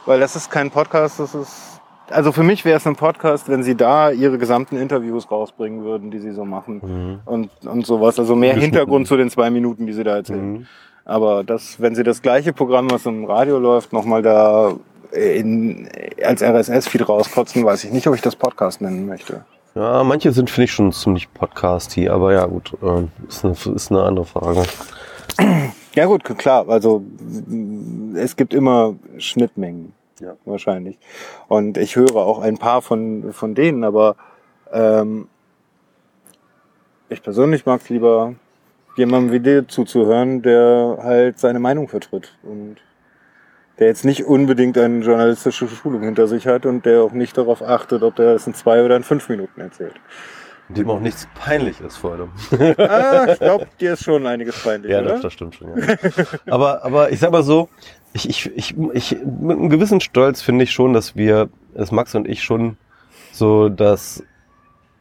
[0.07, 1.80] Weil das ist kein Podcast, das ist.
[2.11, 6.11] Also für mich wäre es ein Podcast, wenn sie da ihre gesamten Interviews rausbringen würden,
[6.11, 6.80] die sie so machen.
[6.82, 7.20] Mhm.
[7.24, 8.18] Und, und sowas.
[8.18, 8.55] Also mehr.
[8.55, 10.53] Hintergrund zu den zwei Minuten, die sie da erzählen.
[10.53, 10.66] Mhm.
[11.05, 14.74] Aber das, wenn sie das gleiche Programm, was im Radio läuft, nochmal da
[15.12, 15.88] in,
[16.22, 19.45] als RSS-Feed rauskotzen, weiß ich nicht, ob ich das Podcast nennen möchte.
[19.74, 23.91] Ja, manche sind, finde ich, schon ziemlich podcasty, aber ja, gut, ähm, ist, eine, ist
[23.91, 24.64] eine andere Frage.
[25.94, 26.68] Ja gut, klar.
[26.68, 27.04] Also
[28.14, 29.92] es gibt immer Schnittmengen.
[30.20, 30.36] Ja.
[30.44, 30.99] Wahrscheinlich.
[31.49, 34.16] Und ich höre auch ein paar von, von denen, aber
[34.72, 35.28] ähm,
[37.08, 38.34] ich persönlich mag es lieber,
[38.96, 42.76] jemandem wie dir zuzuhören, der halt seine Meinung vertritt und
[43.78, 47.62] der jetzt nicht unbedingt eine journalistische Schulung hinter sich hat und der auch nicht darauf
[47.62, 49.94] achtet, ob der das in zwei oder in fünf Minuten erzählt.
[50.76, 52.30] Dem auch nichts peinlich ist vor allem.
[52.78, 55.11] Ah, ich glaube, dir ist schon einiges peinlich, Ja, oder?
[55.12, 55.68] das, das stimmt schon.
[55.76, 55.96] Ja.
[56.46, 57.68] aber, aber ich sag mal so,
[58.12, 62.14] ich, ich, ich, ich, mit einem gewissen Stolz finde ich schon, dass wir, dass Max
[62.14, 62.76] und ich schon
[63.32, 64.22] so das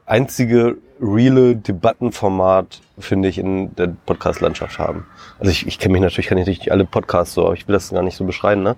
[0.06, 5.06] einzige reale Debattenformat, finde ich, in der Podcast-Landschaft haben.
[5.40, 7.74] Also ich, ich kenne mich natürlich, kann ich nicht alle Podcasts so, aber ich will
[7.74, 8.76] das gar nicht so beschreiben, ne?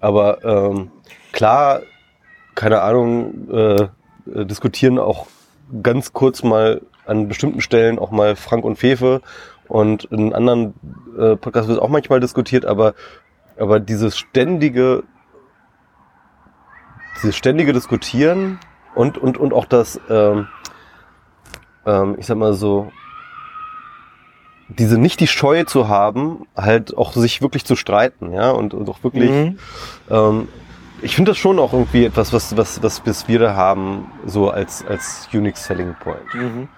[0.00, 0.90] Aber ähm,
[1.32, 1.80] klar,
[2.54, 3.88] keine Ahnung, äh, äh,
[4.46, 5.26] diskutieren auch
[5.82, 9.20] ganz kurz mal an bestimmten Stellen auch mal Frank und Fefe
[9.68, 10.74] und in anderen
[11.18, 12.94] äh, Podcasts wird auch manchmal diskutiert, aber,
[13.58, 15.04] aber dieses ständige
[17.16, 18.58] dieses ständige Diskutieren
[18.94, 20.48] und, und, und auch das, ähm,
[21.86, 22.92] ähm, ich sag mal so,
[24.68, 28.88] diese nicht die Scheu zu haben, halt auch sich wirklich zu streiten, ja, und, und
[28.88, 29.58] auch wirklich, Mhm.
[30.10, 30.48] ähm,
[31.02, 34.50] ich finde das schon auch irgendwie etwas, was, was, was, was wir da haben, so
[34.50, 36.34] als, als unique selling point.
[36.34, 36.68] Mhm.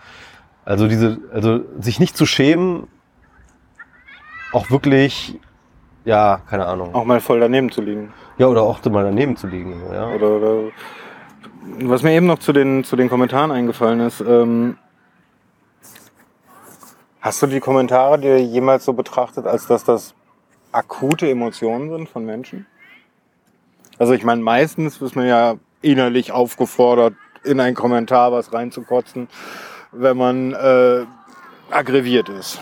[0.64, 2.88] Also diese, also sich nicht zu schämen,
[4.52, 5.38] auch wirklich,
[6.04, 6.94] ja, keine Ahnung.
[6.94, 8.12] Auch mal voll daneben zu liegen.
[8.38, 10.08] Ja, oder auch mal daneben zu liegen, ja.
[10.08, 10.72] Oder, oder
[11.80, 14.78] was mir eben noch zu den, zu den Kommentaren eingefallen ist, ähm,
[17.20, 20.14] hast du die Kommentare dir jemals so betrachtet, als dass das
[20.72, 22.66] akute Emotionen sind von Menschen?
[23.98, 27.14] Also ich meine, meistens ist man ja innerlich aufgefordert,
[27.44, 29.28] in einen Kommentar was reinzukotzen,
[29.92, 31.04] wenn man äh,
[31.70, 32.60] aggressiert ist.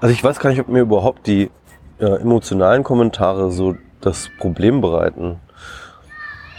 [0.00, 1.50] Also ich weiß gar nicht, ob mir überhaupt die
[1.98, 5.40] äh, emotionalen Kommentare so das Problem bereiten.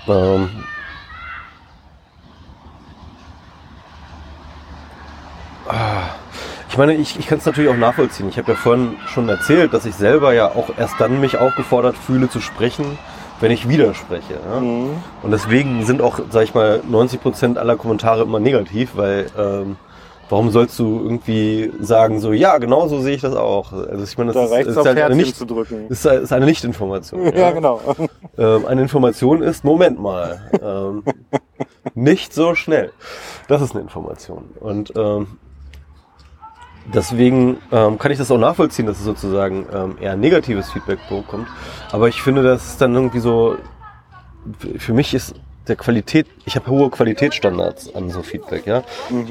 [0.08, 0.50] Ähm,
[5.68, 6.10] ah,
[6.70, 8.30] ich meine, ich, ich kann es natürlich auch nachvollziehen.
[8.30, 11.98] Ich habe ja vorhin schon erzählt, dass ich selber ja auch erst dann mich aufgefordert
[11.98, 12.98] fühle zu sprechen,
[13.40, 14.34] wenn ich widerspreche.
[14.34, 14.58] Ja?
[14.58, 19.76] Und deswegen sind auch, sag ich mal, 90 Prozent aller Kommentare immer negativ, weil ähm,
[20.30, 23.74] warum sollst du irgendwie sagen so, ja, genau so sehe ich das auch.
[23.74, 25.88] Also ich meine, das Da ist, auf ist, halt eine nicht, zu drücken.
[25.90, 27.26] ist, ist eine Nicht-Information.
[27.36, 27.82] Ja, genau.
[28.38, 31.04] Ähm, eine Information ist, Moment mal, ähm,
[31.94, 32.92] nicht so schnell.
[33.48, 34.46] Das ist eine Information.
[34.60, 35.38] Und ähm,
[36.94, 41.48] deswegen ähm, kann ich das auch nachvollziehen, dass es sozusagen ähm, eher negatives Feedback bekommt.
[41.92, 43.58] Aber ich finde, das ist dann irgendwie so,
[44.78, 45.36] für mich ist
[45.68, 48.84] der Qualität, ich habe hohe Qualitätsstandards an so Feedback, ja.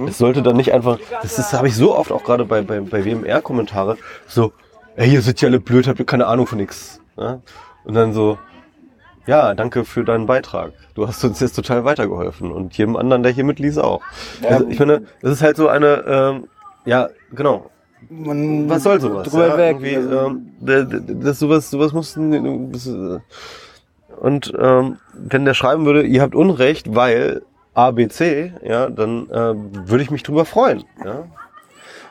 [0.08, 2.80] Es sollte dann nicht einfach, das ist, habe ich so oft auch gerade bei, bei,
[2.80, 4.52] bei WMR-Kommentare, so,
[4.96, 7.00] ey, ihr seid ja alle blöd, habt ihr keine Ahnung von nix.
[7.16, 7.40] Ja?
[7.84, 8.38] Und dann so,
[9.26, 10.72] ja, danke für deinen Beitrag.
[10.94, 14.02] Du hast uns jetzt total weitergeholfen und jedem anderen, der hier mitliest, auch.
[14.42, 16.48] Also ich finde, das ist halt so eine, ähm,
[16.84, 17.70] ja, genau.
[18.10, 19.28] Man, Was soll sowas?
[19.28, 19.96] Drüber ja, weg.
[19.96, 23.18] Also, ähm, das, sowas, sowas muss, das, äh,
[24.20, 27.42] und ähm, wenn der schreiben würde, ihr habt Unrecht, weil
[27.74, 29.54] A, B, C, ja, dann äh,
[29.88, 30.84] würde ich mich drüber freuen.
[31.04, 31.24] Ja?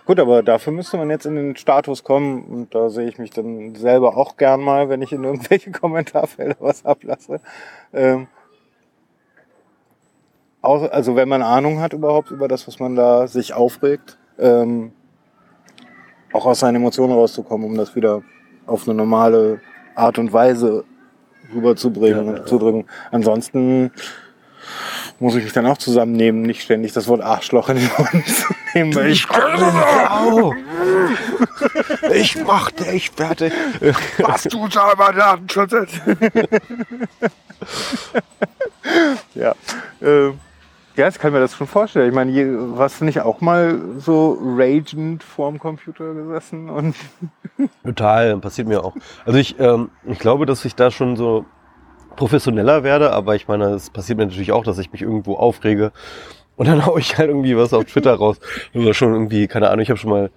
[0.06, 3.30] Gut, aber dafür müsste man jetzt in den Status kommen und da sehe ich mich
[3.30, 7.40] dann selber auch gern mal, wenn ich in irgendwelche Kommentarfelder was ablasse.
[7.94, 8.28] Ähm,
[10.62, 14.91] auch, also wenn man Ahnung hat überhaupt über das, was man da sich aufregt, ähm,
[16.34, 18.22] auch aus seinen Emotionen rauszukommen, um das wieder
[18.65, 19.61] auf eine normale
[19.95, 20.84] Art und Weise
[21.53, 22.86] rüberzubringen und zu drücken.
[23.11, 23.91] Ansonsten
[25.20, 28.53] muss ich mich dann auch zusammennehmen, nicht ständig das Wort Arschloch in den Mund zu
[28.74, 30.53] nehmen, weil ich Au!
[32.14, 33.53] Ich mach dich fertig.
[34.18, 35.74] Was du selber Datenschutz
[39.36, 39.56] Ja.
[40.02, 40.40] Ähm,
[40.95, 42.10] ja, ich kann mir das schon vorstellen.
[42.10, 42.48] Ich meine, je-
[42.78, 46.95] warst du nicht auch mal so ragend vorm Computer gesessen und
[47.84, 48.95] Total, passiert mir auch.
[49.26, 51.45] Also ich, ähm, ich glaube, dass ich da schon so
[52.15, 55.91] professioneller werde, aber ich meine, es passiert mir natürlich auch, dass ich mich irgendwo aufrege
[56.56, 58.40] und dann hau ich halt irgendwie was auf Twitter raus.
[58.74, 60.30] Oder schon irgendwie, keine Ahnung, ich habe schon mal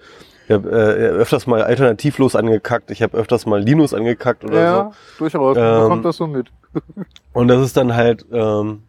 [0.48, 4.90] ich hab, äh, öfters mal alternativlos angekackt, ich habe öfters mal Linus angekackt oder ja,
[5.18, 6.50] durchaus, man Ähm, bekommt das so mit.
[6.72, 6.80] so.
[7.32, 8.82] Und das ist dann halt, ähm,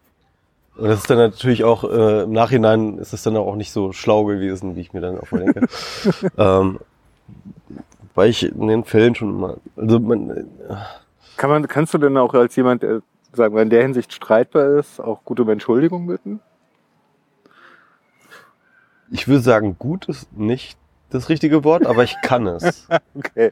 [0.78, 3.94] und das ist dann natürlich auch, äh, im Nachhinein ist es dann auch nicht so
[3.94, 5.68] schlau gewesen, wie ich mir dann auch mal denke.
[6.38, 6.80] ähm,
[8.16, 10.44] weil ich in den Fällen schon mal, also man, äh,
[11.38, 13.02] Kann man, kannst du denn auch als jemand, der
[13.34, 16.40] sagen wir in der Hinsicht streitbar ist, auch gut um Entschuldigung bitten?
[19.10, 20.78] ich würde sagen, gut ist nicht
[21.10, 22.88] das richtige Wort, aber ich kann es.
[23.16, 23.52] Okay.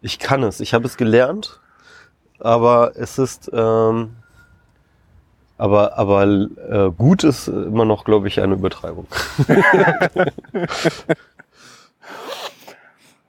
[0.00, 0.60] Ich kann es.
[0.60, 1.60] Ich habe es gelernt,
[2.38, 4.16] aber es ist, ähm,
[5.62, 9.06] aber aber äh, gut ist immer noch, glaube ich, eine Übertreibung.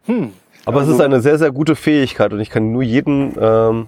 [0.05, 0.33] Hm.
[0.65, 3.87] Aber es ist eine sehr sehr gute Fähigkeit und ich kann nur jeden, ähm,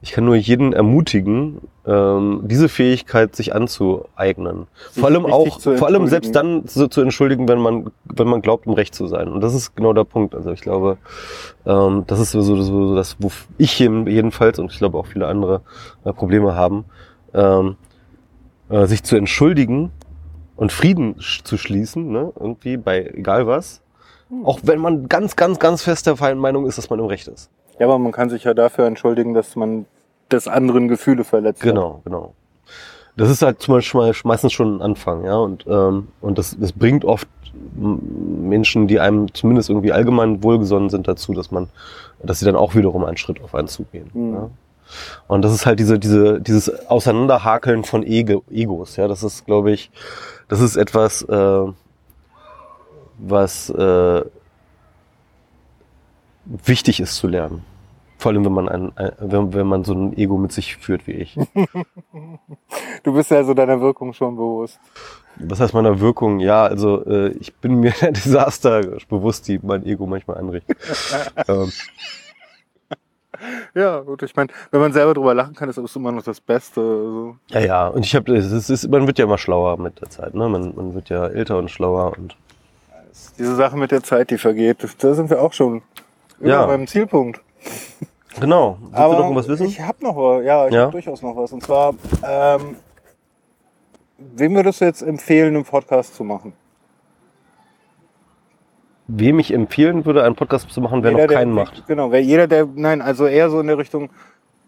[0.00, 4.66] ich kann nur jeden ermutigen, ähm, diese Fähigkeit sich anzueignen.
[4.92, 8.42] Vor allem auch, zu vor allem selbst dann so zu entschuldigen, wenn man, wenn man
[8.42, 9.28] glaubt, im Recht zu sein.
[9.28, 10.34] Und das ist genau der Punkt.
[10.34, 10.96] Also ich glaube,
[11.66, 15.06] ähm, das ist so, so, so das, wo ich jeden- jedenfalls und ich glaube auch
[15.06, 15.60] viele andere
[16.04, 16.84] äh, Probleme haben,
[17.34, 17.76] ähm,
[18.68, 19.90] äh, sich zu entschuldigen
[20.56, 22.32] und Frieden sch zu schließen, ne?
[22.38, 23.82] irgendwie bei egal was.
[24.44, 27.50] Auch wenn man ganz, ganz, ganz fest der Meinung ist, dass man im Recht ist.
[27.78, 29.84] Ja, aber man kann sich ja dafür entschuldigen, dass man
[30.30, 31.68] des anderen Gefühle verletzt hat.
[31.68, 32.34] Genau, genau.
[33.16, 35.36] Das ist halt zum Beispiel meistens schon ein Anfang, ja.
[35.36, 37.28] Und, ähm, und das, das bringt oft
[37.74, 41.68] Menschen, die einem zumindest irgendwie allgemein wohlgesonnen sind, dazu, dass man,
[42.22, 44.10] dass sie dann auch wiederum einen Schritt auf einen zugehen.
[44.14, 44.34] Mhm.
[44.34, 44.50] Ja.
[45.28, 48.96] Und das ist halt diese, diese, dieses Auseinanderhakeln von Ego, Egos.
[48.96, 49.90] Ja, das ist, glaube ich,
[50.48, 51.64] das ist etwas, äh,
[53.18, 54.22] was äh,
[56.44, 57.64] wichtig ist zu lernen.
[58.18, 61.06] Vor allem, wenn man ein, ein wenn, wenn man so ein Ego mit sich führt
[61.06, 61.36] wie ich.
[63.02, 64.78] Du bist ja so deiner Wirkung schon bewusst.
[65.36, 66.38] Was heißt meiner Wirkung?
[66.38, 70.76] Ja, also äh, ich bin mir der Desaster bewusst, die mein Ego manchmal anrichtet.
[71.48, 71.72] ähm,
[73.74, 76.40] Ja, gut, ich meine, wenn man selber drüber lachen kann, ist das immer noch das
[76.40, 76.80] Beste.
[76.80, 77.36] Also.
[77.48, 80.34] ja, ja, und ich habe, es ist, man wird ja immer schlauer mit der Zeit,
[80.34, 80.48] ne?
[80.48, 82.36] Man, man wird ja älter und schlauer und
[83.38, 85.82] Diese Sache mit der Zeit, die vergeht, da sind wir auch schon
[86.38, 86.66] über Ja.
[86.66, 87.40] beim Zielpunkt.
[88.40, 88.78] genau.
[88.80, 89.66] Willst du Aber noch was wissen?
[89.66, 90.82] ich habe noch was, ja, ich Ja?
[90.82, 91.52] habe durchaus noch was.
[91.52, 91.94] Und zwar,
[92.24, 92.76] ähm,
[94.18, 96.52] wem würdest du jetzt empfehlen, einen Podcast zu machen?
[99.14, 101.86] Wem ich empfehlen würde, einen Podcast zu machen, wer Jeder, noch der- keinen macht.
[101.86, 104.08] Genau, wer jeder, der, nein, also eher so in der Richtung,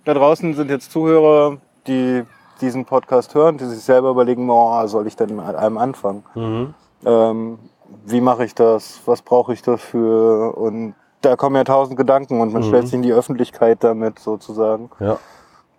[0.05, 1.57] da draußen sind jetzt Zuhörer,
[1.87, 2.25] die
[2.61, 6.25] diesen Podcast hören, die sich selber überlegen, oh, soll ich denn mit einem anfangen?
[6.35, 6.75] Mhm.
[7.07, 7.59] Ähm,
[8.05, 9.01] wie mache ich das?
[9.07, 10.57] Was brauche ich dafür?
[10.57, 12.67] Und da kommen ja tausend Gedanken und man Mhm.
[12.67, 14.91] stellt sich in die Öffentlichkeit damit sozusagen.
[15.01, 15.19] Ja.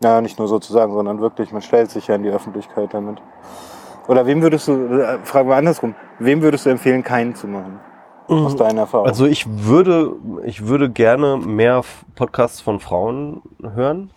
[0.04, 3.22] Ja, nicht nur sozusagen, sondern wirklich, man stellt sich ja in die Öffentlichkeit damit.
[4.08, 7.80] Oder wem würdest du, äh, fragen wir andersrum, wem würdest du empfehlen, keinen zu machen?
[8.28, 9.08] Aus deiner Erfahrung.
[9.08, 10.14] Also ich würde,
[10.46, 11.84] ich würde gerne mehr
[12.16, 14.10] Podcasts von Frauen hören.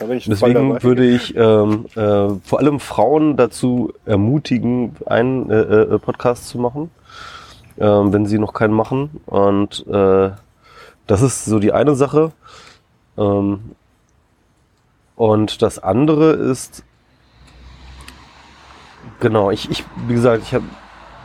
[0.00, 6.58] Deswegen würde ich ähm, äh, vor allem Frauen dazu ermutigen, einen äh, äh, Podcast zu
[6.58, 6.90] machen,
[7.78, 9.20] ähm, wenn sie noch keinen machen.
[9.26, 10.30] Und äh,
[11.06, 12.32] das ist so die eine Sache.
[13.18, 13.72] Ähm,
[15.16, 16.82] und das andere ist,
[19.20, 20.64] genau, ich, ich wie gesagt, ich habe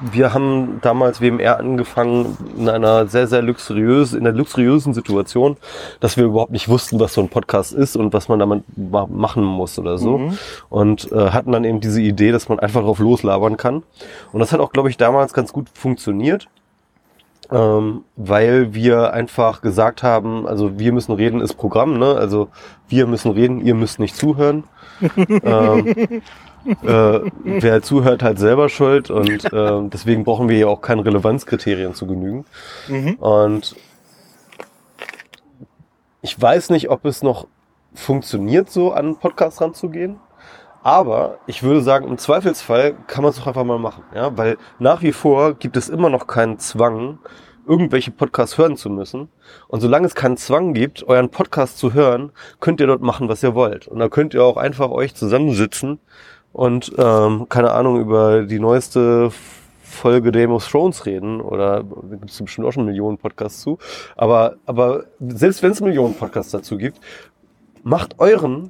[0.02, 5.58] wir haben damals WMR angefangen in einer sehr, sehr luxuriös, in einer luxuriösen Situation,
[6.00, 9.08] dass wir überhaupt nicht wussten, was so ein Podcast ist und was man damit ma-
[9.08, 10.32] machen muss oder so.
[10.70, 13.84] Und äh, hatten dann eben diese Idee, dass man einfach drauf loslabern kann.
[14.32, 16.48] Und das hat auch, glaube ich, damals ganz gut funktioniert.
[17.52, 22.16] Ähm, weil wir einfach gesagt haben, also wir müssen reden ist Programm, ne?
[22.16, 22.48] Also
[22.90, 24.64] wir müssen reden, ihr müsst nicht zuhören.
[25.44, 26.24] ähm,
[26.66, 31.94] äh, wer zuhört, halt selber schuld und ähm, deswegen brauchen wir ja auch keine Relevanzkriterien
[31.94, 32.46] zu genügen.
[33.20, 33.76] Und
[36.22, 37.48] ich weiß nicht, ob es noch
[37.94, 40.20] funktioniert, so an einen Podcast ranzugehen.
[40.82, 44.58] Aber ich würde sagen, im Zweifelsfall kann man es doch einfach mal machen, ja, weil
[44.78, 47.18] nach wie vor gibt es immer noch keinen Zwang,
[47.68, 49.30] irgendwelche Podcasts hören zu müssen.
[49.68, 53.42] Und solange es keinen Zwang gibt, euren Podcast zu hören, könnt ihr dort machen, was
[53.42, 53.88] ihr wollt.
[53.88, 56.00] Und da könnt ihr auch einfach euch zusammensitzen
[56.56, 59.30] und, ähm, keine Ahnung, über die neueste
[59.84, 61.42] Folge Game of Thrones reden.
[61.42, 63.78] Oder da gibt es bestimmt auch schon Millionen Podcasts zu.
[64.16, 67.02] Aber, aber selbst wenn es Millionen Podcasts dazu gibt,
[67.84, 68.70] macht euren,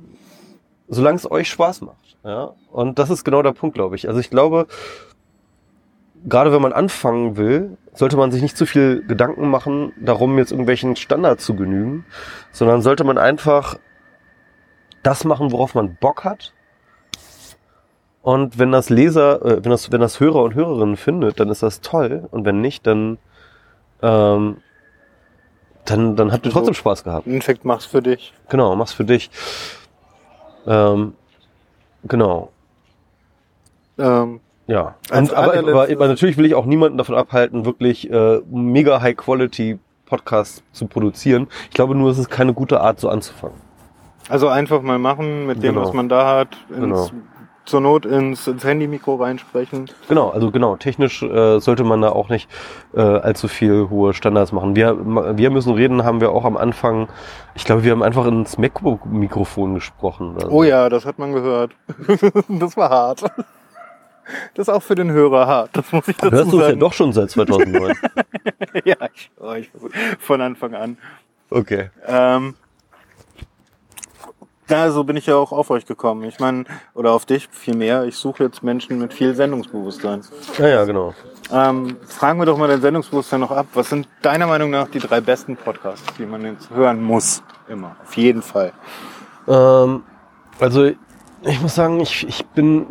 [0.88, 2.18] solange es euch Spaß macht.
[2.24, 2.54] Ja?
[2.72, 4.08] Und das ist genau der Punkt, glaube ich.
[4.08, 4.66] Also ich glaube,
[6.28, 10.50] gerade wenn man anfangen will, sollte man sich nicht zu viel Gedanken machen, darum jetzt
[10.50, 12.04] irgendwelchen Standards zu genügen,
[12.52, 13.78] sondern sollte man einfach
[15.04, 16.52] das machen, worauf man Bock hat.
[18.26, 21.62] Und wenn das Leser, äh, wenn das, wenn das Hörer und Hörerinnen findet, dann ist
[21.62, 22.28] das toll.
[22.32, 23.20] Und wenn nicht, dann,
[24.02, 24.58] ähm,
[25.86, 27.28] dann, dann habt ihr trotzdem Spaß gehabt.
[27.28, 28.34] Im Endeffekt mach's für dich.
[28.50, 29.30] Genau, mach's für dich.
[30.66, 31.14] Ähm,
[32.06, 32.50] genau.
[34.00, 38.42] Ähm, Ja, und, aber, aber, aber natürlich will ich auch niemanden davon abhalten, wirklich äh,
[38.50, 39.78] mega High Quality
[40.08, 41.48] Podcasts zu produzieren.
[41.70, 43.58] Ich glaube nur, es ist keine gute Art, so anzufangen.
[44.30, 45.86] also einfach mal machen mit dem, Genau.
[45.86, 46.58] was man da hat.
[46.70, 47.10] Ins, Genau.
[47.66, 49.90] Zur Not ins, ins Handy-Mikro reinsprechen.
[50.08, 52.50] Genau, also genau, technisch äh, sollte man da auch nicht
[52.96, 54.76] äh, allzu viel hohe Standards machen.
[54.76, 54.96] Wir,
[55.38, 57.08] wir müssen reden, haben wir auch am Anfang,
[57.56, 60.36] ich glaube, wir haben einfach ins MacBook-Mikrofon gesprochen.
[60.36, 61.72] Also, Oh ja, das hat man gehört.
[62.50, 63.24] das war hart.
[64.54, 65.70] Das ist auch für den Hörer hart.
[65.74, 66.80] Das muss ich dazu Hörst du uns ja sagen.
[66.80, 67.96] doch schon seit 2009.
[68.84, 69.70] ja, ich, oh, ich,
[70.20, 70.98] von Anfang an.
[71.50, 71.90] okay.
[72.08, 72.56] Ähm,
[74.70, 76.24] ja, so bin ich ja auch auf euch gekommen.
[76.24, 78.06] Ich meine, oder auf dich vielmehr.
[78.06, 80.22] Ich suche jetzt Menschen mit viel Sendungsbewusstsein.
[80.58, 81.14] Ja, ja, genau.
[81.52, 83.68] Ähm, fragen wir doch mal dein Sendungsbewusstsein noch ab.
[83.74, 87.44] Was sind deiner Meinung nach die drei besten Podcasts, die man jetzt hören muss?
[87.68, 87.96] Immer.
[88.04, 88.72] Auf jeden Fall.
[89.48, 90.04] Ähm,
[90.60, 90.86] also
[91.42, 92.88] ich muss sagen, ich, ich bin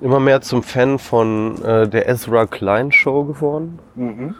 [0.00, 3.78] immer mehr zum Fan von äh, der Ezra Klein Show geworden.
[3.94, 4.34] Mhm.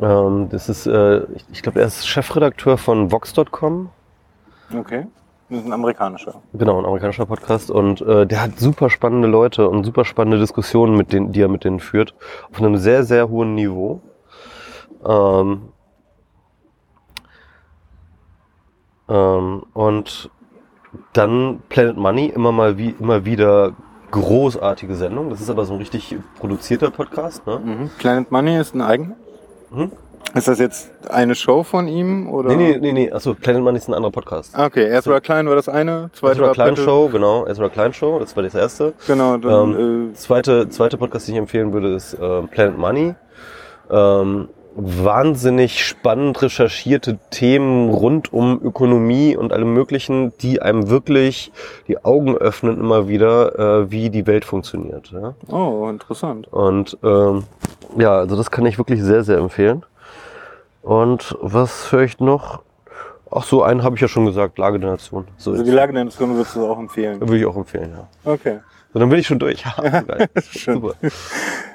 [0.00, 3.90] Ähm, das ist, äh, ich, ich glaube, er ist Chefredakteur von Vox.com.
[4.74, 5.06] Okay.
[5.48, 6.42] Das ist ein amerikanischer.
[6.52, 7.70] Genau, ein amerikanischer Podcast.
[7.70, 11.48] Und äh, der hat super spannende Leute und super spannende Diskussionen, mit denen, die er
[11.48, 12.14] mit denen führt.
[12.50, 14.02] Auf einem sehr, sehr hohen Niveau.
[15.06, 15.70] Ähm,
[19.08, 20.30] Ähm, und
[21.12, 23.72] dann Planet Money, immer mal wie immer wieder
[24.10, 25.30] großartige Sendung.
[25.30, 27.46] Das ist aber so ein richtig produzierter Podcast.
[27.46, 27.58] Ne?
[27.58, 27.90] Mhm.
[27.98, 29.16] Planet Money ist ein eigener?
[29.70, 29.92] Mhm.
[30.34, 32.28] Ist das jetzt eine Show von ihm?
[32.30, 32.50] Oder?
[32.50, 33.12] Nee, nee, nee, nee.
[33.12, 34.56] Achso, Planet Money ist ein anderer Podcast.
[34.56, 37.46] Okay, Ezra Klein war das eine, zweite Ezra Klein Show, genau.
[37.46, 38.92] Ezra Klein Show, das war das erste.
[39.06, 43.14] Genau, dann, äh, Zweite, zweite Podcast, den ich empfehlen würde, ist äh, Planet Money.
[43.90, 44.48] Ähm,
[44.80, 51.50] wahnsinnig spannend recherchierte Themen rund um Ökonomie und allem Möglichen, die einem wirklich
[51.88, 55.10] die Augen öffnen immer wieder, äh, wie die Welt funktioniert.
[55.10, 55.34] Ja?
[55.50, 56.46] oh, interessant.
[56.52, 57.44] Und ähm,
[57.98, 59.84] ja, also das kann ich wirklich sehr, sehr empfehlen.
[60.82, 62.62] Und was höre ich noch?
[63.30, 65.26] Ach so, einen habe ich ja schon gesagt, Lage der Nation.
[65.36, 67.20] So Also die Lage der Nation würdest du auch empfehlen.
[67.20, 68.32] Würde ich auch empfehlen, ja.
[68.32, 68.60] Okay.
[68.92, 69.62] So, dann bin ich schon durch.
[69.62, 69.74] Ja.
[70.50, 70.74] Schön.
[70.74, 70.94] Super.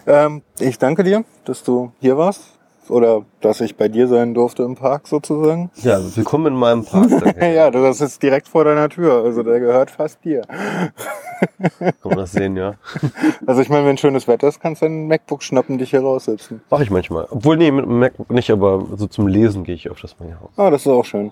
[0.07, 2.52] Ähm, ich danke dir, dass du hier warst.
[2.89, 5.71] Oder dass ich bei dir sein durfte im Park sozusagen.
[5.75, 7.09] Ja, willkommen in meinem Park.
[7.41, 9.23] Ja, das ist direkt vor deiner Tür.
[9.23, 10.41] Also der gehört fast dir.
[10.41, 12.75] Kann man das sehen, ja.
[13.45, 16.61] Also ich meine, wenn schönes Wetter ist, kannst du dein MacBook schnappen, dich hier raussetzen.
[16.69, 17.27] Mache ich manchmal.
[17.29, 20.37] Obwohl, nee, mit dem MacBook nicht, aber so zum Lesen gehe ich öfters mal hier
[20.37, 20.51] raus.
[20.57, 21.31] Ah, das ist auch schön.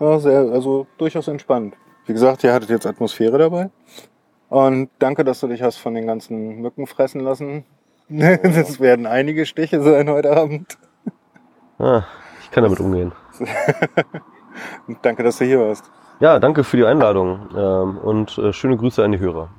[0.00, 1.74] Ja, sehr, also durchaus entspannt.
[2.06, 3.70] Wie gesagt, ihr hattet jetzt Atmosphäre dabei.
[4.48, 7.64] Und danke, dass du dich hast von den ganzen Mücken fressen lassen.
[8.08, 10.78] Das werden einige Stiche sein heute Abend.
[11.78, 12.04] Ah,
[12.40, 13.12] ich kann damit umgehen.
[15.02, 15.90] Danke, dass du hier warst.
[16.20, 19.50] Ja, danke für die Einladung ähm, und äh, schöne Grüße an die Hörer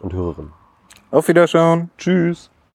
[0.00, 0.52] und Hörerinnen.
[1.10, 1.90] Auf Wiederschauen.
[1.98, 2.50] Tschüss.